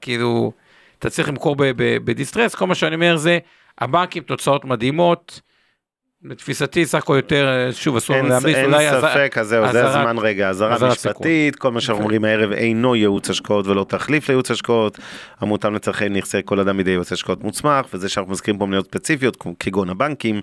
כאילו, 0.01 0.53
אתה 0.99 1.11
צריך 1.11 1.29
למכור 1.29 1.57
בדיסטרס, 2.05 2.55
כל 2.55 2.67
מה 2.67 2.75
שאני 2.75 2.95
אומר 2.95 3.17
זה, 3.17 3.39
הבנקים 3.79 4.23
תוצאות 4.23 4.65
מדהימות, 4.65 5.41
לתפיסתי 6.25 6.87
סך 6.87 6.99
הכל 6.99 7.17
יותר, 7.17 7.69
שוב 7.73 7.97
אסור 7.97 8.17
להמליץ, 8.17 8.57
אולי... 8.65 8.89
אין 8.89 9.01
ספק, 9.01 9.35
אז 9.41 9.49
זהו, 9.49 9.73
זה 9.73 9.89
הזמן 9.89 10.19
רגע, 10.19 10.49
אזהרה 10.49 10.89
משפטית, 10.89 11.57
כל 11.57 11.71
מה 11.71 11.81
שאנחנו 11.81 12.03
אומרים 12.05 12.25
הערב 12.25 12.53
אינו 12.53 12.97
ייעוץ 12.97 13.31
השקעות 13.31 13.67
ולא 13.67 13.85
תחליף 13.89 14.29
לייעוץ 14.29 14.51
השקעות, 14.51 14.99
המותאם 15.41 15.75
לצרכי 15.75 16.09
נכסי 16.09 16.39
כל 16.45 16.61
אדם 16.61 16.77
בידי 16.77 16.91
ייעוץ 16.91 17.13
השקעות 17.13 17.45
מוצמח, 17.45 17.87
וזה 17.95 18.09
שאנחנו 18.09 18.33
מזכירים 18.33 18.59
פה 18.59 18.67
מניות 18.67 18.85
ספציפיות, 18.85 19.37
כגון 19.61 19.91
הבנקים, 19.91 20.41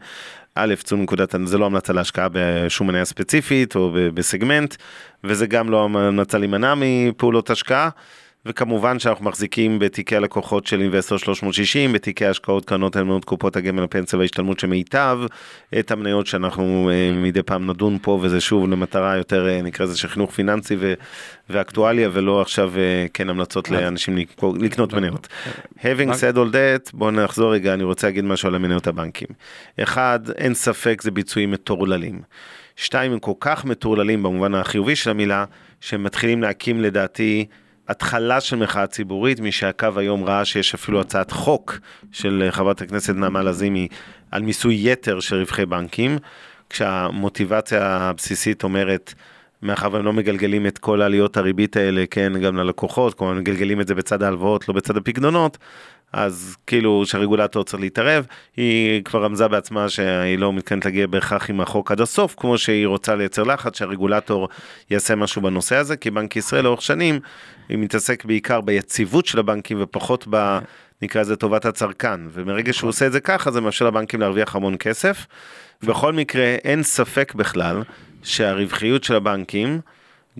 א', 0.55 0.75
צאו 0.83 0.97
נקודת, 0.97 1.35
זה 1.45 1.57
לא 1.57 1.65
המלצה 1.65 1.93
להשקעה 1.93 2.27
בשום 2.31 2.87
מניה 2.87 3.05
ספציפית 3.05 3.75
או 3.75 3.91
בסגמנט, 4.13 4.75
וזה 5.23 5.47
גם 5.47 5.69
לא 5.69 5.83
המלצה 5.83 6.37
להימנע 6.37 6.73
מפעולות 6.77 7.49
השקעה. 7.49 7.89
וכמובן 8.45 8.99
שאנחנו 8.99 9.25
מחזיקים 9.25 9.79
בתיקי 9.79 10.15
הלקוחות 10.15 10.67
של 10.67 10.81
אינבסטור 10.81 11.17
360, 11.17 11.93
בתיקי 11.93 12.25
השקעות 12.25 12.65
קרנות 12.65 12.95
הנאמנות 12.95 13.25
קופות 13.25 13.55
הגמל 13.55 13.83
הפנסיה 13.83 14.19
וההשתלמות 14.19 14.59
שמיטב, 14.59 15.19
את 15.79 15.91
המניות 15.91 16.27
שאנחנו 16.27 16.89
uh, 16.89 17.15
מדי 17.15 17.43
פעם 17.43 17.69
נדון 17.69 17.97
פה, 18.01 18.19
וזה 18.21 18.41
שוב 18.41 18.69
למטרה 18.69 19.17
יותר 19.17 19.47
uh, 19.47 19.63
נקרא 19.63 19.85
לזה 19.85 19.97
של 19.97 20.07
חינוך 20.07 20.31
פיננסי 20.31 20.75
ו- 20.79 20.93
ואקטואליה, 21.49 22.09
ולא 22.13 22.41
עכשיו 22.41 22.71
uh, 22.75 23.09
כן 23.13 23.29
המלצות 23.29 23.69
לאנשים 23.71 24.17
לקנות 24.59 24.93
מניות. 24.93 25.27
Having 25.77 26.11
said 26.13 26.35
all 26.35 26.53
that, 26.53 26.91
בואו 26.93 27.11
נחזור 27.11 27.53
רגע, 27.53 27.73
אני 27.73 27.83
רוצה 27.83 28.07
להגיד 28.07 28.23
משהו 28.23 28.49
על 28.49 28.55
המניות 28.55 28.87
הבנקים. 28.87 29.27
אחד, 29.79 30.19
אין 30.37 30.53
ספק 30.53 31.01
זה 31.01 31.11
ביצועים 31.11 31.51
מטורללים. 31.51 32.21
שתיים, 32.75 33.11
הם 33.11 33.19
כל 33.19 33.33
כך 33.39 33.65
מטורללים 33.65 34.23
במובן 34.23 34.55
החיובי 34.55 34.95
של 34.95 35.09
המילה, 35.09 35.45
שהם 35.81 36.03
מתחילים 36.03 36.41
להקים 36.41 36.81
לדעתי 36.81 37.45
התחלה 37.89 38.41
של 38.41 38.55
מחאה 38.55 38.87
ציבורית, 38.87 39.39
מי 39.39 39.51
שעקב 39.51 39.97
היום 39.97 40.23
ראה 40.23 40.45
שיש 40.45 40.73
אפילו 40.73 41.01
הצעת 41.01 41.31
חוק 41.31 41.79
של 42.11 42.47
חברת 42.51 42.81
הכנסת 42.81 43.15
נעמה 43.15 43.43
לזימי 43.43 43.87
על 44.31 44.41
מיסוי 44.41 44.91
יתר 44.91 45.19
של 45.19 45.35
רווחי 45.35 45.65
בנקים, 45.65 46.17
כשהמוטיבציה 46.69 47.97
הבסיסית 47.97 48.63
אומרת, 48.63 49.13
מאחר 49.61 49.89
והם 49.91 50.05
לא 50.05 50.13
מגלגלים 50.13 50.67
את 50.67 50.77
כל 50.77 51.01
עליות 51.01 51.37
הריבית 51.37 51.77
האלה, 51.77 52.03
כן, 52.11 52.33
גם 52.41 52.55
ללקוחות, 52.55 53.13
כלומר 53.13 53.33
מגלגלים 53.33 53.81
את 53.81 53.87
זה 53.87 53.95
בצד 53.95 54.23
ההלוואות, 54.23 54.67
לא 54.67 54.73
בצד 54.73 54.97
הפקדונות, 54.97 55.57
אז 56.13 56.55
כאילו 56.67 57.05
שהרגולטור 57.05 57.63
צריך 57.63 57.81
להתערב, 57.81 58.25
היא 58.57 59.03
כבר 59.03 59.23
רמזה 59.23 59.47
בעצמה 59.47 59.89
שהיא 59.89 60.39
לא 60.39 60.53
מתכוונת 60.53 60.85
להגיע 60.85 61.07
בהכרח 61.07 61.49
עם 61.49 61.61
החוק 61.61 61.91
עד 61.91 62.01
הסוף, 62.01 62.35
כמו 62.37 62.57
שהיא 62.57 62.87
רוצה 62.87 63.15
לייצר 63.15 63.43
לחץ 63.43 63.77
שהרגולטור 63.77 64.49
יעשה 64.89 65.15
משהו 65.15 65.41
בנושא 65.41 65.75
הזה, 65.75 65.97
כי 65.97 66.11
בנק 66.11 66.35
ישראל 66.35 66.63
לאורך 66.63 66.81
שנים, 66.81 67.19
היא 67.69 67.77
מתעסק 67.77 68.25
בעיקר 68.25 68.61
ביציבות 68.61 69.25
של 69.25 69.39
הבנקים 69.39 69.77
ופחות 69.81 70.27
ב... 70.29 70.59
נקרא 71.01 71.21
לזה 71.21 71.35
טובת 71.35 71.65
הצרכן, 71.65 72.21
ומרגע 72.31 72.73
שהוא 72.73 72.87
עושה 72.87 73.07
את 73.07 73.11
זה 73.11 73.19
ככה 73.19 73.51
זה 73.51 73.61
מאפשר 73.61 73.85
לבנקים 73.87 74.19
להרוויח 74.19 74.55
המון 74.55 74.75
כסף. 74.79 75.25
בכל 75.83 76.13
מקרה 76.13 76.43
אין 76.43 76.83
ספק 76.83 77.33
בכלל 77.35 77.81
שהרווחיות 78.23 79.03
של 79.03 79.15
הבנקים 79.15 79.79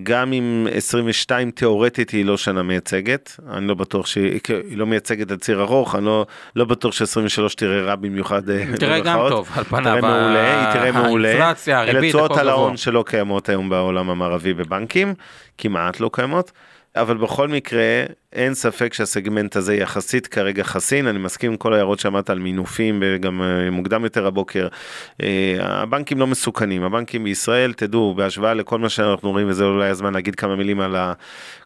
גם 0.04 0.34
אם 0.34 0.68
22 0.72 1.52
תיאורטית 1.52 2.10
היא 2.10 2.26
לא 2.26 2.38
שנה 2.38 2.64
מייצגת, 2.64 3.40
אני 3.50 3.68
לא 3.68 3.74
בטוח 3.74 4.06
שהיא 4.06 4.40
לא 4.72 4.86
מייצגת 4.86 5.32
את 5.32 5.42
ציר 5.42 5.62
ארוך, 5.62 5.96
אני 5.96 6.06
לא, 6.06 6.26
לא 6.56 6.66
בטוח 6.66 6.94
ש-23 6.94 7.56
תראה 7.58 7.82
רע 7.82 7.96
במיוחד. 7.96 8.50
אה, 8.50 8.66
תראה 8.80 9.00
גם 9.00 9.20
טוב, 9.30 9.50
על 9.56 9.64
פניו. 9.64 9.84
תראה 9.84 10.02
מעולה, 10.02 10.62
היא 10.62 10.74
תראה 10.74 10.92
מעולה. 10.92 11.30
האינפלציה, 11.30 11.80
הריבית, 11.80 12.16
הכל 12.16 12.26
גבוה. 12.26 12.42
על 12.42 12.50
ההון 12.50 12.78
שלא 12.78 13.04
קיימות 13.08 13.50
היום 13.50 13.70
בעולם 13.70 14.10
המערבי 14.10 14.54
בבנקים, 14.54 15.14
כמעט 15.58 16.00
לא 16.00 16.10
קיימות, 16.14 16.52
אבל 16.96 17.18
בכל 17.18 17.48
מקרה, 17.48 18.04
אין 18.34 18.54
ספק 18.54 18.94
שהסגמנט 18.94 19.56
הזה 19.56 19.76
יחסית 19.76 20.28
כרגע 20.28 20.64
חסין, 20.64 21.08
אני 21.08 21.20
מסכים 21.20 21.52
עם 21.52 21.58
כל 21.58 21.74
ההערות 21.74 22.00
שאמרת 22.00 22.30
על 22.30 22.40
מינופים 22.40 23.04
וגם 23.06 23.42
אה, 23.42 23.72
מוקדם 23.72 24.04
יותר 24.04 24.28
הבוקר. 24.28 24.68
אה, 25.24 25.58
הבנקים 25.60 26.20
לא 26.20 26.28
מסוכנים, 26.28 26.84
הבנקים 26.84 27.24
בישראל, 27.24 27.74
תדעו, 27.74 28.14
בהשוואה 28.14 28.54
לכל 28.54 28.80
מה 28.80 28.90
שאנחנו 28.90 29.32
רואים, 29.32 29.50
וזה 29.50 29.64
אולי 29.64 29.90
הזמן 29.90 30.14
להגיד 30.14 30.36
כמה 30.36 30.56
מילים 30.56 30.80
על 30.80 30.96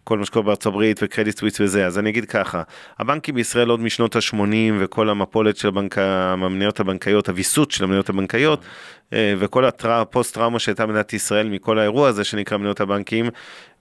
כל 0.03 0.17
מה 0.17 0.25
שקורה 0.25 0.45
בארצות 0.45 0.65
הברית 0.65 0.99
וקרדיט 1.03 1.37
סוויץ 1.37 1.61
וזה, 1.61 1.85
אז 1.85 1.99
אני 1.99 2.09
אגיד 2.09 2.25
ככה, 2.25 2.61
הבנקים 2.99 3.35
בישראל 3.35 3.69
עוד 3.69 3.79
משנות 3.79 4.15
ה-80 4.15 4.73
וכל 4.79 5.09
המפולת 5.09 5.57
של 5.57 5.67
הבנק, 5.67 5.97
המניות 5.97 6.79
הבנקאיות, 6.79 7.29
הוויסות 7.29 7.71
של 7.71 7.83
המניות 7.83 8.09
הבנקאיות, 8.09 8.65
אה, 9.13 9.33
וכל 9.39 9.65
הפוסט 9.83 10.33
טראומה 10.33 10.59
שהייתה 10.59 10.85
מדינת 10.85 11.13
ישראל 11.13 11.49
מכל 11.49 11.79
האירוע 11.79 12.07
הזה 12.09 12.23
שנקרא 12.23 12.57
מניות 12.57 12.81
הבנקים, 12.81 13.29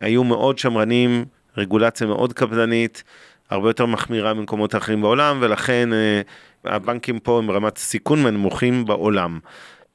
היו 0.00 0.24
מאוד 0.24 0.58
שמרנים. 0.58 1.24
רגולציה 1.56 2.06
מאוד 2.06 2.32
קפדנית, 2.32 3.02
הרבה 3.50 3.68
יותר 3.68 3.86
מחמירה 3.86 4.34
ממקומות 4.34 4.74
אחרים 4.74 5.02
בעולם, 5.02 5.38
ולכן 5.40 5.92
אה, 5.92 6.20
הבנקים 6.64 7.18
פה 7.18 7.38
הם 7.38 7.50
רמת 7.50 7.78
סיכון 7.78 8.22
מנמוכים 8.22 8.84
בעולם. 8.84 9.38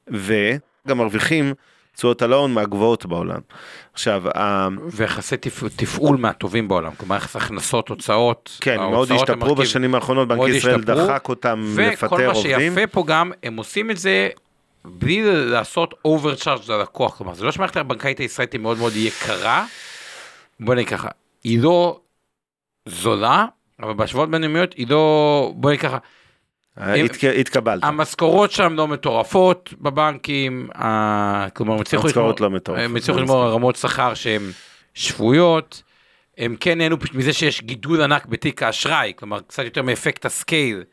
וגם 0.08 0.98
מרוויחים 0.98 1.54
תשואות 1.98 2.22
על 2.22 2.32
ההון 2.32 2.54
מהגבוהות 2.54 3.06
בעולם. 3.06 3.40
עכשיו, 3.92 4.22
ויחסי 4.90 5.36
תפעול 5.76 6.16
מהטובים 6.16 6.68
בעולם, 6.68 6.92
כלומר 6.96 7.16
יחס 7.16 7.36
הכנסות, 7.36 7.88
הוצאות. 7.88 8.58
כן, 8.60 8.76
מאוד 8.76 9.12
השתפרו 9.12 9.34
המרכיב, 9.34 9.60
בשנים 9.60 9.94
האחרונות, 9.94 10.28
בנק 10.28 10.48
ישראל 10.48 10.80
דחק 10.80 11.28
אותם 11.28 11.74
לפטר 11.78 12.06
עובדים. 12.06 12.30
וכל 12.30 12.32
מה 12.32 12.34
שיפה 12.34 12.86
פה 12.86 13.04
גם, 13.06 13.32
הם 13.42 13.56
עושים 13.56 13.90
את 13.90 13.96
זה 13.96 14.28
בלי 14.84 15.22
לעשות 15.50 15.94
overcharge 16.04 16.60
ללקוח, 16.68 17.16
כלומר 17.16 17.34
זה 17.34 17.44
לא 17.44 17.52
שמערכת 17.52 17.76
הבנקאית 17.76 18.18
הישראלית 18.18 18.52
היא 18.52 18.60
מאוד 18.60 18.78
מאוד 18.78 18.96
יקרה, 18.96 19.64
בוא 20.60 20.74
נגיד 20.74 20.88
ככה, 20.88 21.08
לא 21.44 22.00
זולה, 22.86 23.46
אבל 23.82 23.92
בהשוואות 23.92 24.30
בינלאומיות 24.30 24.74
לא, 24.88 25.52
בואי 25.56 25.78
ככה. 25.78 25.98
התקבלת. 27.40 27.84
המשכורות 27.84 28.50
שם 28.50 28.74
לא 28.74 28.88
מטורפות 28.88 29.74
בבנקים, 29.80 30.68
כלומר 31.54 31.74
הם 31.74 31.80
הצליחו 31.80 32.08
לא 33.16 33.22
לגמור 33.22 33.44
רמות 33.44 33.76
שכר 33.76 34.14
שהן 34.14 34.42
שפויות, 34.94 35.82
הם 36.38 36.56
כן 36.60 36.78
נהנו 36.78 36.96
מזה 37.14 37.32
שיש 37.32 37.62
גידול 37.62 38.02
ענק 38.02 38.26
בתיק 38.26 38.62
האשראי, 38.62 39.12
כלומר 39.16 39.40
קצת 39.40 39.64
יותר 39.64 39.82
מאפקט 39.82 40.24
ה 40.24 40.33
scale, 40.33 40.84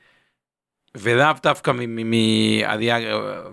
ולאו 0.98 1.34
דווקא 1.44 1.72
מעלייה 1.88 2.98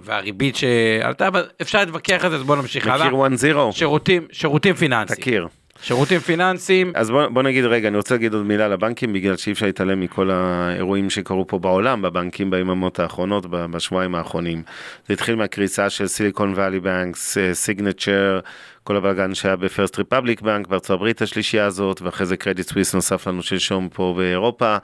והריבית 0.00 0.56
שעלתה, 0.56 1.28
אבל 1.28 1.48
אפשר 1.62 1.78
להתווכח 1.78 2.24
על 2.24 2.30
זה, 2.30 2.36
אז 2.36 2.42
בואו 2.42 2.60
נמשיך 2.60 2.86
הלאה. 2.86 3.10
מכיר 3.10 3.68
1-0? 3.68 3.72
שירותים, 3.72 4.26
שירותים 4.32 4.74
פיננסיים. 4.74 5.20
תכיר. 5.20 5.48
שירותים 5.82 6.20
פיננסיים. 6.20 6.92
אז 6.94 7.10
בוא, 7.10 7.26
בוא 7.26 7.42
נגיד 7.42 7.64
רגע, 7.64 7.88
אני 7.88 7.96
רוצה 7.96 8.14
להגיד 8.14 8.34
עוד 8.34 8.46
מילה 8.46 8.68
לבנקים, 8.68 9.12
בגלל 9.12 9.36
שאי 9.36 9.52
אפשר 9.52 9.66
להתעלם 9.66 10.00
מכל 10.00 10.30
האירועים 10.30 11.10
שקרו 11.10 11.46
פה 11.46 11.58
בעולם, 11.58 12.02
בבנקים 12.02 12.50
ביממות 12.50 13.00
האחרונות, 13.00 13.46
בשבועיים 13.50 14.14
האחרונים. 14.14 14.62
זה 15.08 15.14
התחיל 15.14 15.34
מהקריסה 15.34 15.90
של 15.90 16.06
Silicon 16.06 16.52
Valley 16.56 16.80
Bank, 16.80 17.38
Signature, 17.52 18.40
כל 18.84 18.96
הבלגן 18.96 19.34
שהיה 19.34 19.56
ב 19.56 19.63
First 19.63 19.98
Republic 19.98 20.40
Bank 20.40 20.66
בארצות 20.66 20.90
הברית 20.90 21.22
השלישייה 21.22 21.66
הזאת, 21.66 22.02
ואחרי 22.02 22.26
זה 22.26 22.36
קרדיט 22.36 22.68
סוויס 22.68 22.94
נוסף 22.94 23.26
לנו 23.26 23.42
שלשום 23.42 23.88
פה 23.88 24.14
באירופה, 24.16 24.76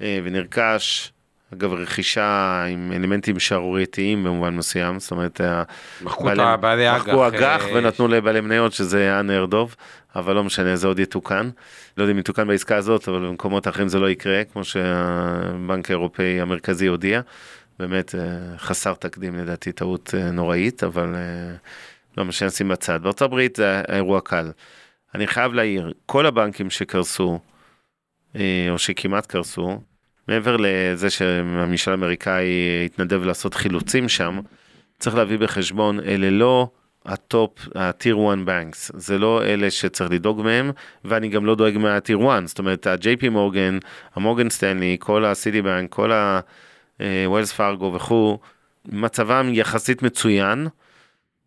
אה, 0.00 0.18
ונרכש. 0.24 1.12
אגב, 1.54 1.72
רכישה 1.72 2.64
עם 2.70 2.92
אלמנטים 2.92 3.38
שערורייתיים 3.38 4.24
במובן 4.24 4.56
מסוים, 4.56 5.00
זאת 5.00 5.10
אומרת, 5.10 5.40
מחקו 6.02 6.32
את 6.32 6.38
הבעלי 6.38 6.90
אג"ח, 6.90 7.08
מחקו 7.08 7.26
אג"ח 7.28 7.64
אה, 7.64 7.74
ונתנו 7.74 8.08
לבעלי 8.08 8.40
מניות, 8.40 8.72
שזה 8.72 8.98
היה 8.98 9.22
unheard 9.22 9.46
of, 9.46 9.76
אבל 10.16 10.34
לא 10.34 10.44
משנה, 10.44 10.76
זה 10.76 10.86
עוד 10.86 10.98
יתוקן. 10.98 11.50
לא 11.96 12.02
יודע 12.02 12.12
אם 12.12 12.18
יתוקן 12.18 12.48
בעסקה 12.48 12.76
הזאת, 12.76 13.08
אבל 13.08 13.26
במקומות 13.26 13.68
אחרים 13.68 13.88
זה 13.88 13.98
לא 13.98 14.10
יקרה, 14.10 14.44
כמו 14.44 14.64
שהבנק 14.64 15.90
האירופאי 15.90 16.40
המרכזי 16.40 16.86
הודיע. 16.86 17.20
באמת 17.78 18.14
אה, 18.14 18.58
חסר 18.58 18.94
תקדים 18.94 19.38
לדעתי, 19.38 19.72
טעות 19.72 20.14
אה, 20.18 20.30
נוראית, 20.30 20.84
אבל 20.84 21.14
לא 22.16 22.24
משנה, 22.24 22.48
נשים 22.48 22.68
בצד. 22.68 23.02
בארצות 23.02 23.22
הברית 23.22 23.56
זה 23.56 23.82
האירוע 23.88 24.20
קל. 24.20 24.50
אני 25.14 25.26
חייב 25.26 25.52
להעיר, 25.52 25.92
כל 26.06 26.26
הבנקים 26.26 26.70
שקרסו, 26.70 27.38
או 28.34 28.78
שכמעט 28.78 29.26
קרסו, 29.26 29.80
מעבר 30.28 30.56
לזה 30.58 31.10
שהממשל 31.10 31.90
האמריקאי 31.90 32.46
התנדב 32.84 33.24
לעשות 33.24 33.54
חילוצים 33.54 34.08
שם, 34.08 34.40
צריך 34.98 35.16
להביא 35.16 35.38
בחשבון, 35.38 36.00
אלה 36.00 36.30
לא 36.30 36.68
ה 37.06 37.16
top, 37.16 37.58
ה-Tier 37.74 38.16
1 38.32 38.38
Banks, 38.46 38.90
זה 38.94 39.18
לא 39.18 39.44
אלה 39.44 39.70
שצריך 39.70 40.10
לדאוג 40.10 40.42
מהם, 40.42 40.70
ואני 41.04 41.28
גם 41.28 41.46
לא 41.46 41.54
דואג 41.54 41.78
מה-Tier 41.78 42.28
1, 42.28 42.46
זאת 42.46 42.58
אומרת 42.58 42.86
ה-JP 42.86 43.30
Morgan, 43.30 43.78
המורגן 44.14 44.50
סטנלי, 44.50 44.96
כל 45.00 45.24
ה-City 45.24 45.64
Bank, 45.64 45.88
כל 45.88 46.12
ה-Wells 46.12 47.58
Fargo 47.58 47.84
וכו', 47.84 48.38
מצבם 48.84 49.50
יחסית 49.52 50.02
מצוין. 50.02 50.68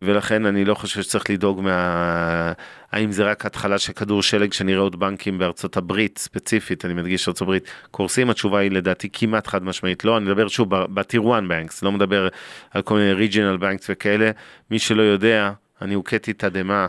ולכן 0.02 0.46
אני 0.46 0.64
לא 0.64 0.74
חושב 0.74 1.02
שצריך 1.02 1.30
לדאוג 1.30 1.60
מה... 1.60 2.52
האם 2.92 3.12
זה 3.12 3.24
רק 3.24 3.46
התחלה 3.46 3.78
של 3.78 3.92
כדור 3.92 4.22
שלג 4.22 4.52
שנראה 4.52 4.80
עוד 4.80 5.00
בנקים 5.00 5.38
בארצות 5.38 5.76
הברית 5.76 6.18
ספציפית, 6.18 6.84
אני 6.84 6.94
מדגיש 6.94 7.28
ארצות 7.28 7.42
הברית, 7.42 7.70
קורסים, 7.90 8.30
התשובה 8.30 8.58
היא 8.58 8.70
לדעתי 8.70 9.08
כמעט 9.12 9.46
חד 9.46 9.64
משמעית 9.64 10.04
לא, 10.04 10.16
אני 10.16 10.24
מדבר 10.24 10.48
שוב 10.48 10.68
בטיר 10.70 11.22
1 11.34 11.42
בנקס, 11.48 11.82
לא 11.82 11.92
מדבר 11.92 12.28
על 12.70 12.82
כל 12.82 12.94
מיני 12.94 13.12
ריג'ינל 13.12 13.56
בנקס 13.56 13.86
וכאלה, 13.90 14.30
מי 14.70 14.78
שלא 14.78 15.02
יודע, 15.02 15.52
אני 15.82 15.94
הוכיתי 15.94 16.32
תדהמה, 16.32 16.86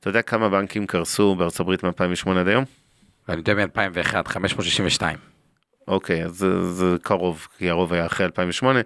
אתה 0.00 0.08
יודע 0.08 0.22
כמה 0.22 0.48
בנקים 0.48 0.86
קרסו 0.86 1.34
בארצות 1.34 1.60
הברית 1.60 1.84
מ-2008 1.84 2.30
עד 2.30 2.48
היום? 2.48 2.64
אני 3.28 3.36
יודע 3.36 3.54
מ-2001, 3.54 4.28
562. 4.28 5.31
אוקיי, 5.88 6.24
אז 6.24 6.30
זה, 6.32 6.72
זה 6.72 6.96
קרוב, 7.02 7.48
כי 7.58 7.70
הרוב 7.70 7.92
היה 7.92 8.06
אחרי 8.06 8.26
2008, 8.26 8.80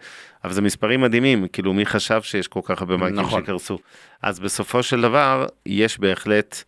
אבל 0.45 0.53
זה 0.53 0.63
מספרים 0.63 1.01
מדהימים, 1.01 1.49
כאילו 1.49 1.73
מי 1.73 1.87
חשב 1.87 2.23
שיש 2.23 2.49
כל 2.49 2.61
כך 2.65 2.81
הרבה 2.81 2.97
בנקים 2.97 3.21
נכון. 3.21 3.43
שקרסו. 3.43 3.79
אז 4.23 4.41
בסופו 4.41 4.83
של 4.83 5.01
דבר, 5.01 5.47
יש 5.67 5.99
בהחלט 5.99 6.63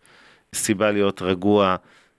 סיבה 0.55 0.91
להיות 0.91 1.21
רגוע 1.21 1.75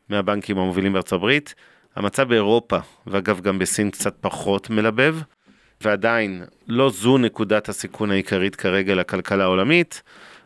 מהבנקים 0.08 0.58
המובילים 0.58 0.92
בארצות 0.92 1.12
הברית. 1.12 1.54
המצב 1.96 2.28
באירופה, 2.28 2.78
ואגב 3.06 3.40
גם 3.40 3.58
בסין 3.58 3.90
קצת 3.90 4.14
פחות 4.20 4.70
מלבב, 4.70 5.16
ועדיין 5.80 6.44
לא 6.68 6.90
זו 6.90 7.18
נקודת 7.18 7.68
הסיכון 7.68 8.10
העיקרית 8.10 8.56
כרגע 8.56 8.94
לכלכלה 8.94 9.44
העולמית. 9.44 10.02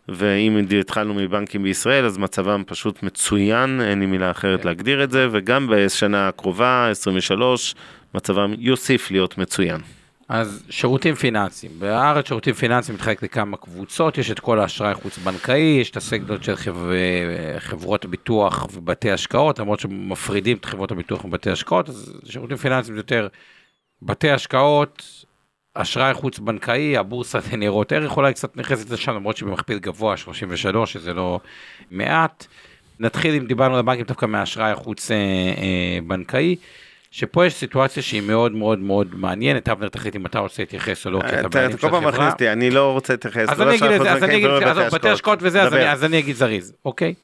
ואם 0.08 0.66
התחלנו 0.80 1.14
מבנקים 1.14 1.62
בישראל, 1.62 2.04
אז 2.04 2.18
מצבם 2.18 2.62
פשוט 2.66 3.02
מצוין, 3.02 3.80
אין 3.80 4.00
לי 4.00 4.06
מילה 4.06 4.30
אחרת 4.30 4.62
כן. 4.62 4.68
להגדיר 4.68 5.04
את 5.04 5.10
זה, 5.10 5.28
וגם 5.32 5.66
בשנה 5.70 6.28
הקרובה, 6.28 6.88
23, 6.90 7.74
מצבם 8.14 8.54
יוסיף 8.58 9.10
להיות 9.10 9.38
מצוין. 9.38 9.80
אז 10.28 10.64
שירותים 10.70 11.14
פיננסיים, 11.14 11.72
בארץ 11.78 12.28
שירותים 12.28 12.54
פיננסיים 12.54 12.94
מתחלק 12.94 13.22
לכמה 13.22 13.56
קבוצות, 13.56 14.18
יש 14.18 14.30
את 14.30 14.40
כל 14.40 14.58
האשראי 14.60 14.90
החוץ-בנקאי, 14.90 15.78
יש 15.80 15.90
את 15.90 15.96
הסגדות 15.96 16.44
של 16.44 16.56
חב... 16.56 16.76
חברות 17.58 18.04
הביטוח 18.04 18.68
ובתי 18.74 19.10
השקעות, 19.10 19.58
למרות 19.58 19.80
שמפרידים 19.80 20.56
את 20.56 20.64
חברות 20.64 20.90
הביטוח 20.90 21.24
ובתי 21.24 21.50
השקעות, 21.50 21.88
אז 21.88 22.20
שירותים 22.24 22.56
פיננסיים 22.56 22.94
זה 22.94 22.98
יותר 23.00 23.28
בתי 24.02 24.30
השקעות, 24.30 25.23
אשראי 25.74 26.14
חוץ 26.14 26.38
בנקאי, 26.38 26.96
הבורסה 26.96 27.38
לניירות 27.52 27.92
ערך 27.92 28.16
אולי 28.16 28.34
קצת 28.34 28.56
נכנסת 28.56 28.90
לשם, 28.90 29.14
למרות 29.14 29.36
שבמכפיל 29.36 29.78
גבוה 29.78 30.16
33, 30.16 30.92
שזה 30.92 31.14
לא 31.14 31.40
מעט. 31.90 32.46
נתחיל 33.00 33.34
אם 33.34 33.46
דיברנו 33.46 33.74
על 33.74 33.80
הבנקים 33.80 34.04
דווקא 34.04 34.26
מהאשראי 34.26 34.70
החוץ 34.70 35.10
אה, 35.10 35.16
אה, 35.16 35.98
בנקאי. 36.06 36.56
שפה 37.10 37.46
יש 37.46 37.54
סיטואציה 37.54 38.02
שהיא 38.02 38.22
מאוד 38.22 38.52
מאוד 38.52 38.78
מאוד 38.78 39.14
מעניינת, 39.14 39.68
אבנר 39.68 39.88
תחליט 39.88 40.16
אם 40.16 40.26
אתה 40.26 40.38
רוצה 40.38 40.62
להתייחס 40.62 41.06
או 41.06 41.10
לא, 41.10 41.20
כי 41.20 41.40
אתה 41.40 41.48
בעלים 41.48 41.78
של 41.78 41.86
החברה. 41.86 41.98
אתה 41.98 42.06
כל 42.06 42.12
פעם 42.12 42.14
מכניס 42.14 42.32
אותי, 42.32 42.52
אני 42.52 42.70
לא 42.70 42.92
רוצה 42.92 43.12
להתייחס. 43.12 43.48
אז 43.48 43.62
אני 43.62 43.76
אגיד 43.76 43.90
את 43.90 44.02
זה, 44.02 44.12
אז 44.12 44.24
אני 44.24 44.36
אגיד, 44.36 44.50
בתי 44.92 45.08
השקעות 45.08 45.38
וזה, 45.42 45.62
אז 45.92 46.04
אני 46.04 46.18
אגיד 46.18 46.36
זריז, 46.36 46.72
אוקיי? 46.84 47.14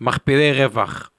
מכפילי 0.00 0.52
רווח 0.52 1.10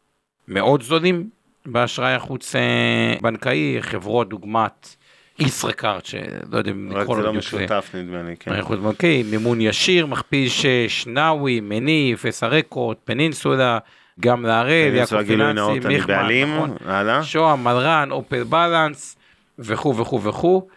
מאוד 0.47 0.84
זולים 0.84 1.30
באשראי 1.66 2.14
החוץ 2.14 2.55
אה, 2.55 3.16
בנקאי, 3.22 3.78
חברות 3.82 4.30
דוגמת 4.30 4.95
ישראכרט, 5.40 6.06
שלא 6.06 6.58
יודע 6.58 6.72
אם 6.72 6.92
לקרוא 6.92 7.18
לו 7.18 7.30
בדיוק. 7.30 7.46
רק 7.46 7.52
זה 7.52 7.58
לא 7.58 7.64
משותף 7.64 7.92
נדמה 7.96 8.24
לי, 8.24 8.36
כן. 8.40 8.62
בנקאי, 8.62 9.24
מימון 9.24 9.62
ישיר, 9.62 10.06
מכפיש 10.06 10.66
שנאווי, 10.88 11.60
מניף, 11.60 12.26
אסא 12.26 12.46
רקורד, 12.46 12.98
פנינסולה, 13.04 13.78
גם 14.20 14.46
להראל, 14.46 14.94
יעקב 14.96 15.24
פיננסי, 15.24 15.80
מיכמן, 15.88 16.70
נכון, 16.70 17.24
שוהם, 17.24 17.64
מלרן, 17.64 18.12
אופל 18.12 18.44
בלנס, 18.44 19.18
וכו' 19.60 19.98
וכו' 19.98 20.24
וכו'. 20.24 20.68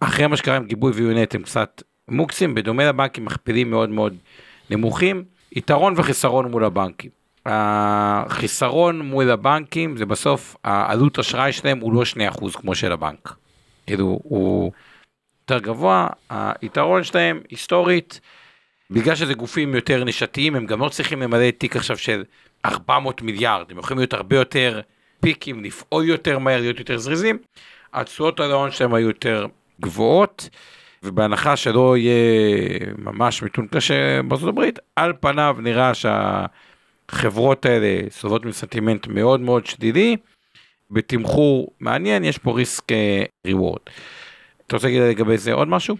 אחרי 0.00 0.26
מה 0.26 0.36
שקרה 0.36 0.56
עם 0.56 0.64
גיבוי 0.64 0.92
ויונט 0.92 1.34
הם 1.34 1.42
קצת 1.42 1.82
מוקסים, 2.08 2.54
בדומה 2.54 2.84
לבנקים 2.88 3.24
מכפילים 3.24 3.70
מאוד 3.70 3.88
מאוד 3.88 4.16
נמוכים, 4.70 5.24
יתרון 5.52 5.94
וחיסרון 5.96 6.50
מול 6.50 6.64
הבנקים. 6.64 7.10
החיסרון 7.46 9.00
מול 9.00 9.30
הבנקים 9.30 9.96
זה 9.96 10.06
בסוף 10.06 10.56
העלות 10.64 11.18
אשראי 11.18 11.52
שלהם 11.52 11.80
הוא 11.80 11.92
לא 11.92 12.02
2% 12.36 12.50
כמו 12.60 12.74
של 12.74 12.92
הבנק. 12.92 13.34
כאילו 13.86 14.20
הוא 14.22 14.72
יותר 15.40 15.58
גבוה, 15.58 16.08
היתרון 16.30 17.04
שלהם 17.04 17.40
היסטורית, 17.50 18.20
בגלל 18.90 19.14
שזה 19.14 19.34
גופים 19.34 19.74
יותר 19.74 20.04
נישתיים, 20.04 20.56
הם 20.56 20.66
גם 20.66 20.80
לא 20.80 20.88
צריכים 20.88 21.22
למלא 21.22 21.50
תיק 21.50 21.76
עכשיו 21.76 21.98
של 21.98 22.24
400 22.64 23.22
מיליארד, 23.22 23.70
הם 23.70 23.78
יכולים 23.78 23.98
להיות 23.98 24.12
הרבה 24.12 24.36
יותר 24.36 24.80
פיקים, 25.20 25.64
לפעול 25.64 26.04
יותר 26.04 26.38
מהר, 26.38 26.60
להיות 26.60 26.78
יותר 26.78 26.98
זריזים, 26.98 27.38
התשואות 27.92 28.40
על 28.40 28.50
ההון 28.50 28.70
שלהם 28.70 28.94
היו 28.94 29.08
יותר 29.08 29.46
גבוהות, 29.80 30.48
ובהנחה 31.02 31.56
שלא 31.56 31.96
יהיה 31.96 32.78
ממש 32.98 33.42
מיתון 33.42 33.66
קשה 33.66 34.22
בארצות 34.22 34.48
הברית, 34.48 34.78
על 34.96 35.12
פניו 35.20 35.56
נראה 35.60 35.92
שהחברות 35.94 37.66
האלה 37.66 38.10
סובלות 38.10 38.44
מסנטימנט 38.44 39.06
מאוד 39.06 39.40
מאוד 39.40 39.66
שלילי, 39.66 40.16
בתמחור 40.94 41.70
מעניין, 41.80 42.24
יש 42.24 42.38
פה 42.38 42.52
ריסק 42.52 42.84
ריוורד. 43.46 43.80
אתה 44.66 44.76
רוצה 44.76 44.86
להגיד 44.86 45.02
לגבי 45.02 45.38
זה 45.38 45.52
עוד 45.52 45.68
משהו? 45.68 45.96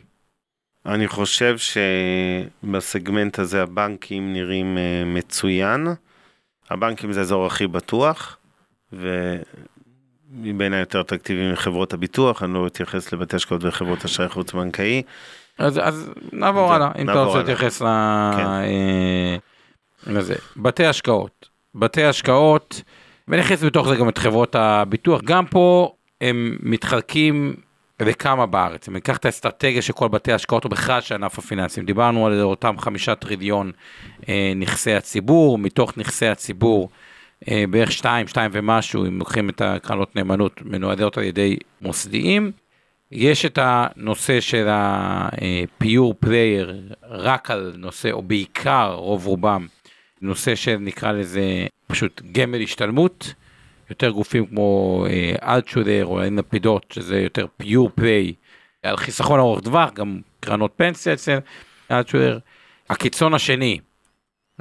אני 0.87 1.09
חושב 1.09 1.57
שבסגמנט 1.59 3.39
הזה 3.39 3.63
הבנקים 3.63 4.33
נראים 4.33 4.79
אה, 4.79 5.03
מצוין. 5.07 5.87
הבנקים 6.71 7.13
זה 7.13 7.21
האזור 7.21 7.47
הכי 7.47 7.67
בטוח, 7.67 8.37
ומבין 8.93 10.73
היותר 10.73 11.01
אטרקטיביים 11.01 11.53
לחברות 11.53 11.93
הביטוח, 11.93 12.43
אני 12.43 12.55
לא 12.55 12.67
אתייחס 12.67 13.13
לבתי 13.13 13.37
השקעות 13.37 13.65
וחברות 13.65 14.05
אשראי 14.05 14.29
חוץ 14.29 14.53
בנקאי. 14.53 15.03
אז, 15.59 15.81
אז 15.83 16.11
נעבור 16.33 16.75
הלאה, 16.75 16.91
אם 16.99 17.11
אתה 17.11 17.23
רוצה 17.23 17.39
להתייחס. 17.39 17.79
כן. 17.79 17.87
אה, 17.87 19.37
לזה. 20.07 20.35
בתי 20.57 20.87
השקעות. 20.87 21.49
בתי 21.75 22.05
השקעות, 22.05 22.83
ונכנס 23.29 23.65
בתוך 23.65 23.89
זה 23.89 23.97
גם 23.97 24.09
את 24.09 24.19
חברות 24.19 24.55
הביטוח, 24.55 25.21
גם 25.25 25.47
פה 25.47 25.95
הם 26.21 26.57
מתחלקים 26.63 27.55
וכמה 28.03 28.47
בארץ. 28.47 28.89
אם 28.89 28.95
ניקח 28.95 29.17
את 29.17 29.25
האסטרטגיה 29.25 29.83
של 29.83 29.93
כל 29.93 30.09
בתי 30.09 30.33
ההשקעות, 30.33 30.65
או 30.65 30.69
בכלל 30.71 31.01
של 31.01 31.15
ענף 31.15 31.39
הפיננסים, 31.39 31.85
דיברנו 31.85 32.27
על 32.27 32.43
אותם 32.43 32.79
חמישה 32.79 33.15
טריליון 33.15 33.73
אה, 34.29 34.53
נכסי 34.57 34.95
הציבור, 34.95 35.59
מתוך 35.59 35.99
נכסי 35.99 36.27
הציבור, 36.27 36.89
אה, 37.49 37.65
בערך 37.71 37.93
שתיים, 37.93 38.27
שתיים 38.29 38.51
ומשהו, 38.55 39.07
אם 39.07 39.19
לוקחים 39.19 39.49
את 39.51 39.61
הקרנות 39.61 40.17
נאמנות, 40.17 40.63
מנוהלות 40.65 41.19
על 41.19 41.25
ידי 41.25 41.57
מוסדיים. 41.81 42.53
יש 43.13 43.45
את 43.45 43.59
הנושא 43.63 44.41
של 44.41 44.69
ה-pure 44.69 46.27
player, 46.27 46.95
רק 47.03 47.51
על 47.51 47.73
נושא, 47.77 48.11
או 48.11 48.23
בעיקר, 48.23 48.95
רוב 48.95 49.27
רובם, 49.27 49.67
נושא 50.23 50.55
שנקרא 50.55 51.13
לזה 51.13 51.67
פשוט 51.95 52.23
גמל 52.33 52.63
השתלמות. 52.63 53.35
יותר 53.91 54.11
גופים 54.11 54.47
כמו 54.47 55.05
אלטשודר 55.43 56.07
או 56.07 56.23
אין 56.23 56.37
לפידות 56.37 56.87
שזה 56.93 57.21
יותר 57.21 57.47
פיור 57.57 57.91
פליי 57.95 58.33
על 58.83 58.97
חיסכון 58.97 59.41
ארוך 59.41 59.61
טווח 59.61 59.93
גם 59.93 60.21
קרנות 60.41 60.73
פנסיה 60.77 61.13
אצל 61.13 61.39
אלטשודר. 61.91 62.39
הקיצון 62.91 63.35
השני 63.35 63.79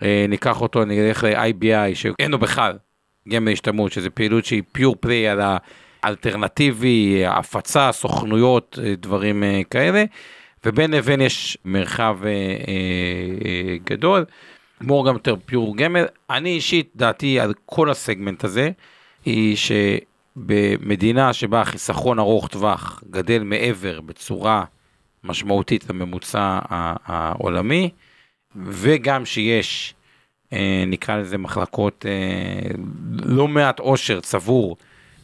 אה, 0.03 0.25
ניקח 0.29 0.61
אותו 0.61 0.85
נלך 0.85 1.23
ל-IBI 1.23 1.95
שאין 1.95 2.31
לו 2.31 2.39
בכלל 2.39 2.77
גמל 3.29 3.51
השתלמות 3.51 3.91
שזה 3.91 4.09
פעילות 4.09 4.45
שהיא 4.45 4.63
פיור 4.71 4.95
פליי 4.99 5.27
על 5.27 5.41
האלטרנטיבי 6.03 7.25
הפצה 7.25 7.91
סוכנויות 7.91 8.79
אה, 8.83 8.93
דברים 8.95 9.43
אה, 9.43 9.61
כאלה 9.69 10.03
ובין 10.65 10.91
לבין 10.91 11.21
יש 11.21 11.57
מרחב 11.65 12.19
גדול. 13.85 14.25
מור 14.81 15.07
גם 15.07 15.13
יותר 15.13 15.35
פיור 15.45 15.77
גמל 15.77 16.05
אני 16.29 16.49
אישית 16.49 16.89
דעתי 16.95 17.39
על 17.39 17.53
כל 17.65 17.89
הסגמנט 17.89 18.43
הזה. 18.43 18.69
היא 19.25 19.57
שבמדינה 20.35 21.33
שבה 21.33 21.61
החיסכון 21.61 22.19
ארוך 22.19 22.47
טווח 22.47 23.03
גדל 23.09 23.43
מעבר 23.43 24.01
בצורה 24.01 24.63
משמעותית 25.23 25.89
לממוצע 25.89 26.59
העולמי, 27.05 27.89
וגם 28.55 29.25
שיש, 29.25 29.93
אה, 30.53 30.83
נקרא 30.87 31.17
לזה 31.17 31.37
מחלקות, 31.37 32.05
אה, 32.05 32.69
לא 33.11 33.47
מעט 33.47 33.79
עושר 33.79 34.19
צבור, 34.19 34.77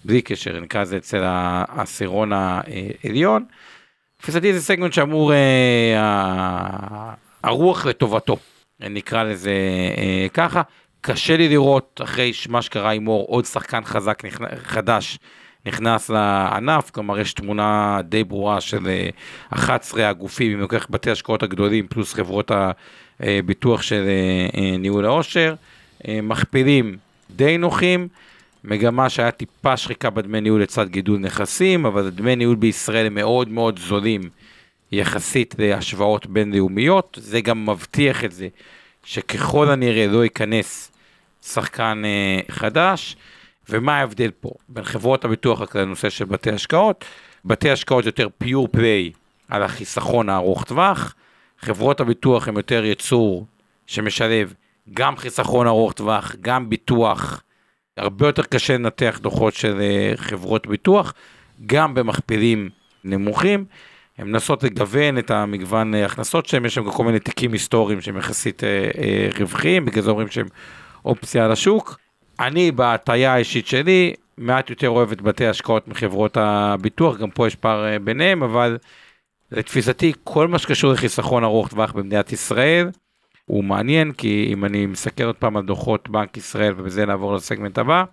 בלי 0.05 0.21
קשר, 0.21 0.59
נקרא 0.59 0.81
לזה 0.81 0.97
אצל 0.97 1.21
העשירון 1.23 2.31
העליון. 2.33 3.45
תפיסתי 4.17 4.53
זה 4.53 4.61
סגמנט 4.61 4.93
שאמור, 4.93 5.33
אה, 5.33 7.13
הרוח 7.43 7.85
לטובתו, 7.85 8.37
נקרא 8.81 9.23
לזה 9.23 9.51
ככה. 10.33 10.61
קשה 11.01 11.37
לי 11.37 11.49
לראות 11.49 12.01
אחרי 12.03 12.31
מה 12.49 12.61
שקרה 12.61 12.91
עם 12.91 13.07
אור 13.07 13.25
עוד 13.29 13.45
שחקן 13.45 13.83
חזק 13.83 14.21
חדש 14.63 15.19
נכנס 15.65 16.09
לענף, 16.09 16.89
כלומר 16.89 17.19
יש 17.19 17.33
תמונה 17.33 17.99
די 18.03 18.23
ברורה 18.23 18.61
של 18.61 18.87
11 19.49 20.01
אה, 20.01 20.09
הגופים, 20.09 20.51
אם 20.51 20.59
לוקח 20.59 20.87
בתי 20.89 21.11
השקעות 21.11 21.43
הגדולים 21.43 21.87
פלוס 21.87 22.13
חברות 22.13 22.51
הביטוח 23.19 23.81
של 23.81 24.05
אה, 24.07 24.61
אה, 24.61 24.77
ניהול 24.77 25.05
העושר, 25.05 25.55
מכפילים 26.07 26.97
די 27.35 27.57
נוחים, 27.57 28.07
מגמה 28.63 29.09
שהיה 29.09 29.31
טיפה 29.31 29.77
שחיקה 29.77 30.09
בדמי 30.09 30.41
ניהול 30.41 30.61
לצד 30.61 30.89
גידול 30.89 31.19
נכסים, 31.19 31.85
אבל 31.85 32.09
דמי 32.09 32.35
ניהול 32.35 32.55
בישראל 32.55 33.05
הם 33.05 33.15
מאוד 33.15 33.49
מאוד 33.49 33.79
זולים 33.79 34.21
יחסית 34.91 35.55
להשוואות 35.59 36.25
בינלאומיות, 36.25 37.17
זה 37.21 37.41
גם 37.41 37.65
מבטיח 37.65 38.23
את 38.23 38.31
זה 38.31 38.47
שככל 39.03 39.69
הנראה 39.69 40.07
לא 40.07 40.23
ייכנס 40.23 40.91
שחקן 41.41 42.01
אה, 42.05 42.39
חדש. 42.51 43.15
ומה 43.69 43.97
ההבדל 43.97 44.31
פה 44.39 44.49
בין 44.69 44.83
חברות 44.83 45.25
הביטוח 45.25 45.61
רק 45.61 45.75
לנושא 45.75 46.09
של 46.09 46.25
בתי 46.25 46.51
השקעות? 46.51 47.05
בתי 47.45 47.69
השקעות 47.69 48.05
יותר 48.05 48.27
פיור 48.37 48.67
פליי 48.71 49.11
על 49.49 49.63
החיסכון 49.63 50.29
הארוך 50.29 50.63
טווח, 50.63 51.15
חברות 51.59 51.99
הביטוח 51.99 52.47
הם 52.47 52.57
יותר 52.57 52.85
יצור 52.85 53.45
שמשלב 53.87 54.53
גם 54.93 55.17
חיסכון 55.17 55.67
ארוך 55.67 55.93
טווח, 55.93 56.35
גם 56.41 56.69
ביטוח, 56.69 57.43
הרבה 57.97 58.27
יותר 58.27 58.43
קשה 58.43 58.73
לנתח 58.73 59.19
דוחות 59.21 59.53
של 59.53 59.81
אה, 59.81 60.11
חברות 60.15 60.67
ביטוח, 60.67 61.13
גם 61.65 61.93
במכפילים 61.93 62.69
נמוכים. 63.03 63.65
הן 64.19 64.27
מנסות 64.27 64.63
לגוון 64.63 65.17
את 65.17 65.31
המגוון 65.31 65.95
אה, 65.95 66.05
הכנסות 66.05 66.45
שלהם, 66.45 66.65
יש 66.65 66.75
שם 66.75 66.91
כל 66.91 67.03
מיני 67.03 67.19
תיקים 67.19 67.53
היסטוריים 67.53 68.01
שהם 68.01 68.17
יחסית 68.17 68.63
אה, 68.63 68.89
אה, 68.97 69.29
רווחיים, 69.39 69.85
בגלל 69.85 70.03
זה 70.03 70.09
אומרים 70.09 70.27
שהם 70.27 70.47
אופציה 71.05 71.45
על 71.45 71.51
השוק. 71.51 71.99
אני 72.39 72.71
בהטייה 72.71 73.33
האישית 73.33 73.67
שלי, 73.67 74.13
מעט 74.37 74.69
יותר 74.69 74.89
אוהב 74.89 75.11
את 75.11 75.21
בתי 75.21 75.45
ההשקעות 75.45 75.87
מחברות 75.87 76.37
הביטוח, 76.37 77.17
גם 77.17 77.29
פה 77.29 77.47
יש 77.47 77.55
פער 77.55 77.99
ביניהם, 78.03 78.43
אבל 78.43 78.77
לתפיסתי 79.51 80.13
כל 80.23 80.47
מה 80.47 80.59
שקשור 80.59 80.91
לחיסכון 80.91 81.43
ארוך 81.43 81.67
טווח 81.67 81.91
במדינת 81.91 82.31
ישראל, 82.31 82.89
הוא 83.45 83.63
מעניין, 83.63 84.11
כי 84.11 84.49
אם 84.53 84.65
אני 84.65 84.85
מסתכל 84.85 85.23
עוד 85.23 85.35
פעם 85.35 85.57
על 85.57 85.63
דוחות 85.63 86.09
בנק 86.09 86.37
ישראל, 86.37 86.73
ובזה 86.77 87.05
נעבור 87.05 87.35
לסגמנט 87.35 87.77
הבא, 87.77 88.03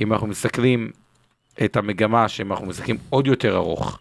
אם 0.00 0.12
אנחנו 0.12 0.26
מסתכלים 0.26 0.90
את 1.64 1.76
המגמה 1.76 2.28
שאם 2.28 2.52
אנחנו 2.52 2.66
מסתכלים 2.66 2.96
עוד 3.10 3.26
יותר 3.26 3.56
ארוך, 3.56 3.98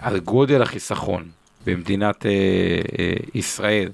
על 0.00 0.18
גודל 0.18 0.62
החיסכון 0.62 1.28
במדינת 1.66 2.26
אה, 2.26 2.30
אה, 2.98 3.12
ישראל. 3.34 3.88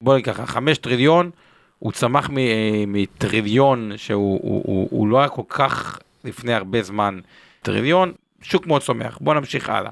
בוא 0.00 0.20
ככה, 0.20 0.46
חמש 0.46 0.78
טריליון, 0.78 1.30
הוא 1.78 1.92
צמח 1.92 2.30
אה, 2.30 2.84
מטריליון 2.86 3.92
שהוא 3.96 4.40
הוא, 4.42 4.62
הוא, 4.66 4.88
הוא 4.90 5.08
לא 5.08 5.18
היה 5.18 5.28
כל 5.28 5.42
כך 5.48 5.98
לפני 6.24 6.54
הרבה 6.54 6.82
זמן 6.82 7.20
טריליון, 7.62 8.12
שוק 8.42 8.66
מאוד 8.66 8.82
צומח. 8.82 9.18
בוא 9.20 9.34
נמשיך 9.34 9.68
הלאה. 9.68 9.90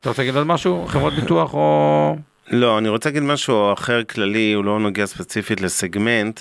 אתה 0.00 0.08
רוצה 0.08 0.22
להגיד 0.22 0.36
עוד 0.36 0.46
משהו? 0.46 0.86
חברות 0.86 1.12
ביטוח 1.12 1.54
או... 1.54 2.16
לא, 2.50 2.78
אני 2.78 2.88
רוצה 2.88 3.08
להגיד 3.08 3.22
משהו 3.22 3.72
אחר 3.72 4.04
כללי, 4.04 4.52
הוא 4.52 4.64
לא 4.64 4.80
נוגע 4.80 5.06
ספציפית 5.06 5.60
לסגמנט. 5.60 6.40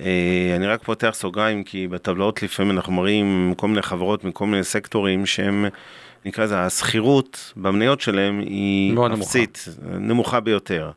אה, 0.00 0.52
אני 0.56 0.66
רק 0.66 0.82
פותח 0.82 1.10
סוגריים 1.14 1.64
כי 1.64 1.88
בטבלאות 1.88 2.42
לפעמים 2.42 2.70
אנחנו 2.76 2.92
מראים 2.92 3.54
כל 3.56 3.68
מיני 3.68 3.82
חברות 3.82 4.24
מכל 4.24 4.46
מיני 4.46 4.64
סקטורים 4.64 5.26
שהם 5.26 5.66
נקרא 6.24 6.44
לזה, 6.44 6.60
השכירות 6.60 7.52
במניות 7.56 8.00
שלהם 8.00 8.40
היא 8.40 8.94
אפסית, 9.14 9.68
נמוכה. 9.82 9.98
נמוכה 9.98 10.40
ביותר. 10.40 10.90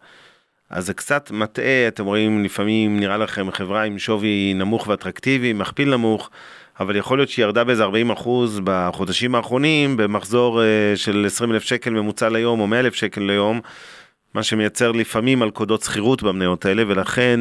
אז 0.69 0.85
זה 0.85 0.93
קצת 0.93 1.31
מטעה, 1.31 1.87
אתם 1.87 2.05
רואים, 2.05 2.43
לפעמים 2.43 2.99
נראה 2.99 3.17
לכם 3.17 3.51
חברה 3.51 3.83
עם 3.83 3.99
שווי 3.99 4.53
נמוך 4.55 4.87
ואטרקטיבי, 4.87 5.53
מכפיל 5.53 5.89
נמוך, 5.89 6.29
אבל 6.79 6.95
יכול 6.95 7.17
להיות 7.17 7.29
שהיא 7.29 7.45
ירדה 7.45 7.63
באיזה 7.63 7.83
40 7.83 8.11
אחוז 8.11 8.61
בחודשים 8.63 9.35
האחרונים, 9.35 9.97
במחזור 9.97 10.61
uh, 10.61 10.97
של 10.97 11.23
20 11.27 11.51
אלף 11.51 11.63
שקל 11.63 11.89
ממוצע 11.89 12.29
ליום 12.29 12.59
או 12.59 12.67
100 12.67 12.79
אלף 12.79 12.95
שקל 12.95 13.21
ליום, 13.21 13.61
מה 14.33 14.43
שמייצר 14.43 14.91
לפעמים 14.91 15.39
מלכודות 15.39 15.81
שכירות 15.81 16.23
במניות 16.23 16.65
האלה, 16.65 16.83
ולכן 16.87 17.39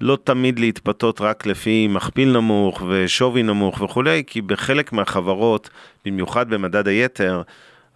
לא 0.00 0.18
תמיד 0.24 0.58
להתפתות 0.58 1.20
רק 1.20 1.46
לפי 1.46 1.88
מכפיל 1.88 2.32
נמוך 2.32 2.82
ושווי 2.88 3.42
נמוך 3.42 3.80
וכולי, 3.80 4.22
כי 4.26 4.42
בחלק 4.42 4.92
מהחברות, 4.92 5.70
במיוחד 6.04 6.50
במדד 6.50 6.88
היתר, 6.88 7.42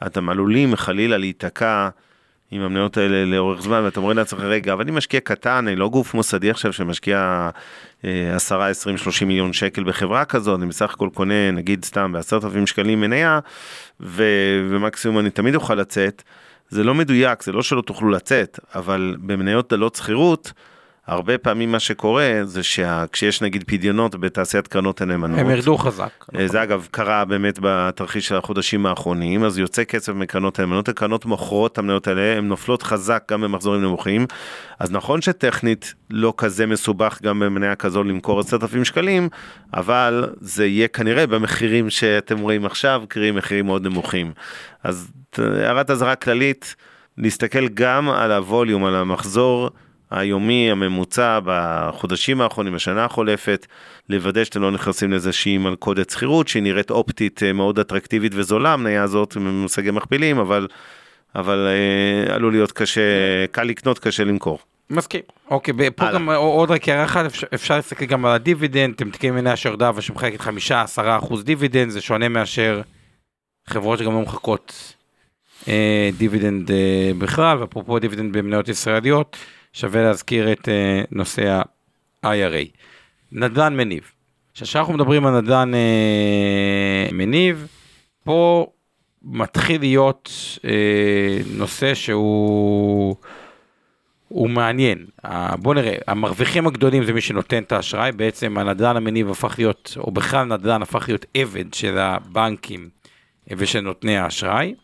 אתם 0.06 0.28
עלולים 0.28 0.76
חלילה 0.76 1.18
להיתקע 1.18 1.88
עם 2.50 2.62
המניות 2.62 2.96
האלה 2.96 3.24
לאורך 3.24 3.62
זמן, 3.62 3.80
ואתם 3.84 4.00
אומרים 4.00 4.18
לעצמכם, 4.18 4.44
רגע, 4.44 4.72
אבל 4.72 4.82
אני 4.82 4.90
משקיע 4.90 5.20
קטן, 5.20 5.68
אני 5.68 5.76
לא 5.76 5.88
גוף 5.88 6.14
מוסדי 6.14 6.50
עכשיו 6.50 6.72
שמשקיע 6.72 7.50
10, 8.02 8.62
20, 8.62 8.96
30 8.96 9.28
מיליון 9.28 9.52
שקל 9.52 9.84
בחברה 9.84 10.24
כזאת, 10.24 10.58
אני 10.60 10.68
בסך 10.68 10.94
הכל 10.94 11.08
קונה, 11.14 11.50
נגיד 11.50 11.84
סתם, 11.84 12.12
ב-10,000 12.12 12.66
שקלים 12.66 13.00
מניה, 13.00 13.38
ו- 14.00 14.66
ומקסימום 14.70 15.18
אני 15.18 15.30
תמיד 15.30 15.54
אוכל 15.54 15.74
לצאת. 15.74 16.22
זה 16.68 16.84
לא 16.84 16.94
מדויק, 16.94 17.42
זה 17.42 17.52
לא 17.52 17.62
שלא 17.62 17.82
תוכלו 17.82 18.10
לצאת, 18.10 18.60
אבל 18.74 19.16
במניות 19.20 19.72
דלות 19.72 19.94
שכירות, 19.94 20.52
הרבה 21.06 21.38
פעמים 21.38 21.72
מה 21.72 21.80
שקורה 21.80 22.40
זה 22.44 22.62
שכשיש 22.62 23.42
נגיד 23.42 23.64
פדיונות 23.66 24.14
בתעשיית 24.14 24.68
קרנות 24.68 25.00
הנאמנות, 25.00 25.38
הם 25.38 25.50
ירדו 25.50 25.76
חזק. 25.76 26.10
אה, 26.38 26.48
זה 26.48 26.62
אגב 26.62 26.88
קרה 26.90 27.24
באמת 27.24 27.58
בתרחיש 27.62 28.28
של 28.28 28.36
החודשים 28.36 28.86
האחרונים, 28.86 29.44
אז 29.44 29.58
יוצא 29.58 29.84
קצב 29.84 30.12
מקרנות 30.12 30.58
הנאמנות, 30.58 30.88
הקרנות 30.88 31.24
מוכרות 31.24 31.72
את 31.72 31.78
המניות 31.78 32.06
האלה, 32.06 32.38
הן 32.38 32.48
נופלות 32.48 32.82
חזק 32.82 33.24
גם 33.30 33.40
במחזורים 33.40 33.82
נמוכים, 33.82 34.26
אז 34.78 34.90
נכון 34.90 35.20
שטכנית 35.20 35.94
לא 36.10 36.34
כזה 36.36 36.66
מסובך 36.66 37.18
גם 37.22 37.40
במניה 37.40 37.74
כזו 37.74 38.04
למכור 38.04 38.40
10,000 38.40 38.84
שקלים, 38.84 39.28
אבל 39.74 40.28
זה 40.40 40.66
יהיה 40.66 40.88
כנראה 40.88 41.26
במחירים 41.26 41.90
שאתם 41.90 42.38
רואים 42.38 42.66
עכשיו, 42.66 43.02
קרי 43.08 43.30
מחירים 43.30 43.66
מאוד 43.66 43.86
נמוכים. 43.86 44.32
אז 44.84 45.10
הערת 45.38 45.90
אזהרה 45.90 46.14
כללית, 46.14 46.76
להסתכל 47.18 47.68
גם 47.68 48.08
על 48.08 48.32
הווליום, 48.32 48.84
על 48.84 48.94
המחזור. 48.94 49.70
היומי 50.12 50.70
הממוצע 50.70 51.38
בחודשים 51.44 52.40
האחרונים, 52.40 52.74
בשנה 52.74 53.04
החולפת, 53.04 53.66
לוודא 54.08 54.44
שאתם 54.44 54.62
לא 54.62 54.70
נכנסים 54.70 55.10
לאיזושהי 55.10 55.58
מלכודת 55.58 56.10
שכירות 56.10 56.48
שהיא 56.48 56.62
נראית 56.62 56.90
אופטית 56.90 57.42
אה, 57.42 57.52
מאוד 57.52 57.78
אטרקטיבית 57.78 58.32
וזולה, 58.34 58.72
המניה 58.72 59.02
הזאת 59.02 59.36
ממושגי 59.36 59.90
מכפילים, 59.90 60.38
אבל, 60.38 60.68
אבל 61.34 61.68
אה, 61.68 62.34
עלול 62.34 62.52
להיות 62.52 62.72
קשה, 62.72 63.00
קל 63.50 63.62
לקנות, 63.62 63.98
קשה 63.98 64.24
למכור. 64.24 64.58
מסכים. 64.90 65.20
אוקיי, 65.50 65.74
פה 65.96 66.12
גם 66.12 66.30
עוד 66.30 66.70
רק 66.70 66.88
הערה 66.88 67.04
אחת, 67.04 67.24
אפשר, 67.24 67.46
אפשר 67.54 67.76
להסתכל 67.76 68.04
גם 68.04 68.24
על 68.26 68.32
הדיבידנד, 68.32 68.94
אתם 68.94 69.08
מחזיקים 69.08 69.34
מניה 69.34 69.56
שירדה 69.56 69.90
חמישה, 70.38 70.82
עשרה 70.82 71.18
אחוז 71.18 71.44
דיבידנד, 71.44 71.90
זה 71.90 72.00
שונה 72.00 72.28
מאשר 72.28 72.80
חברות 73.66 73.98
שגם 73.98 74.12
לא 74.12 74.20
מחלקות 74.20 74.94
אה, 75.68 76.10
דיבידנד 76.18 76.70
אה, 76.70 77.10
בכלל, 77.18 77.58
ואפרופו 77.58 77.98
דיבידנד 77.98 78.36
במניות 78.36 78.68
ישראליות. 78.68 79.36
שווה 79.72 80.02
להזכיר 80.02 80.52
את 80.52 80.68
אה, 80.68 81.06
נושא 81.10 81.60
ה-IRA. 82.22 82.68
נדל"ן 83.32 83.76
מניב. 83.76 84.12
כשאנחנו 84.54 84.92
מדברים 84.92 85.26
על 85.26 85.40
נדל"ן 85.40 85.72
אה, 85.74 87.14
מניב, 87.14 87.66
פה 88.24 88.66
מתחיל 89.22 89.80
להיות 89.80 90.30
uh, 90.56 90.62
נושא 91.56 91.94
שהוא 91.94 93.16
הוא 94.28 94.50
מעניין. 94.50 95.06
Uh, 95.26 95.28
בוא 95.56 95.74
נראה, 95.74 95.94
המרוויחים 96.06 96.66
הגדולים 96.66 97.04
זה 97.04 97.12
מי 97.12 97.20
שנותן 97.20 97.62
את 97.62 97.72
האשראי, 97.72 98.12
בעצם 98.12 98.58
הנדל"ן 98.58 98.96
המניב 98.96 99.30
הפך 99.30 99.54
להיות, 99.58 99.94
או 99.96 100.10
בכלל 100.10 100.44
נדל"ן 100.44 100.82
הפך 100.82 101.04
להיות 101.08 101.26
עבד 101.34 101.74
של 101.74 101.98
הבנקים 101.98 102.88
ושל 103.50 103.80
נותני 103.80 104.16
האשראי. 104.16 104.74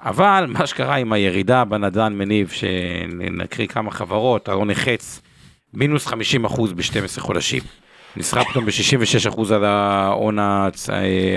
אבל 0.00 0.46
מה 0.48 0.66
שקרה 0.66 0.94
עם 0.94 1.12
הירידה 1.12 1.64
בנדל"ן 1.64 2.12
מניב, 2.12 2.48
שנקריא 2.48 3.66
כמה 3.66 3.90
חברות, 3.90 4.48
ארוני 4.48 4.74
חץ, 4.74 5.22
מינוס 5.74 6.06
50 6.06 6.44
אחוז 6.44 6.72
ב-12 6.72 7.20
חודשים. 7.20 7.62
נסחר 8.16 8.44
פתאום 8.44 8.64
ב-66 8.64 9.28
אחוז 9.28 9.52
על 9.52 9.64
ההון 9.64 10.38
העצ... 10.38 10.88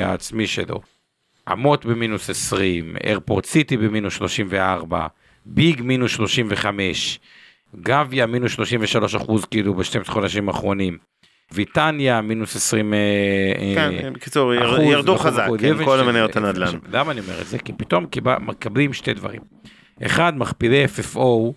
העצמי 0.01 0.47
שלו. 0.47 0.81
אמות 1.51 1.85
במינוס 1.85 2.29
20, 2.29 2.95
איירפורט 3.03 3.45
סיטי 3.45 3.77
במינוס 3.77 4.13
34, 4.13 5.07
ביג 5.45 5.81
מינוס 5.81 6.11
35, 6.11 7.19
גביה 7.75 8.25
מינוס 8.25 8.51
33 8.51 9.15
אחוז 9.15 9.45
כאילו 9.45 9.73
ב-12 9.73 10.11
חודשים 10.11 10.49
האחרונים. 10.49 10.97
ויטניה 11.51 12.21
מינוס 12.21 12.55
20 12.55 12.93
אה, 12.93 12.97
כן, 13.75 14.05
אה, 14.05 14.11
בקיצור 14.11 14.53
ירדו 14.53 15.17
חזק, 15.17 15.47
כן, 15.59 15.85
כל 15.85 15.99
המניות 15.99 16.35
הנדל"ן. 16.35 16.77
למה 16.91 17.11
אני 17.11 17.19
אומר 17.19 17.41
את 17.41 17.47
זה? 17.47 17.57
כי 17.57 17.73
פתאום 17.73 18.05
מקבלים 18.39 18.93
שתי 18.93 19.13
דברים. 19.13 19.41
אחד, 20.05 20.33
מכפילי 20.37 20.85
FFO, 20.85 21.53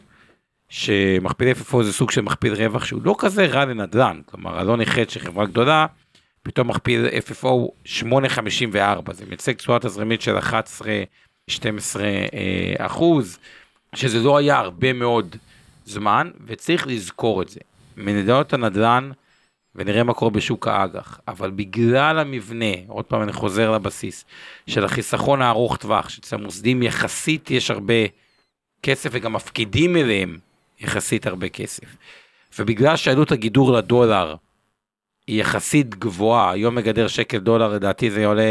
שמכפילי 0.69 1.53
FFO 1.53 1.83
זה 1.83 1.93
סוג 1.93 2.11
של 2.11 2.21
מכפיל 2.21 2.55
רווח 2.55 2.85
שהוא 2.85 3.01
לא 3.05 3.15
כזה 3.19 3.47
רע 3.47 3.65
לנדל"ן, 3.65 4.21
כלומר 4.27 4.61
אלון 4.61 4.81
החטא 4.81 5.11
שחברה 5.11 5.47
גדולה, 5.47 5.87
פתאום 6.43 6.69
מכפיל 6.69 7.07
FFO 7.07 7.69
8.54, 7.87 9.13
זה 9.13 9.27
מייצג 9.27 9.53
תשואה 9.53 9.79
תזרימית 9.79 10.23
של 10.23 10.39
11-12 10.39 10.43
אה, 12.01 12.75
אחוז, 12.79 13.39
שזה 13.95 14.19
לא 14.19 14.37
היה 14.37 14.59
הרבה 14.59 14.93
מאוד 14.93 15.37
זמן, 15.85 16.31
וצריך 16.47 16.87
לזכור 16.87 17.43
את 17.43 17.49
זה. 17.49 17.61
מניות 17.97 18.53
הנדל"ן, 18.53 19.11
ונראה 19.77 20.03
מה 20.03 20.15
קורה 20.15 20.31
בשוק 20.31 20.69
האג"ח, 20.69 21.21
אבל 21.29 21.51
בגלל 21.51 22.19
המבנה, 22.19 22.75
עוד 22.89 23.05
פעם 23.05 23.23
אני 23.23 23.33
חוזר 23.33 23.71
לבסיס, 23.71 24.25
של 24.67 24.85
החיסכון 24.85 25.43
הארוך 25.43 25.77
טווח, 25.77 26.09
שאצל 26.09 26.37
המוסדים 26.37 26.83
יחסית 26.83 27.51
יש 27.51 27.71
הרבה 27.71 27.95
כסף 28.83 29.11
וגם 29.13 29.33
מפקידים 29.33 29.97
אליהם 29.97 30.39
יחסית 30.81 31.27
הרבה 31.27 31.49
כסף. 31.49 31.85
ובגלל 32.59 32.97
שעלות 32.97 33.33
הגידור 33.33 33.73
לדולר 33.73 34.35
היא 35.27 35.41
יחסית 35.41 35.95
גבוהה, 35.95 36.51
היום 36.51 36.75
מגדר 36.75 37.09
שקל 37.09 37.39
דולר 37.39 37.69
לדעתי 37.69 38.11
זה 38.11 38.27
עולה, 38.27 38.43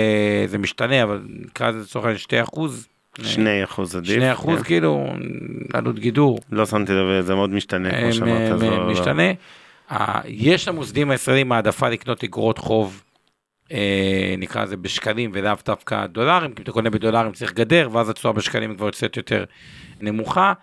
זה 0.46 0.58
משתנה, 0.58 1.04
אבל 1.04 1.22
נקרא 1.46 1.70
לזה 1.70 1.80
לצורך 1.80 2.06
העניין 2.06 2.18
2 2.20 2.44
אחוז. 2.44 2.88
2 3.24 3.64
אחוז 3.64 3.96
עדיף. 3.96 4.12
2 4.12 4.32
אחוז 4.32 4.58
כן. 4.58 4.64
כאילו, 4.64 5.08
עלות 5.74 6.00
גידור. 6.00 6.40
לא 6.52 6.66
שמתי 6.66 6.92
לב, 6.94 7.22
זה 7.22 7.36
מאוד 7.36 7.50
משתנה, 7.50 8.02
כמו 8.02 8.14
שאמרת. 8.14 8.62
לא- 8.62 8.92
משתנה. 8.92 9.28
לא... 9.28 9.34
יש 10.26 10.68
למוסדים 10.68 11.12
הישראלים 11.12 11.52
העדפה 11.52 11.90
לקנות 11.90 12.24
אגרות 12.24 12.58
חוב, 12.58 13.04
אה, 13.72 14.36
נקרא 14.38 14.64
לזה 14.64 14.78
בשקלים 14.78 15.32
ולאו 15.34 15.56
דווקא 15.66 16.06
דולרים, 16.06 16.54
כי 16.54 16.60
אם 16.60 16.64
אתה 16.64 16.72
קונה 16.72 16.90
בדולרים 16.90 17.32
צריך 17.32 17.54
גדר, 17.54 17.90
ואז 17.92 18.10
התשואה 18.10 18.34
בשקלים 18.34 18.76
כבר 18.76 18.86
יוצאת 18.86 19.18
יותר 19.18 19.44
נמוכה, 20.02 20.54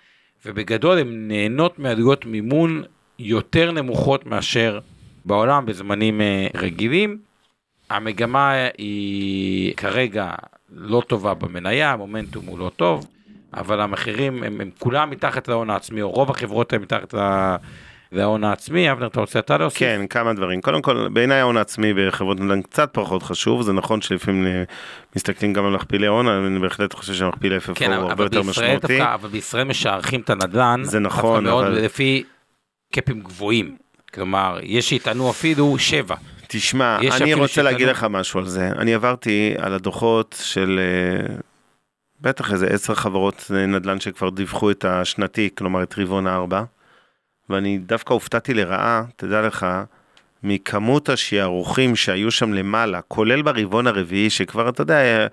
ובגדול 0.46 0.98
הן 0.98 1.28
נהנות 1.28 1.78
מעלויות 1.78 2.26
מימון 2.26 2.82
יותר 3.18 3.72
נמוכות 3.72 4.26
מאשר 4.26 4.80
בעולם 5.24 5.66
בזמנים 5.66 6.20
אה, 6.20 6.46
רגילים. 6.54 7.18
המגמה 7.90 8.52
היא 8.78 9.74
כרגע 9.74 10.30
לא 10.70 11.02
טובה 11.06 11.34
במניה, 11.34 11.92
המומנטום 11.92 12.46
הוא 12.46 12.58
לא 12.58 12.70
טוב, 12.76 13.06
אבל 13.54 13.80
המחירים 13.80 14.42
הם, 14.42 14.60
הם 14.60 14.70
כולם 14.78 15.10
מתחת 15.10 15.48
להון 15.48 15.70
העצמי, 15.70 16.02
או 16.02 16.10
רוב 16.10 16.30
החברות 16.30 16.72
הן 16.72 16.82
מתחת 16.82 17.14
ל... 17.14 17.18
וההון 18.12 18.44
העצמי, 18.44 18.92
אבנר, 18.92 19.06
אתה 19.06 19.20
רוצה 19.20 19.38
אתה 19.38 19.58
להוסיף? 19.58 19.78
כן, 19.78 20.06
כמה 20.10 20.32
דברים. 20.32 20.60
קודם 20.60 20.82
כל, 20.82 21.08
בעיניי 21.12 21.40
ההון 21.40 21.56
העצמי 21.56 21.94
בחברות 21.94 22.40
נדל"ן 22.40 22.62
קצת 22.62 22.90
פחות 22.92 23.22
חשוב, 23.22 23.62
זה 23.62 23.72
נכון 23.72 24.00
שלפעמים 24.00 24.46
אה, 24.46 24.62
מסתכלים 25.16 25.52
גם 25.52 25.66
על 25.66 25.72
מכפילי 25.72 26.06
הון, 26.06 26.28
אני 26.28 26.58
בהחלט 26.58 26.94
חושב 26.94 27.14
שהמכפיל 27.14 27.56
FFO 27.56 27.74
כן, 27.74 27.92
הוא 27.92 28.08
הרבה 28.08 28.24
יותר 28.24 28.42
משמעותי. 28.42 28.98
דווקא, 28.98 29.14
אבל 29.14 29.28
בישראל 29.28 29.64
משערכים 29.64 30.20
את 30.20 30.30
הנדל"ן, 30.30 30.80
זה 30.84 30.98
נכון, 30.98 31.44
מאוד 31.44 31.64
אבל... 31.64 31.78
לפי 31.78 32.24
קאפים 32.92 33.20
גבוהים. 33.20 33.76
כלומר, 34.14 34.58
יש 34.62 34.88
שיטענו 34.88 35.30
אפילו 35.30 35.78
שבע. 35.78 36.16
תשמע, 36.46 36.98
אני 37.20 37.34
רוצה 37.34 37.62
להגיד 37.62 37.88
לך 37.88 38.06
משהו 38.10 38.40
על 38.40 38.46
זה. 38.46 38.68
אני 38.78 38.94
עברתי 38.94 39.54
על 39.58 39.74
הדוחות 39.74 40.36
של 40.42 40.80
אה, 40.80 41.34
בטח 42.20 42.52
איזה 42.52 42.66
עשר 42.66 42.94
חברות 42.94 43.50
נדל"ן 43.50 44.00
שכבר 44.00 44.30
דיווחו 44.30 44.70
את 44.70 44.84
השנתי, 44.84 45.48
כלומר 45.58 45.82
את 45.82 45.94
רבעון 45.98 46.26
הארבע. 46.26 46.62
ואני 47.50 47.78
דווקא 47.78 48.12
הופתעתי 48.12 48.54
לרעה, 48.54 49.04
תדע 49.16 49.42
לך, 49.42 49.66
מכמות 50.42 51.08
השערוכים 51.08 51.96
שהיו 51.96 52.30
שם 52.30 52.52
למעלה, 52.52 53.00
כולל 53.00 53.42
ברבעון 53.42 53.86
הרביעי, 53.86 54.30
שכבר, 54.30 54.68
אתה 54.68 54.82
יודע, 54.82 55.26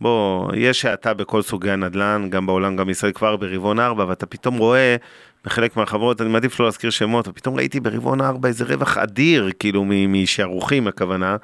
בוא, 0.00 0.50
יש 0.54 0.84
האטה 0.84 1.14
בכל 1.14 1.42
סוגי 1.42 1.70
הנדל"ן, 1.70 2.26
גם 2.30 2.46
בעולם, 2.46 2.76
גם 2.76 2.86
בישראל 2.86 3.12
כבר 3.12 3.36
ברבעון 3.36 3.80
ארבע, 3.80 4.04
ואתה 4.08 4.26
פתאום 4.26 4.58
רואה 4.58 4.96
בחלק 5.44 5.76
מהחברות, 5.76 6.20
אני 6.20 6.28
מעדיף 6.28 6.60
לא 6.60 6.66
להזכיר 6.66 6.90
שמות, 6.90 7.28
ופתאום 7.28 7.56
ראיתי 7.56 7.80
ברבעון 7.80 8.20
ארבע 8.20 8.48
איזה 8.48 8.64
רווח 8.64 8.98
אדיר, 8.98 9.50
כאילו, 9.58 9.84
משערוכים 9.88 10.86
הכוונה. 10.86 11.36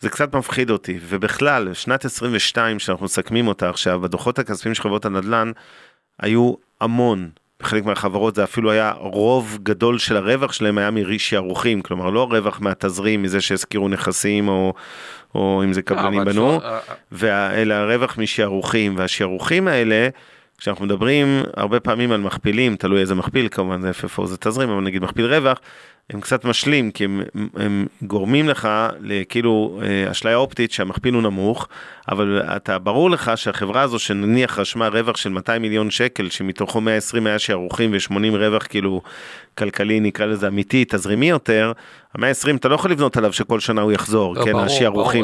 זה 0.00 0.08
קצת 0.08 0.34
מפחיד 0.34 0.70
אותי, 0.70 0.98
ובכלל, 1.08 1.74
שנת 1.74 2.04
22 2.04 2.78
שאנחנו 2.78 3.04
מסכמים 3.04 3.48
אותה 3.48 3.70
עכשיו, 3.70 4.00
בדוחות 4.00 4.38
הכספיים 4.38 4.74
של 4.74 4.82
חברות 4.82 5.04
הנדל"ן, 5.04 5.52
היו 6.20 6.54
המון 6.80 7.30
בחלק 7.62 7.84
מהחברות 7.84 8.34
זה 8.34 8.44
אפילו 8.44 8.70
היה 8.70 8.92
רוב 8.96 9.58
גדול 9.62 9.98
של 9.98 10.16
הרווח 10.16 10.52
שלהם 10.52 10.78
היה 10.78 10.90
משערוכים, 10.90 11.82
כלומר 11.82 12.10
לא 12.10 12.24
רווח 12.30 12.60
מהתזרים, 12.60 13.22
מזה 13.22 13.40
שהזכירו 13.40 13.88
נכסים 13.88 14.48
או, 14.48 14.74
או 15.34 15.62
אם 15.64 15.72
זה 15.72 15.82
קבלנים 15.82 16.20
אה, 16.20 16.24
בנו, 16.24 16.60
אה, 17.22 17.62
אלא 17.62 17.74
הרווח 17.74 18.18
משערוכים, 18.18 18.94
והשערוכים 18.96 19.68
האלה, 19.68 20.08
כשאנחנו 20.58 20.84
מדברים 20.84 21.42
הרבה 21.56 21.80
פעמים 21.80 22.12
על 22.12 22.20
מכפילים, 22.20 22.76
תלוי 22.76 23.00
איזה 23.00 23.14
מכפיל, 23.14 23.48
כמובן 23.50 23.80
זה 23.80 23.90
FFO 23.90 24.26
זה 24.26 24.36
תזרים, 24.36 24.70
אבל 24.70 24.80
נגיד 24.80 25.02
מכפיל 25.02 25.26
רווח, 25.34 25.58
הם 26.10 26.20
קצת 26.20 26.44
משלים, 26.44 26.90
כי 26.90 27.04
הם, 27.04 27.22
הם 27.56 27.86
גורמים 28.02 28.48
לך 28.48 28.68
לכאילו 29.00 29.80
אה, 29.82 30.10
אשליה 30.10 30.36
אופטית 30.36 30.72
שהמכפיל 30.72 31.14
הוא 31.14 31.22
נמוך, 31.22 31.68
אבל 32.08 32.42
אתה, 32.56 32.78
ברור 32.78 33.10
לך 33.10 33.32
שהחברה 33.36 33.82
הזו 33.82 33.98
שנניח 33.98 34.58
רשמה 34.58 34.88
רווח 34.88 35.16
של 35.16 35.30
200 35.30 35.62
מיליון 35.62 35.90
שקל, 35.90 36.28
שמתוכו 36.28 36.80
120 36.80 37.26
היה 37.26 37.38
שערוכים 37.38 37.92
ו-80 37.92 38.36
רווח 38.36 38.66
כאילו 38.66 39.02
כלכלי, 39.58 40.00
נקרא 40.00 40.26
לזה 40.26 40.48
אמיתי, 40.48 40.84
תזרימי 40.88 41.28
יותר, 41.28 41.72
ה-120 42.14 42.56
אתה 42.56 42.68
לא 42.68 42.74
יכול 42.74 42.90
לבנות 42.90 43.16
עליו 43.16 43.32
שכל 43.32 43.60
שנה 43.60 43.80
הוא 43.80 43.92
יחזור, 43.92 44.34
לא, 44.34 44.44
כן, 44.44 44.52
ברור, 44.52 44.66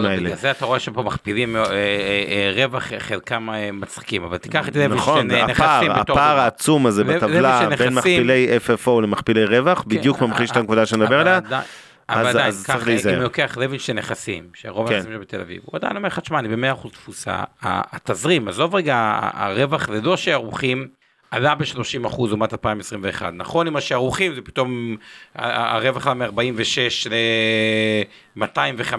האלה. 0.06 0.22
בגלל 0.22 0.34
זה 0.36 0.50
אתה 0.50 0.64
רואה 0.64 0.78
שפה 0.78 1.02
מכפילים 1.02 1.56
אה, 1.56 1.62
אה, 1.62 1.66
אה, 1.70 2.52
רווח, 2.54 2.92
חלקם 2.98 3.48
מצחיקים, 3.72 4.24
אבל 4.24 4.36
תיקח 4.36 4.68
את 4.68 4.76
לוי 4.76 4.88
נכון, 4.88 5.30
הפער, 5.30 5.92
הפער. 6.00 6.38
העצום 6.38 6.86
הזה 6.86 7.04
בטבלה 7.04 7.68
בין 7.78 7.94
מכפילי 7.94 8.48
FFO 8.66 8.90
למכפילי 9.02 9.44
רווח, 9.44 9.84
בדיוק 9.86 10.18
כן, 10.18 10.24
ממחיש 10.24 10.50
את 10.50 10.56
הנקודה 10.56 10.86
שנדבר 10.86 11.20
אבל 11.22 11.28
עליה. 11.28 11.60
אבל 12.08 12.26
עדיין, 12.26 12.46
אז 12.46 12.66
להיזהר. 12.86 13.16
אם 13.16 13.22
לוקח 13.22 13.56
לוינשטיין 13.56 13.98
נכסים, 13.98 14.44
שרוב 14.54 14.88
כן. 14.88 14.94
הנכסים 14.94 15.20
בתל 15.20 15.40
אביב, 15.40 15.60
הוא 15.64 15.76
עדיין 15.76 15.96
אומר 15.96 16.06
לך, 16.06 16.18
תשמע, 16.18 16.38
אני 16.38 16.48
ב-100% 16.56 16.88
תפוסה, 16.92 17.32
ה- 17.32 17.96
התזרים, 17.96 18.48
עזוב 18.48 18.74
רגע, 18.74 19.18
הרווח, 19.34 19.86
זה 19.92 20.00
לא 20.02 20.16
שערוכים, 20.16 20.88
עלה 21.30 21.54
ב-30% 21.54 22.26
לעומת 22.28 22.52
2021, 22.52 23.32
נכון 23.34 23.66
עם 23.66 23.76
השערוכים, 23.76 24.34
זה 24.34 24.42
פתאום, 24.42 24.96
הרווח 25.34 26.06
עלה 26.06 26.14
מ-46 26.14 27.10
ל-205, 28.36 28.94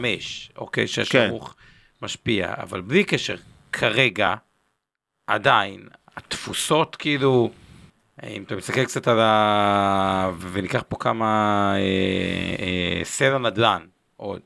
אוקיי, 0.58 0.88
שהשערוך 0.88 1.56
משפיע, 2.02 2.54
אבל 2.58 2.82
בלי 2.82 3.04
קשר, 3.04 3.36
כרגע, 3.72 4.36
עדיין, 5.28 5.88
התפוסות 6.18 6.96
כאילו, 6.96 7.52
אם 8.24 8.44
אתה 8.44 8.56
מסתכל 8.56 8.86
קצת 8.86 9.08
על 9.08 9.20
ה... 9.20 10.32
וניקח 10.52 10.84
פה 10.88 10.98
כמה 11.00 11.74
אה, 11.76 11.80
אה, 12.60 13.04
סלע 13.04 13.38
נדל"ן 13.38 13.86
עוד, 14.18 14.42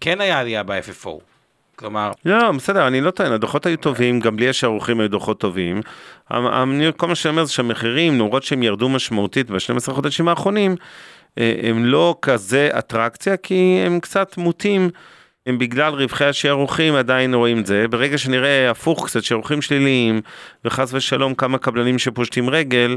כן 0.00 0.20
היה 0.20 0.40
עלייה 0.40 0.62
ב-FFO. 0.62 1.29
כלומר, 1.80 2.12
לא, 2.24 2.52
בסדר, 2.52 2.86
אני 2.86 3.00
לא 3.00 3.10
טוען, 3.10 3.32
הדוחות 3.32 3.66
היו 3.66 3.76
טובים, 3.76 4.20
גם 4.20 4.36
בלי 4.36 4.48
השערוכים 4.48 5.00
היו 5.00 5.08
דוחות 5.10 5.40
טובים. 5.40 5.80
המ- 6.30 6.46
המ- 6.46 6.92
כל 6.96 7.06
מה 7.08 7.14
שאני 7.14 7.30
אומר 7.30 7.44
זה 7.44 7.52
שהמחירים, 7.52 8.14
למרות 8.14 8.42
שהם 8.42 8.62
ירדו 8.62 8.88
משמעותית 8.88 9.50
ב-12 9.50 9.92
חודשים 9.92 10.28
האחרונים, 10.28 10.76
אה, 11.38 11.54
הם 11.62 11.84
לא 11.84 12.16
כזה 12.22 12.68
אטרקציה, 12.78 13.36
כי 13.36 13.82
הם 13.86 14.00
קצת 14.00 14.36
מוטים, 14.38 14.90
הם 15.50 15.58
בגלל 15.58 15.94
רווחי 15.94 16.24
השערוכים 16.24 16.94
עדיין 16.94 17.34
רואים 17.34 17.58
את 17.58 17.66
זה. 17.66 17.88
ברגע 17.90 18.18
שנראה 18.18 18.70
הפוך 18.70 19.06
קצת, 19.06 19.22
שערוכים 19.22 19.62
שליליים, 19.62 20.20
וחס 20.64 20.94
ושלום 20.94 21.34
כמה 21.34 21.58
קבלנים 21.58 21.98
שפושטים 21.98 22.50
רגל, 22.50 22.96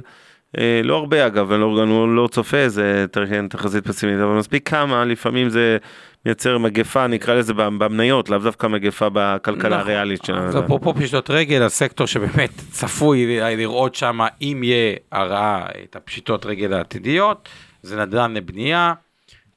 אה, 0.57 0.81
לא 0.83 0.97
הרבה 0.97 1.27
אגב, 1.27 1.51
אני 1.51 1.61
לא, 1.61 1.83
אני 1.83 2.15
לא 2.15 2.27
צופה, 2.31 2.69
זה 2.69 3.05
כן, 3.29 3.47
תחזית 3.47 3.87
פסימית, 3.87 4.15
אבל 4.15 4.37
מספיק 4.37 4.69
כמה, 4.69 5.05
לפעמים 5.05 5.49
זה 5.49 5.77
מייצר 6.25 6.57
מגפה, 6.57 7.07
נקרא 7.07 7.33
לזה 7.33 7.53
במניות, 7.53 8.29
לאו 8.29 8.39
דווקא 8.39 8.67
מגפה 8.67 9.07
בכלכלה 9.13 9.69
נכון. 9.69 9.79
הריאלית 9.79 10.25
שלנו. 10.25 10.47
אז 10.47 10.57
אפרופו 10.57 10.93
פשיטות 10.93 11.29
רגל, 11.29 11.61
הסקטור 11.63 12.07
שבאמת 12.07 12.51
צפוי 12.77 13.39
לראות 13.57 13.95
שם, 13.95 14.19
אם 14.41 14.61
יהיה 14.63 14.95
הרעה, 15.11 15.65
את 15.83 15.95
הפשיטות 15.95 16.45
רגל 16.45 16.73
העתידיות, 16.73 17.49
זה 17.81 18.01
נדל"ן 18.01 18.33
לבנייה. 18.33 18.93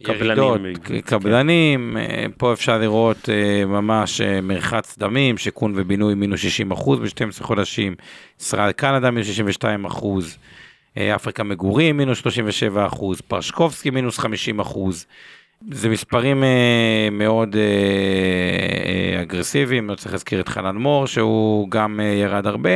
קבלנים, 0.03 0.75
כן. 0.75 1.01
קבלנים, 1.01 1.97
אה, 1.97 2.27
פה 2.37 2.53
אפשר 2.53 2.79
לראות 2.79 3.29
אה, 3.29 3.65
ממש 3.67 4.21
אה, 4.21 4.41
מרחץ 4.41 4.99
דמים, 4.99 5.39
שיכון 5.39 5.73
ובינוי 5.77 6.15
מינוס 6.15 6.41
60 6.41 6.71
אחוז 6.71 6.99
ב-12 6.99 7.45
חודשים, 7.45 7.95
ישראל 8.41 8.73
קנדה 8.73 9.11
מינוס 9.11 9.27
62 9.27 9.85
אחוז, 9.85 10.39
אפריקה 10.99 11.43
מגורים 11.43 11.97
מינוס 11.97 12.19
37 12.19 12.87
אחוז, 12.87 13.21
פרשקובסקי 13.21 13.91
מינוס 13.91 14.19
50 14.19 14.61
אחוז. 14.61 15.07
זה 15.71 15.89
מספרים 15.89 16.45
מאוד 17.13 17.57
אגרסיביים, 19.23 19.91
לא 19.91 19.95
צריך 19.95 20.13
להזכיר 20.13 20.41
את 20.41 20.49
חנן 20.49 20.77
מור 20.77 21.07
שהוא 21.07 21.71
גם 21.71 22.01
ירד 22.23 22.47
הרבה. 22.47 22.71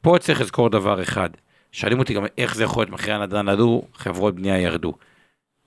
פה 0.00 0.16
צריך 0.20 0.40
לזכור 0.40 0.68
דבר 0.68 1.02
אחד, 1.02 1.30
שואלים 1.72 1.98
אותי 1.98 2.14
גם 2.14 2.24
איך 2.38 2.54
זה 2.54 2.64
יכול 2.64 2.80
להיות 2.80 2.90
מחירי 2.90 3.14
הנדל"ן 3.16 3.48
עלו, 3.48 3.82
חברות 3.94 4.34
בנייה 4.34 4.60
ירדו. 4.60 4.92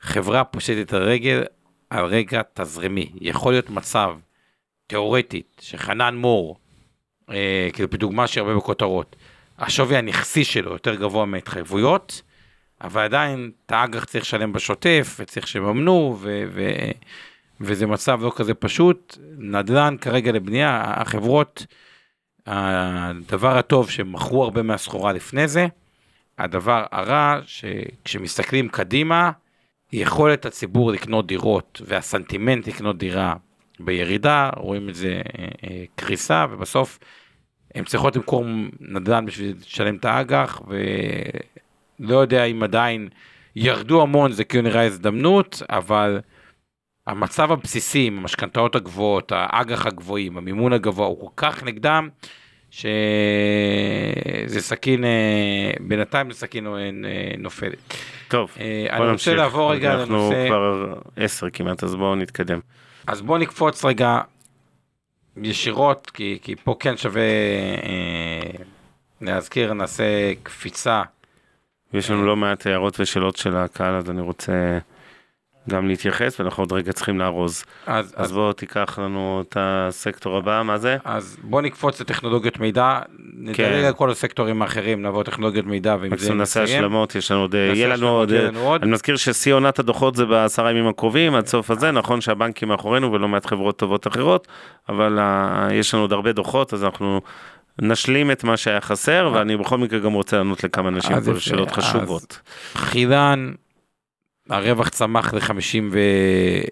חברה 0.01 0.43
פושטת 0.43 0.87
את 0.87 0.93
הרגל 0.93 1.43
על 1.89 2.05
רגע 2.05 2.41
תזרימי. 2.53 3.11
יכול 3.21 3.53
להיות 3.53 3.69
מצב, 3.69 4.15
תיאורטית, 4.87 5.61
שחנן 5.61 6.15
מור, 6.15 6.57
אה, 7.29 7.69
כאילו 7.73 7.89
בדוגמה 7.89 8.27
שהרבה 8.27 8.55
בכותרות, 8.55 9.15
השווי 9.59 9.97
הנכסי 9.97 10.43
שלו 10.43 10.71
יותר 10.71 10.95
גבוה 10.95 11.25
מההתחייבויות, 11.25 12.21
אבל 12.81 13.01
עדיין 13.01 13.51
את 13.65 13.71
האג"ח 13.71 14.05
צריך 14.05 14.23
לשלם 14.23 14.53
בשוטף, 14.53 15.17
וצריך 15.19 15.47
שיממנו, 15.47 16.17
ו- 16.19 16.43
ו- 16.53 16.91
וזה 17.61 17.87
מצב 17.87 18.19
לא 18.23 18.31
כזה 18.35 18.53
פשוט. 18.53 19.17
נדל"ן 19.37 19.95
כרגע 20.01 20.31
לבנייה, 20.31 20.83
החברות, 20.85 21.65
הדבר 22.45 23.57
הטוב 23.57 23.89
שהם 23.89 24.13
מכרו 24.13 24.43
הרבה 24.43 24.61
מהסחורה 24.61 25.13
לפני 25.13 25.47
זה, 25.47 25.67
הדבר 26.37 26.85
הרע 26.91 27.39
שכשמסתכלים 27.45 28.69
קדימה, 28.69 29.31
יכולת 29.91 30.45
הציבור 30.45 30.91
לקנות 30.91 31.27
דירות 31.27 31.81
והסנטימנט 31.85 32.67
לקנות 32.67 32.97
דירה 32.97 33.35
בירידה, 33.79 34.49
רואים 34.57 34.89
את 34.89 34.95
זה 34.95 35.21
אה, 35.39 35.47
אה, 35.63 35.83
קריסה, 35.95 36.45
ובסוף 36.51 36.99
הם 37.75 37.85
צריכות 37.85 38.15
למכור 38.15 38.45
נדל"ן 38.79 39.25
בשביל 39.25 39.55
לשלם 39.61 39.95
את 39.95 40.05
האג"ח, 40.05 40.61
ולא 40.67 42.17
יודע 42.17 42.43
אם 42.43 42.63
עדיין 42.63 43.09
ירדו 43.55 44.01
המון, 44.01 44.31
זה 44.31 44.43
כאילו 44.43 44.63
נראה 44.63 44.85
הזדמנות, 44.85 45.61
אבל 45.69 46.19
המצב 47.07 47.51
הבסיסי 47.51 48.07
עם 48.07 48.19
המשכנתאות 48.19 48.75
הגבוהות, 48.75 49.31
האג"ח 49.35 49.85
הגבוהים, 49.85 50.37
המימון 50.37 50.73
הגבוה, 50.73 51.07
הוא 51.07 51.19
כל 51.19 51.33
כך 51.35 51.63
נגדם, 51.63 52.09
שזה 52.71 54.59
סכין, 54.59 55.03
אה, 55.03 55.71
בינתיים 55.79 56.31
זה 56.31 56.37
סכין 56.39 56.67
אה, 56.67 56.71
נופלת. 57.37 57.77
טוב, 58.27 58.51
אה, 58.59 58.85
בוא 58.89 58.95
אני 58.95 58.99
רוצה 58.99 59.11
נמשיך. 59.11 59.33
לעבור 59.33 59.73
רגע 59.73 59.93
אנחנו 59.93 60.15
לנושא, 60.15 60.47
כבר 60.47 60.93
עשר 61.15 61.49
כמעט, 61.49 61.83
אז 61.83 61.95
בואו 61.95 62.15
נתקדם. 62.15 62.59
אז 63.07 63.21
בואו 63.21 63.37
נקפוץ 63.37 63.85
רגע 63.85 64.21
ישירות, 65.37 66.11
כי, 66.13 66.39
כי 66.41 66.55
פה 66.55 66.75
כן 66.79 66.97
שווה 66.97 67.21
אה, 67.21 68.51
להזכיר, 69.21 69.73
נעשה 69.73 70.03
קפיצה. 70.43 71.01
יש 71.93 72.11
לנו 72.11 72.25
לא 72.25 72.35
מעט 72.35 72.67
הערות 72.67 72.99
ושאלות 72.99 73.35
של 73.35 73.55
הקהל, 73.55 73.95
אז 73.95 74.09
אני 74.09 74.21
רוצה 74.21 74.77
גם 75.69 75.87
להתייחס, 75.87 76.39
ואנחנו 76.39 76.63
עוד 76.63 76.71
רגע 76.71 76.93
צריכים 76.93 77.19
לארוז. 77.19 77.63
אז, 77.85 78.05
אז 78.05 78.25
אז, 78.25 78.31
בואו 78.31 78.53
תיקח 78.53 78.99
לנו 79.01 79.43
את 79.47 79.57
הסקטור 79.59 80.37
הבא, 80.37 80.61
מה 80.65 80.77
זה? 80.77 80.97
אז 81.05 81.37
בואו 81.43 81.61
נקפוץ 81.61 82.01
לטכנולוגיות 82.01 82.59
מידע, 82.59 82.99
נדלג 83.33 83.55
כן. 83.55 83.83
על 83.87 83.93
כל 83.93 84.11
הסקטורים 84.11 84.61
האחרים, 84.61 85.01
נעבור 85.01 85.23
טכנולוגיות 85.23 85.65
מידע, 85.65 85.95
ועם 86.01 86.17
זה 86.17 86.33
נעשה. 86.33 86.63
השלמות, 86.63 87.15
יש 87.15 87.31
לנו 87.31 87.41
עוד, 87.41 87.55
נעשה 87.55 87.77
יהיה 87.77 87.87
לנו 87.87 88.09
עוד, 88.09 88.31
לנו 88.31 88.59
עוד. 88.59 88.83
אני 88.83 88.91
מזכיר 88.91 89.15
ששיא 89.15 89.53
עונת 89.53 89.79
הדוחות 89.79 90.15
זה 90.15 90.25
בעשרה 90.25 90.71
ימים 90.71 90.87
הקרובים, 90.87 91.35
עד 91.35 91.47
סוף 91.47 91.71
הזה, 91.71 91.91
נכון 91.91 92.21
שהבנקים 92.21 92.67
מאחורינו 92.67 93.11
ולא 93.11 93.27
מעט 93.27 93.45
חברות 93.45 93.77
טובות 93.77 94.07
אחרות, 94.07 94.47
אבל 94.89 95.19
אה, 95.19 95.67
יש 95.71 95.93
לנו 95.93 96.03
עוד 96.03 96.13
הרבה 96.13 96.31
דוחות, 96.31 96.73
אז 96.73 96.83
אנחנו 96.83 97.21
נשלים 97.81 98.31
את 98.31 98.43
מה 98.43 98.57
שהיה 98.57 98.81
חסר, 98.81 99.31
ואני 99.33 99.57
בכל 99.57 99.77
מקרה 99.77 99.99
גם 99.99 100.13
רוצה 100.13 100.37
לענות 100.37 100.63
לכמה 100.63 100.89
אנשים 100.89 101.21
פה 101.21 101.39
שאלות 101.39 101.71
חשובות. 101.71 102.39
חידן, 102.73 103.51
הרווח 104.49 104.89
צמח 104.89 105.33
ל-50 105.33 105.83
ו... 105.91 105.99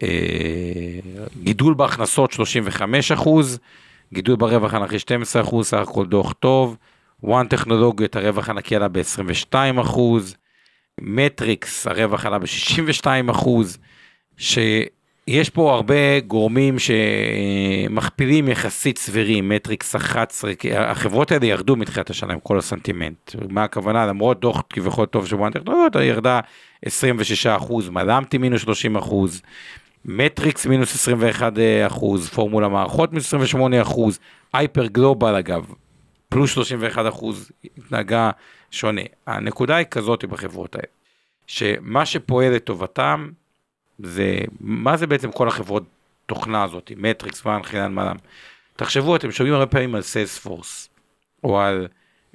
אה, 0.03 0.99
גידול 1.43 1.73
בהכנסות 1.73 2.31
35 2.31 3.11
אחוז, 3.11 3.59
גידול 4.13 4.35
ברווח 4.35 4.73
הנקי 4.73 4.99
12 4.99 5.41
אחוז, 5.41 5.67
סך 5.67 5.77
הכל 5.77 6.05
דוח 6.05 6.33
טוב. 6.33 6.77
וואן 7.23 7.47
טכנולוגיות, 7.47 8.15
הרווח 8.15 8.49
הנקי 8.49 8.75
עלה 8.75 8.87
ב-22 8.87 9.81
אחוז. 9.81 10.35
מטריקס, 11.01 11.87
הרווח 11.87 12.25
עלה 12.25 12.39
ב-62 12.39 13.31
אחוז. 13.31 13.77
שיש 15.29 15.49
פה 15.49 15.73
הרבה 15.73 16.19
גורמים 16.19 16.75
שמכפילים 16.79 18.47
יחסית 18.47 18.97
סבירים, 18.97 19.49
מטריקס 19.49 19.95
11, 19.95 20.55
כי 20.55 20.75
החברות 20.75 21.31
האלה 21.31 21.45
ירדו 21.45 21.75
מתחילת 21.75 22.09
השנה 22.09 22.33
עם 22.33 22.39
כל 22.39 22.57
הסנטימנט. 22.57 23.35
מה 23.49 23.63
הכוונה? 23.63 24.05
למרות 24.05 24.39
דוח 24.39 24.63
כביכול 24.69 25.05
טוב 25.05 25.27
של 25.27 25.35
וואן 25.35 25.51
טכנולוגיות, 25.51 25.95
ירדה 25.95 26.39
26 26.85 27.47
אחוז, 27.47 27.89
מלם 27.89 28.13
תים 28.13 28.37
מינוס 28.37 28.61
30 28.61 28.95
אחוז, 28.95 29.41
מטריקס 30.05 30.65
מינוס 30.65 30.95
21 30.95 31.53
אחוז, 31.87 32.29
פורמולה 32.29 32.67
מערכות 32.67 33.11
מינוס 33.11 33.27
28 33.27 33.81
אחוז, 33.81 34.19
הייפר 34.53 34.85
גלובל 34.85 35.35
אגב, 35.35 35.73
פלוס 36.29 36.51
31 36.51 37.05
אחוז, 37.07 37.51
התנהגה 37.77 38.31
שונה. 38.71 39.01
הנקודה 39.27 39.75
היא 39.75 39.85
כזאת 39.91 40.25
בחברות 40.25 40.75
האלה, 40.75 40.87
שמה 41.47 42.05
שפועל 42.05 42.53
לטובתם, 42.53 43.29
זה, 43.99 44.39
מה 44.59 44.97
זה 44.97 45.07
בעצם 45.07 45.31
כל 45.31 45.47
החברות 45.47 45.83
תוכנה 46.25 46.63
הזאת, 46.63 46.91
מטריקס, 46.97 47.45
וואן, 47.45 47.63
חילן, 47.63 47.93
מלם. 47.93 48.15
תחשבו, 48.75 49.15
אתם 49.15 49.31
שומעים 49.31 49.53
הרבה 49.53 49.65
פעמים 49.65 49.95
על 49.95 50.01
Salesforce, 50.01 50.89
או 51.43 51.59
על, 51.59 51.87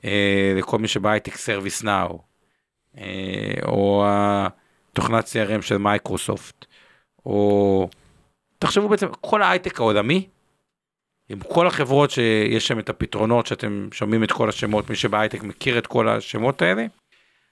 אה, 0.04 0.54
לכל 0.56 0.78
מי 0.78 0.88
שבהייטק 0.88 1.36
ServiceNow, 1.36 2.18
אה, 2.98 3.54
או 3.64 4.04
התוכנה 4.06 5.22
תוכנת 5.22 5.24
CRM 5.24 5.62
של 5.62 5.78
מייקרוסופט, 5.78 6.66
או 7.26 7.88
תחשבו 8.58 8.88
בעצם, 8.88 9.06
כל 9.20 9.42
ההייטק 9.42 9.80
העולמי, 9.80 10.28
עם 11.28 11.40
כל 11.40 11.66
החברות 11.66 12.10
שיש 12.10 12.68
שם 12.68 12.78
את 12.78 12.88
הפתרונות 12.88 13.46
שאתם 13.46 13.88
שומעים 13.92 14.24
את 14.24 14.32
כל 14.32 14.48
השמות, 14.48 14.90
מי 14.90 14.96
שבהייטק 14.96 15.42
מכיר 15.42 15.78
את 15.78 15.86
כל 15.86 16.08
השמות 16.08 16.62
האלה, 16.62 16.86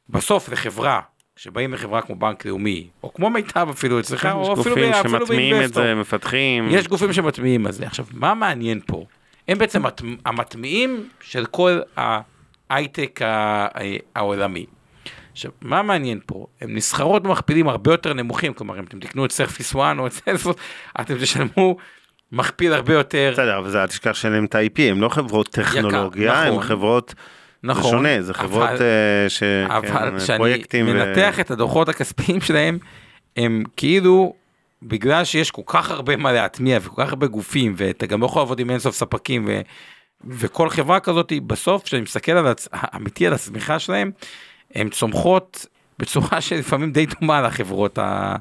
בסוף 0.08 0.48
לחברה, 0.48 1.00
כשבאים 1.40 1.74
לחברה 1.74 2.02
כמו 2.02 2.16
בנק 2.16 2.46
לאומי, 2.46 2.88
או 3.02 3.14
כמו 3.14 3.30
מיטב 3.30 3.68
אפילו 3.70 4.00
אצלך, 4.00 4.24
יש 4.24 4.30
או 4.32 4.42
אפילו 4.42 4.56
גופים 4.76 4.90
ב- 4.90 4.94
אפילו 4.94 5.18
שמטמיעים 5.18 5.54
את 5.54 5.58
באינבסטור. 5.58 5.82
זה, 5.82 5.94
מפתחים. 5.94 6.68
יש 6.70 6.88
גופים 6.88 7.12
שמטמיעים 7.12 7.66
את 7.66 7.72
זה. 7.72 7.86
עכשיו, 7.86 8.06
מה 8.12 8.34
מעניין 8.34 8.80
פה? 8.86 9.04
הם 9.48 9.58
בעצם 9.58 9.82
המטמיעים 10.26 11.08
של 11.20 11.46
כל 11.46 11.80
ההייטק 11.96 13.20
העולמי. 14.14 14.66
עכשיו, 15.32 15.50
מה 15.60 15.82
מעניין 15.82 16.20
פה? 16.26 16.46
הם 16.60 16.74
נסחרות 16.74 17.22
במכפילים 17.22 17.68
הרבה 17.68 17.92
יותר 17.92 18.12
נמוכים, 18.12 18.54
כלומר, 18.54 18.78
אם 18.78 18.84
אתם 18.84 19.00
תקנו 19.00 19.24
את 19.24 19.32
ServiceNow 19.32 19.98
או 19.98 20.06
את 20.06 20.12
Salesforce, 20.12 20.56
אתם 21.00 21.14
תשלמו 21.20 21.76
מכפיל 22.32 22.72
הרבה 22.72 22.94
יותר, 22.94 23.30
בסדר, 23.32 23.58
אבל 23.58 23.76
אל 23.76 23.86
תשכח 23.86 24.12
שאין 24.12 24.32
להם 24.32 24.44
את 24.44 24.54
ה-IP, 24.54 24.82
הם 24.82 25.00
לא 25.00 25.08
חברות 25.08 25.48
טכנולוגיה, 25.48 26.42
הם 26.42 26.48
נכון. 26.52 26.62
חברות, 26.62 27.14
זה 27.62 27.68
נכון, 27.68 27.90
שונה, 27.90 28.22
זה 28.22 28.34
חברות 28.34 28.68
אבל- 28.68 28.82
אה, 28.82 29.28
ש... 29.28 29.42
אבל 29.42 29.88
כן, 30.10 30.18
כשאני 30.18 30.38
פרויקטים 30.38 30.86
ו- 30.88 30.92
מנתח 30.92 31.40
את 31.40 31.50
הדוחות 31.50 31.88
הכספיים 31.88 32.40
שלהם, 32.40 32.78
הם 33.36 33.62
כאילו, 33.76 34.34
בגלל 34.82 35.24
שיש 35.24 35.50
כל 35.50 35.62
כך 35.66 35.90
הרבה 35.90 36.16
מה 36.16 36.32
להטמיע 36.32 36.78
וכל 36.82 37.02
כך 37.04 37.08
הרבה 37.10 37.26
גופים, 37.26 37.74
ואתה 37.76 38.06
גם 38.06 38.20
לא 38.20 38.26
יכול 38.26 38.40
לעבוד 38.42 38.60
עם 38.60 38.70
אינסוף 38.70 38.94
ספקים, 38.94 39.44
ו, 39.48 39.60
וכל 40.28 40.68
חברה 40.70 41.00
כזאת, 41.00 41.32
בסוף, 41.46 41.82
כשאני 41.84 42.02
מסתכל 42.02 42.32
על 42.32 42.46
הצ... 42.46 42.68
אמיתי 42.96 43.26
על 43.26 43.32
הצמיחה 43.32 43.78
שלהם, 43.78 44.10
הן 44.74 44.88
צומחות 44.88 45.66
בצורה 45.98 46.40
שלפעמים 46.46 46.92
די 46.92 47.06
דומה 47.06 47.40
לחברות 47.42 47.98
ה... 47.98 48.36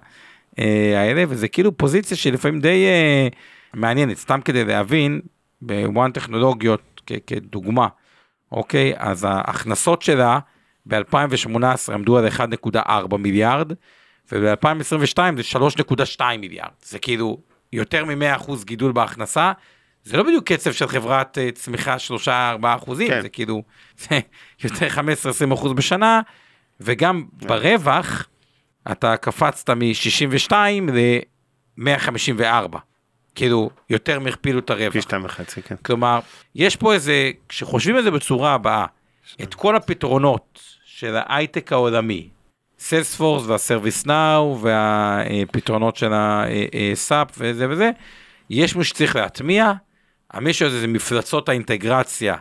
אה, 0.59 0.93
האלה, 1.01 1.23
וזה 1.27 1.47
כאילו 1.47 1.77
פוזיציה 1.77 2.17
שלפעמים 2.17 2.59
די 2.61 2.85
אה, 2.85 3.27
מעניינת, 3.73 4.17
סתם 4.17 4.39
כדי 4.45 4.65
להבין, 4.65 5.21
בוואן 5.61 6.11
טכנולוגיות 6.11 7.01
כ- 7.07 7.13
כדוגמה, 7.27 7.87
אוקיי? 8.51 8.93
אז 8.97 9.23
ההכנסות 9.29 10.01
שלה 10.01 10.39
ב-2018 10.85 11.93
עמדו 11.93 12.17
על 12.17 12.27
1.4 12.27 13.17
מיליארד, 13.17 13.71
וב-2022 14.31 15.17
זה 15.37 15.59
3.2 16.19 16.21
מיליארד. 16.39 16.71
זה 16.81 16.99
כאילו 16.99 17.37
יותר 17.73 18.05
מ-100% 18.05 18.51
גידול 18.65 18.91
בהכנסה. 18.91 19.51
זה 20.03 20.17
לא 20.17 20.23
בדיוק 20.23 20.51
קצב 20.51 20.71
של 20.71 20.87
חברת 20.87 21.37
אה, 21.37 21.51
צמיחה 21.51 21.95
3-4 22.25 22.29
אחוזים, 22.63 23.07
כן. 23.07 23.21
זה 23.21 23.29
כאילו 23.29 23.63
זה 24.09 24.19
יותר 24.63 24.87
15-20 25.49 25.53
אחוז 25.53 25.73
בשנה, 25.73 26.21
וגם 26.81 27.25
ברווח 27.33 28.27
אתה 28.91 29.17
קפצת 29.17 29.69
מ-62 29.69 30.53
ל-154. 30.91 32.77
כאילו, 33.35 33.69
יותר 33.89 34.19
מהכפילו 34.19 34.59
את 34.59 34.69
הרווח. 34.69 34.93
פי 34.93 35.01
שתיים 35.01 35.25
וחצי, 35.25 35.61
כן. 35.61 35.75
כלומר, 35.85 36.19
יש 36.55 36.75
פה 36.75 36.93
איזה, 36.93 37.31
כשחושבים 37.49 37.95
על 37.95 38.03
זה 38.03 38.11
בצורה 38.11 38.53
הבאה, 38.53 38.85
את 39.41 39.53
כל 39.53 39.75
הפתרונות 39.75 40.59
של 40.85 41.15
ההייטק 41.15 41.73
העולמי, 41.73 42.29
סיילספורס 42.79 43.45
והסרוויס 43.45 44.05
נאו 44.05 44.59
והפתרונות 44.61 45.95
של 45.95 46.11
הסאפ 46.13 47.27
וזה 47.37 47.69
וזה, 47.69 47.91
יש 48.49 48.75
מישהו 48.75 48.83
שצריך 48.95 49.15
להטמיע, 49.15 49.71
המישהו 50.31 50.67
הזה 50.67 50.79
זה 50.79 50.87
מפלצות 50.87 51.49
האינטגרציה 51.49 52.35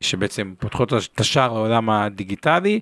שבעצם 0.00 0.54
פותחות 0.58 0.92
את 1.14 1.20
השער 1.20 1.52
לעולם 1.52 1.90
הדיגיטלי, 1.90 2.80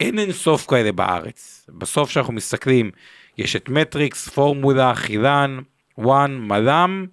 אין 0.00 0.18
אין 0.18 0.32
סוף 0.32 0.66
כאלה 0.66 0.92
בארץ. 0.92 1.66
בסוף 1.78 2.08
כשאנחנו 2.08 2.32
מסתכלים, 2.32 2.90
יש 3.38 3.56
את 3.56 3.68
מטריקס, 3.68 4.28
פורמולה, 4.28 4.94
חילן, 4.94 5.58
וואן, 5.98 6.38
מלאם, 6.40 7.06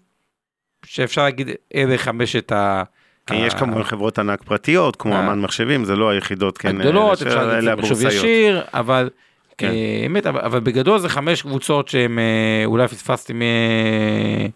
שאפשר 0.86 1.24
להגיד 1.24 1.50
אלה 1.76 1.98
חמשת 1.98 2.52
ה... 2.52 2.84
כן, 3.26 3.36
יש 3.36 3.54
כמובן 3.54 3.84
חברות 3.84 4.20
ענק 4.20 4.44
פרטיות, 4.44 4.96
כמו 4.96 5.14
אה. 5.14 5.20
אמן 5.20 5.42
מחשבים, 5.42 5.86
זה 5.86 5.96
לא 5.96 6.10
היחידות, 6.10 6.58
כן, 6.58 6.82
הגדולות, 6.82 7.22
אלה 7.22 7.32
אפשר 7.32 7.48
להגיד 7.48 7.64
זה 7.64 7.72
הבורסאיות. 7.72 8.14
ישיר, 8.14 8.62
אבל 8.74 9.10
כן. 9.58 9.68
אה, 9.68 10.00
האמת, 10.04 10.28
אבל, 10.28 10.40
אבל 10.40 10.60
בגדול 10.60 11.00
זה 11.00 11.10
חמש 11.10 11.42
קבוצות 11.42 11.88
שהם, 11.88 12.20
אה, 12.20 12.66
אולי 12.66 12.88
פספסתי 12.88 13.34
אה, 13.34 14.48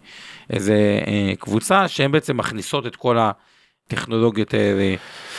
איזה 0.50 0.98
אה, 1.06 1.32
קבוצה, 1.38 1.88
שהן 1.88 2.12
בעצם 2.12 2.36
מכניסות 2.36 2.86
את 2.86 2.96
כל 2.96 3.18
הטכנולוגיות 3.18 4.54
האלה 4.54 4.94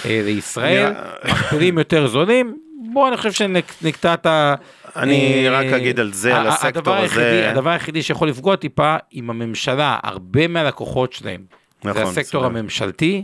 אה, 0.05 0.21
לישראל, 0.25 0.93
מכפילים 1.25 1.77
יותר 1.77 2.07
זולים. 2.07 2.57
בוא, 2.93 3.07
אני 3.07 3.17
חושב 3.17 3.31
שנקטע 3.31 4.13
את 4.13 4.25
ה... 4.25 4.55
אני 4.99 5.47
אה, 5.47 5.59
רק 5.59 5.65
אגיד 5.65 5.99
על 5.99 6.13
זה, 6.13 6.37
על 6.37 6.47
ה- 6.47 6.49
הסקטור 6.49 6.95
הזה. 6.95 7.49
הדבר 7.51 7.69
היחידי 7.69 8.01
שיכול 8.01 8.27
לפגוע 8.29 8.55
טיפה 8.55 8.95
עם 9.11 9.29
הממשלה, 9.29 9.99
הרבה 10.03 10.47
מהלקוחות 10.47 11.13
שלהם, 11.13 11.41
זה 11.83 11.89
נכון, 11.89 12.03
הסקטור. 12.03 12.45
הממשלתי, 12.45 13.23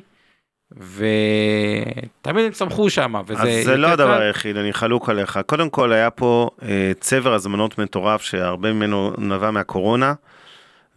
ותמיד 0.71 2.45
הם 2.45 2.51
צמחו 2.51 2.89
שם, 2.89 3.13
וזה 3.28 3.41
אז 3.41 3.65
זה 3.65 3.78
לא 3.78 3.88
הדבר. 3.88 4.21
היחיד, 4.21 4.57
אני 4.57 4.73
חלוק 4.73 5.09
עליך. 5.09 5.39
קודם 5.45 5.69
כל 5.69 5.93
היה 5.93 6.09
פה 6.09 6.49
אה, 6.63 6.91
צבר 6.99 7.34
הזמנות 7.34 7.78
מטורף 7.78 8.21
שהרבה 8.21 8.73
ממנו 8.73 9.11
נבע 9.17 9.51
מהקורונה, 9.51 10.13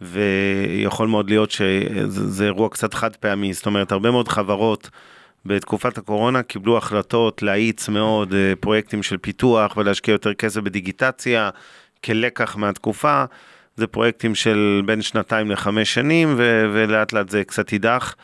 ויכול 0.01 1.07
מאוד 1.07 1.29
להיות 1.29 1.51
שזה 1.51 2.27
זה 2.27 2.45
אירוע 2.45 2.69
קצת 2.69 2.93
חד 2.93 3.15
פעמי, 3.15 3.53
זאת 3.53 3.65
אומרת 3.65 3.91
הרבה 3.91 4.11
מאוד 4.11 4.27
חברות 4.27 4.89
בתקופת 5.45 5.97
הקורונה 5.97 6.43
קיבלו 6.43 6.77
החלטות 6.77 7.41
להאיץ 7.41 7.89
מאוד 7.89 8.33
אה, 8.33 8.53
פרויקטים 8.59 9.03
של 9.03 9.17
פיתוח 9.17 9.77
ולהשקיע 9.77 10.11
יותר 10.11 10.33
כסף 10.33 10.61
בדיגיטציה 10.61 11.49
כלקח 12.03 12.55
מהתקופה. 12.55 13.23
זה 13.75 13.87
פרויקטים 13.87 14.35
של 14.35 14.81
בין 14.85 15.01
שנתיים 15.01 15.51
לחמש 15.51 15.93
שנים 15.93 16.33
ו- 16.37 16.65
ולאט 16.73 17.13
לאט 17.13 17.29
זה 17.29 17.43
קצת 17.43 17.73
יידח. 17.73 18.15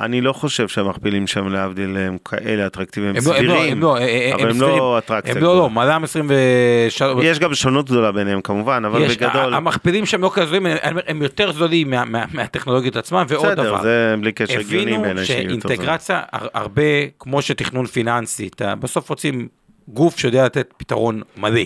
אני 0.00 0.20
לא 0.20 0.32
חושב 0.32 0.68
שהמכפילים 0.68 1.26
שם 1.26 1.48
להבדיל 1.48 1.96
הם 1.96 2.16
כאלה 2.24 2.66
אטרקטיביים, 2.66 3.14
הם 3.16 3.22
לא- 3.26 3.32
לא- 3.32 3.36
סבירים, 3.36 3.80
לא, 3.80 3.96
אה, 3.98 4.30
אבל 4.34 4.50
הם. 4.50 4.60
לא 4.60 4.98
אטרקציה. 4.98 5.32
הם 5.34 5.42
לא, 5.42 5.56
לא. 5.58 5.70
מל"ם 5.70 6.04
23, 6.04 7.24
יש 7.24 7.38
גם 7.38 7.54
שונות 7.54 7.86
גדולה 7.86 8.12
ביניהם 8.12 8.40
כמובן, 8.40 8.82
אבל 8.84 9.08
בגדול, 9.08 9.54
ה- 9.54 9.56
המכפילים 9.56 10.06
שהם 10.06 10.22
לא 10.22 10.30
כזה 10.34 10.46
זולים, 10.46 10.66
הם- 11.06 11.22
יותר 11.22 11.52
זולים 11.52 11.90
מה- 11.90 12.04
מה- 12.04 12.24
מהטכנולוגיות 12.32 12.96
עצמם, 12.96 13.24
ועוד 13.28 13.46
בסדר, 13.46 13.62
דבר. 13.64 13.82
זה 13.82 14.14
בלי 14.20 14.32
קשר 14.32 14.58
הגיוני 14.60 14.98
בעיניי 14.98 15.24
שיהיה 15.26 15.42
יותר. 15.50 15.68
שאינטגרציה 15.68 16.22
הר- 16.32 16.48
הרבה 16.54 16.82
כמו 17.18 17.42
שתכנון 17.42 17.86
פיננסי 17.86 18.48
בסוף 18.80 19.08
רוצים 19.10 19.48
גוף 19.88 20.18
שיודע 20.18 20.44
לתת 20.44 20.74
פתרון 20.76 21.22
מלא 21.36 21.60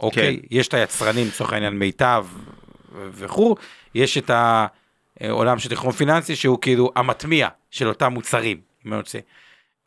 אוקיי 0.00 0.36
כן. 0.40 0.46
יש 0.56 0.68
את 0.68 0.74
היצרנים 0.74 1.26
לצורך 1.26 1.52
העניין 1.52 1.72
מיטב 1.78 2.24
וכו' 3.14 3.56
יש 3.94 4.18
את 4.18 4.30
העולם 5.20 5.58
של 5.58 5.70
תכנון 5.70 5.92
פיננסי 5.92 6.36
שהוא 6.36 6.58
כאילו 6.60 6.90
המטמיע 6.96 7.48
של 7.70 7.88
אותם 7.88 8.12
מוצרים. 8.12 8.60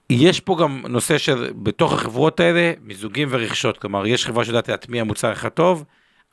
יש 0.10 0.40
פה 0.40 0.58
גם 0.62 0.84
נושא 0.90 1.18
של 1.18 1.54
בתוך 1.56 1.94
החברות 1.94 2.40
האלה 2.40 2.74
מיזוגים 2.82 3.28
ורכישות 3.32 3.78
כלומר 3.78 4.08
יש 4.08 4.26
חברה 4.26 4.46
שיודעת 4.46 4.70
להטמיע 4.70 5.04
מוצר 5.04 5.32
אחד 5.32 5.50
טוב 5.50 5.84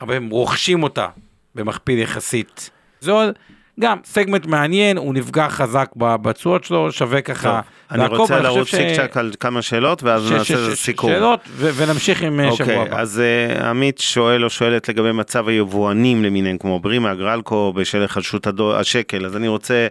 הרבה 0.01 0.15
הם 0.15 0.29
רוכשים 0.29 0.83
אותה 0.83 1.07
במכפיל 1.55 1.99
יחסית 1.99 2.69
זול. 3.01 3.33
גם 3.79 3.97
סגמנט 4.05 4.45
מעניין 4.45 4.97
הוא 4.97 5.13
נפגע 5.13 5.49
חזק 5.49 5.89
בתשואות 5.95 6.63
שלו 6.63 6.91
שווה 6.91 7.21
טוב, 7.21 7.35
ככה. 7.35 7.61
אני 7.91 7.99
לעקוב, 7.99 8.17
רוצה 8.19 8.37
אני 8.37 8.47
חושב 8.47 8.55
לרוץ 8.55 8.67
ש- 8.93 8.95
צ'אק 8.97 9.17
על 9.17 9.31
כמה 9.39 9.61
שאלות 9.61 10.03
ואז 10.03 10.27
ש- 10.27 10.31
נעשה 10.31 10.75
ש- 10.75 10.79
סיכום. 10.79 11.09
שאלות 11.11 11.39
ו- 11.49 11.69
ונמשיך 11.75 12.21
עם 12.21 12.39
אה, 12.39 12.51
שבוע 12.51 12.67
אוקיי, 12.75 12.81
הבא. 12.81 12.99
אז 13.01 13.19
אה, 13.19 13.69
עמית 13.69 13.97
שואל 13.99 14.43
או 14.43 14.49
שואלת 14.49 14.89
לגבי 14.89 15.11
מצב 15.11 15.47
היבואנים 15.47 16.23
למיניהם 16.23 16.57
כמו 16.57 16.79
ברימה, 16.79 17.15
גרלקו, 17.15 17.73
בשל 17.75 18.01
היחלשות 18.01 18.47
הדו- 18.47 18.75
השקל, 18.75 19.25
אז 19.25 19.35
אני 19.37 19.47
רוצה 19.47 19.87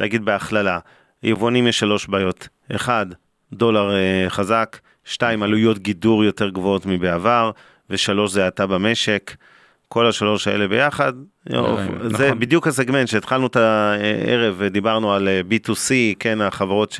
להגיד 0.00 0.24
בהכללה, 0.24 0.78
יבואנים 1.22 1.66
יש 1.66 1.78
שלוש 1.78 2.06
בעיות, 2.06 2.48
אחד, 2.74 3.06
דולר 3.52 3.94
אה, 3.94 4.26
חזק, 4.30 4.78
שתיים, 5.04 5.42
עלויות 5.42 5.78
גידור 5.78 6.24
יותר 6.24 6.48
גבוהות 6.48 6.86
מבעבר, 6.86 7.50
ושלוש, 7.90 8.32
זה 8.32 8.44
האטה 8.44 8.66
במשק. 8.66 9.34
כל 9.94 10.06
השלוש 10.06 10.48
האלה 10.48 10.68
ביחד, 10.68 11.12
יופ, 11.50 11.80
נכון. 11.80 12.16
זה 12.16 12.34
בדיוק 12.34 12.66
הסגמנט 12.66 13.08
שהתחלנו 13.08 13.46
את 13.46 13.56
הערב 13.56 14.54
ודיברנו 14.58 15.12
על 15.12 15.28
אה, 15.28 15.40
B2C, 15.50 15.90
כן, 16.18 16.40
החברות 16.40 16.96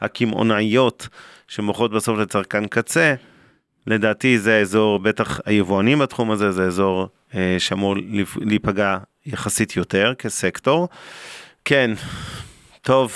הקמעונאיות 0.00 1.08
שמוכרות 1.48 1.90
בסוף 1.92 2.18
לצרכן 2.18 2.66
קצה, 2.66 3.14
לדעתי 3.86 4.38
זה 4.38 4.54
האזור, 4.56 4.98
בטח 4.98 5.40
היבואנים 5.46 5.98
בתחום 5.98 6.30
הזה, 6.30 6.52
זה 6.52 6.64
אזור 6.64 7.08
אה, 7.34 7.56
שאמור 7.58 7.96
להיפגע 8.36 8.98
יחסית 9.26 9.76
יותר 9.76 10.14
כסקטור. 10.18 10.88
כן, 11.64 11.90
טוב, 12.82 13.12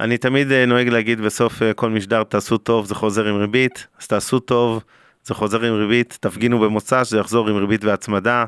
אני 0.00 0.18
תמיד 0.18 0.52
אה, 0.52 0.66
נוהג 0.66 0.88
להגיד 0.88 1.20
בסוף 1.20 1.62
אה, 1.62 1.72
כל 1.72 1.90
משדר 1.90 2.22
תעשו 2.22 2.58
טוב, 2.58 2.86
זה 2.86 2.94
חוזר 2.94 3.26
עם 3.26 3.36
ריבית, 3.36 3.86
אז 4.00 4.06
תעשו 4.06 4.38
טוב, 4.38 4.82
זה 5.26 5.34
חוזר 5.34 5.62
עם 5.62 5.74
ריבית, 5.74 6.18
תפגינו 6.20 6.58
במוצ"ש, 6.58 7.10
זה 7.10 7.18
יחזור 7.18 7.48
עם 7.48 7.56
ריבית 7.56 7.84
והצמדה. 7.84 8.44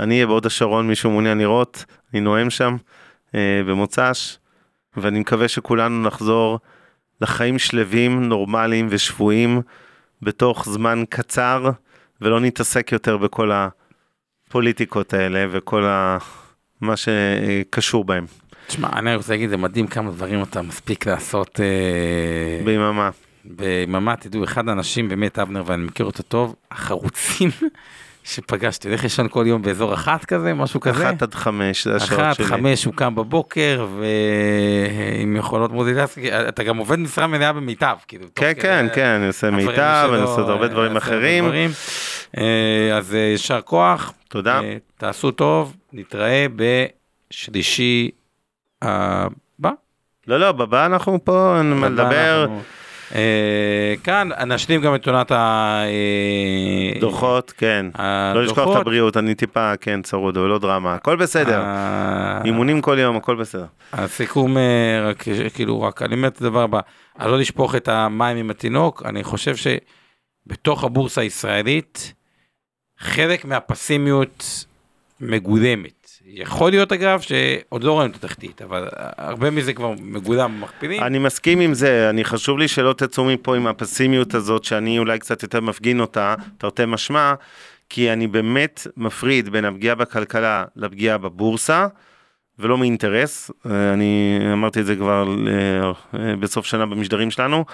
אני 0.00 0.14
אהיה 0.14 0.26
בהוד 0.26 0.46
השרון, 0.46 0.88
מישהו 0.88 1.10
מעוניין 1.10 1.38
לראות, 1.38 1.84
אני 2.12 2.20
נואם 2.20 2.50
שם 2.50 2.76
אה, 3.34 3.62
במוצ"ש, 3.66 4.38
ואני 4.96 5.20
מקווה 5.20 5.48
שכולנו 5.48 6.02
נחזור 6.02 6.58
לחיים 7.20 7.58
שלווים, 7.58 8.24
נורמליים 8.28 8.86
ושפויים 8.90 9.62
בתוך 10.22 10.68
זמן 10.68 11.04
קצר, 11.08 11.70
ולא 12.20 12.40
נתעסק 12.40 12.92
יותר 12.92 13.16
בכל 13.16 13.50
הפוליטיקות 14.48 15.14
האלה 15.14 15.46
וכל 15.50 15.84
ה... 15.84 16.18
מה 16.80 16.94
שקשור 16.96 18.04
בהם. 18.04 18.26
תשמע, 18.66 18.88
אני 18.92 19.14
רוצה 19.14 19.32
להגיד, 19.32 19.50
זה 19.50 19.56
מדהים 19.56 19.86
כמה 19.86 20.10
דברים 20.10 20.42
אתה 20.42 20.62
מספיק 20.62 21.06
לעשות 21.06 21.60
אה, 21.60 22.64
ביממה. 22.64 23.10
ביממה. 23.44 24.16
תדעו, 24.16 24.44
אחד 24.44 24.68
האנשים, 24.68 25.08
באמת, 25.08 25.38
אבנר, 25.38 25.62
ואני 25.66 25.84
מכיר 25.84 26.06
אותו 26.06 26.22
טוב, 26.22 26.54
החרוצים 26.70 27.50
שפגשתי, 28.24 28.88
הולך 28.88 29.02
לישון 29.02 29.28
כל 29.28 29.44
יום 29.46 29.62
באזור 29.62 29.94
אחת 29.94 30.24
כזה, 30.24 30.54
משהו 30.54 30.80
כזה. 30.80 31.10
אחת 31.10 31.22
עד 31.22 31.34
חמש, 31.34 31.84
זה 31.84 31.96
השעות 31.96 32.20
אחת, 32.20 32.36
שלי. 32.36 32.46
חמש, 32.46 32.84
הוא 32.84 32.94
קם 32.94 33.14
בבוקר, 33.14 33.86
ועם 33.98 35.36
יכולות 35.36 35.72
מודיטציה, 35.72 36.48
אתה 36.48 36.62
גם 36.62 36.76
עובד 36.76 36.98
משרה 36.98 37.26
מלאה 37.26 37.52
במיטב, 37.52 37.96
כאילו. 38.08 38.26
כן, 38.34 38.52
כדי 38.52 38.62
כן, 38.62 38.86
כן, 38.94 39.06
אני 39.06 39.26
עושה 39.26 39.50
מיטב, 39.50 40.10
אני 40.12 40.22
עושה 40.22 40.40
עוד 40.40 40.50
הרבה 40.50 40.62
אה, 40.62 40.68
דברים 40.68 40.96
עושה 40.96 41.06
אחרים. 41.06 41.44
דברים. 41.44 41.70
אה, 42.38 42.96
אז 42.96 43.14
אה, 43.14 43.20
יישר 43.20 43.60
כוח. 43.60 44.12
תודה. 44.28 44.60
אה, 44.60 44.76
תעשו 44.98 45.30
טוב, 45.30 45.76
נתראה 45.92 46.46
בשלישי 47.30 48.10
הבא. 48.82 49.70
לא, 50.26 50.40
לא, 50.40 50.52
בבא 50.52 50.86
אנחנו 50.86 51.24
פה, 51.24 51.58
אין 51.58 51.72
מה 51.72 51.88
לדבר. 51.88 52.42
אנחנו, 52.42 52.56
אה, 52.56 52.79
כאן 54.04 54.28
נשלים 54.46 54.80
גם 54.80 54.94
את 54.94 55.08
עונת 55.08 55.32
דוחות, 57.00 57.52
כן. 57.56 57.86
לא 58.34 58.44
לשכוח 58.44 58.76
את. 58.76 58.80
הבריאות, 58.80 59.16
אני 59.16 59.34
טיפה, 59.34 59.76
כן, 59.76 60.02
צרוד, 60.02 60.36
אבל 60.36 60.46
לא 60.46 60.58
דרמה. 60.58 60.94
הכל 60.94 61.16
בסדר. 61.16 61.60
אה, 61.60 62.40
אימונים 62.44 62.80
כל 62.80 62.98
יום, 62.98 63.16
הכל 63.16 63.36
בסדר. 63.36 63.66
הסיכום, 63.92 64.56
אה, 64.56 65.08
רק, 65.10 65.24
כאילו, 65.54 65.82
רק 65.82 66.02
אני 66.02 66.14
אומר 66.14 66.28
את 66.28 66.40
הדבר 66.40 66.62
הבא, 66.62 66.80
על 67.18 67.30
לא 67.30 67.38
לשפוך 67.38 67.74
את 67.74 67.88
המים 67.88 68.36
עם 68.36 68.50
התינוק, 68.50 69.02
אני 69.06 69.24
חושב 69.24 69.54
שבתוך 69.56 70.84
הבורסה 70.84 71.20
הישראלית, 71.20 72.14
חלק 72.98 73.44
מהפסימיות 73.44 74.64
מגולמת. 75.20 75.99
יכול 76.32 76.70
להיות 76.70 76.92
אגב 76.92 77.20
שעוד 77.20 77.84
לא 77.84 77.92
רואים 77.92 78.10
את 78.10 78.16
התחתית, 78.16 78.62
אבל 78.62 78.88
הרבה 79.16 79.50
מזה 79.50 79.72
כבר 79.72 79.94
מגולם 80.02 80.56
במכפילים. 80.56 81.02
אני 81.02 81.18
מסכים 81.18 81.60
עם 81.60 81.74
זה, 81.74 82.10
אני 82.10 82.24
חשוב 82.24 82.58
לי 82.58 82.68
שלא 82.68 82.92
תצאו 82.92 83.24
מפה 83.24 83.56
עם 83.56 83.66
הפסימיות 83.66 84.34
הזאת, 84.34 84.64
שאני 84.64 84.98
אולי 84.98 85.18
קצת 85.18 85.42
יותר 85.42 85.60
מפגין 85.60 86.00
אותה, 86.00 86.34
תרתי 86.58 86.82
משמע, 86.86 87.34
כי 87.88 88.12
אני 88.12 88.26
באמת 88.26 88.86
מפריד 88.96 89.48
בין 89.48 89.64
הפגיעה 89.64 89.94
בכלכלה 89.94 90.64
לפגיעה 90.76 91.18
בבורסה, 91.18 91.86
ולא 92.58 92.78
מאינטרס, 92.78 93.50
אה, 93.66 93.92
אני 93.92 94.40
אמרתי 94.52 94.80
את 94.80 94.86
זה 94.86 94.96
כבר 94.96 95.34
אה, 96.14 96.36
בסוף 96.36 96.66
שנה 96.66 96.86
במשדרים 96.86 97.30
שלנו. 97.30 97.64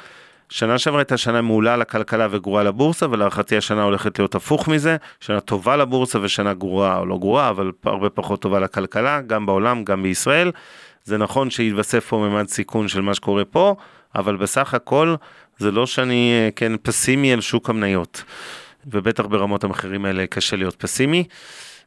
שנה 0.48 0.78
שעברה 0.78 1.00
הייתה 1.00 1.16
שנה 1.16 1.42
מעולה 1.42 1.76
לכלכלה 1.76 2.28
וגרועה 2.30 2.64
לבורסה, 2.64 3.06
ולהערכתי 3.10 3.56
השנה 3.56 3.82
הולכת 3.82 4.18
להיות 4.18 4.34
הפוך 4.34 4.68
מזה, 4.68 4.96
שנה 5.20 5.40
טובה 5.40 5.76
לבורסה 5.76 6.18
ושנה 6.22 6.54
גרועה 6.54 6.98
או 6.98 7.06
לא 7.06 7.18
גרועה, 7.18 7.50
אבל 7.50 7.72
הרבה 7.84 8.10
פחות 8.10 8.42
טובה 8.42 8.60
לכלכלה, 8.60 9.20
גם 9.20 9.46
בעולם, 9.46 9.84
גם 9.84 10.02
בישראל. 10.02 10.52
זה 11.04 11.18
נכון 11.18 11.50
שיתווסף 11.50 12.06
פה 12.08 12.16
ממד 12.16 12.48
סיכון 12.48 12.88
של 12.88 13.00
מה 13.00 13.14
שקורה 13.14 13.44
פה, 13.44 13.74
אבל 14.14 14.36
בסך 14.36 14.74
הכל 14.74 15.14
זה 15.58 15.70
לא 15.70 15.86
שאני 15.86 16.32
אה, 16.34 16.50
כן 16.56 16.72
פסימי 16.82 17.32
על 17.32 17.40
שוק 17.40 17.70
המניות. 17.70 18.22
ובטח 18.86 19.26
ברמות 19.26 19.64
המחירים 19.64 20.04
האלה 20.04 20.26
קשה 20.26 20.56
להיות 20.56 20.74
פסימי. 20.74 21.24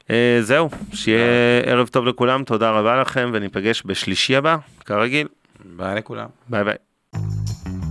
אה, 0.10 0.38
זהו, 0.42 0.70
שיהיה 0.94 1.62
ערב 1.66 1.88
טוב 1.88 2.06
לכולם, 2.06 2.44
תודה 2.44 2.72
רבה 2.72 3.02
לכם, 3.02 3.30
וניפגש 3.34 3.84
בשלישי 3.86 4.36
הבא, 4.36 4.58
כרגיל. 4.86 5.28
ביי 5.66 5.96
לכולם. 5.96 6.28
ביי 6.50 6.64
ביי. 6.64 6.89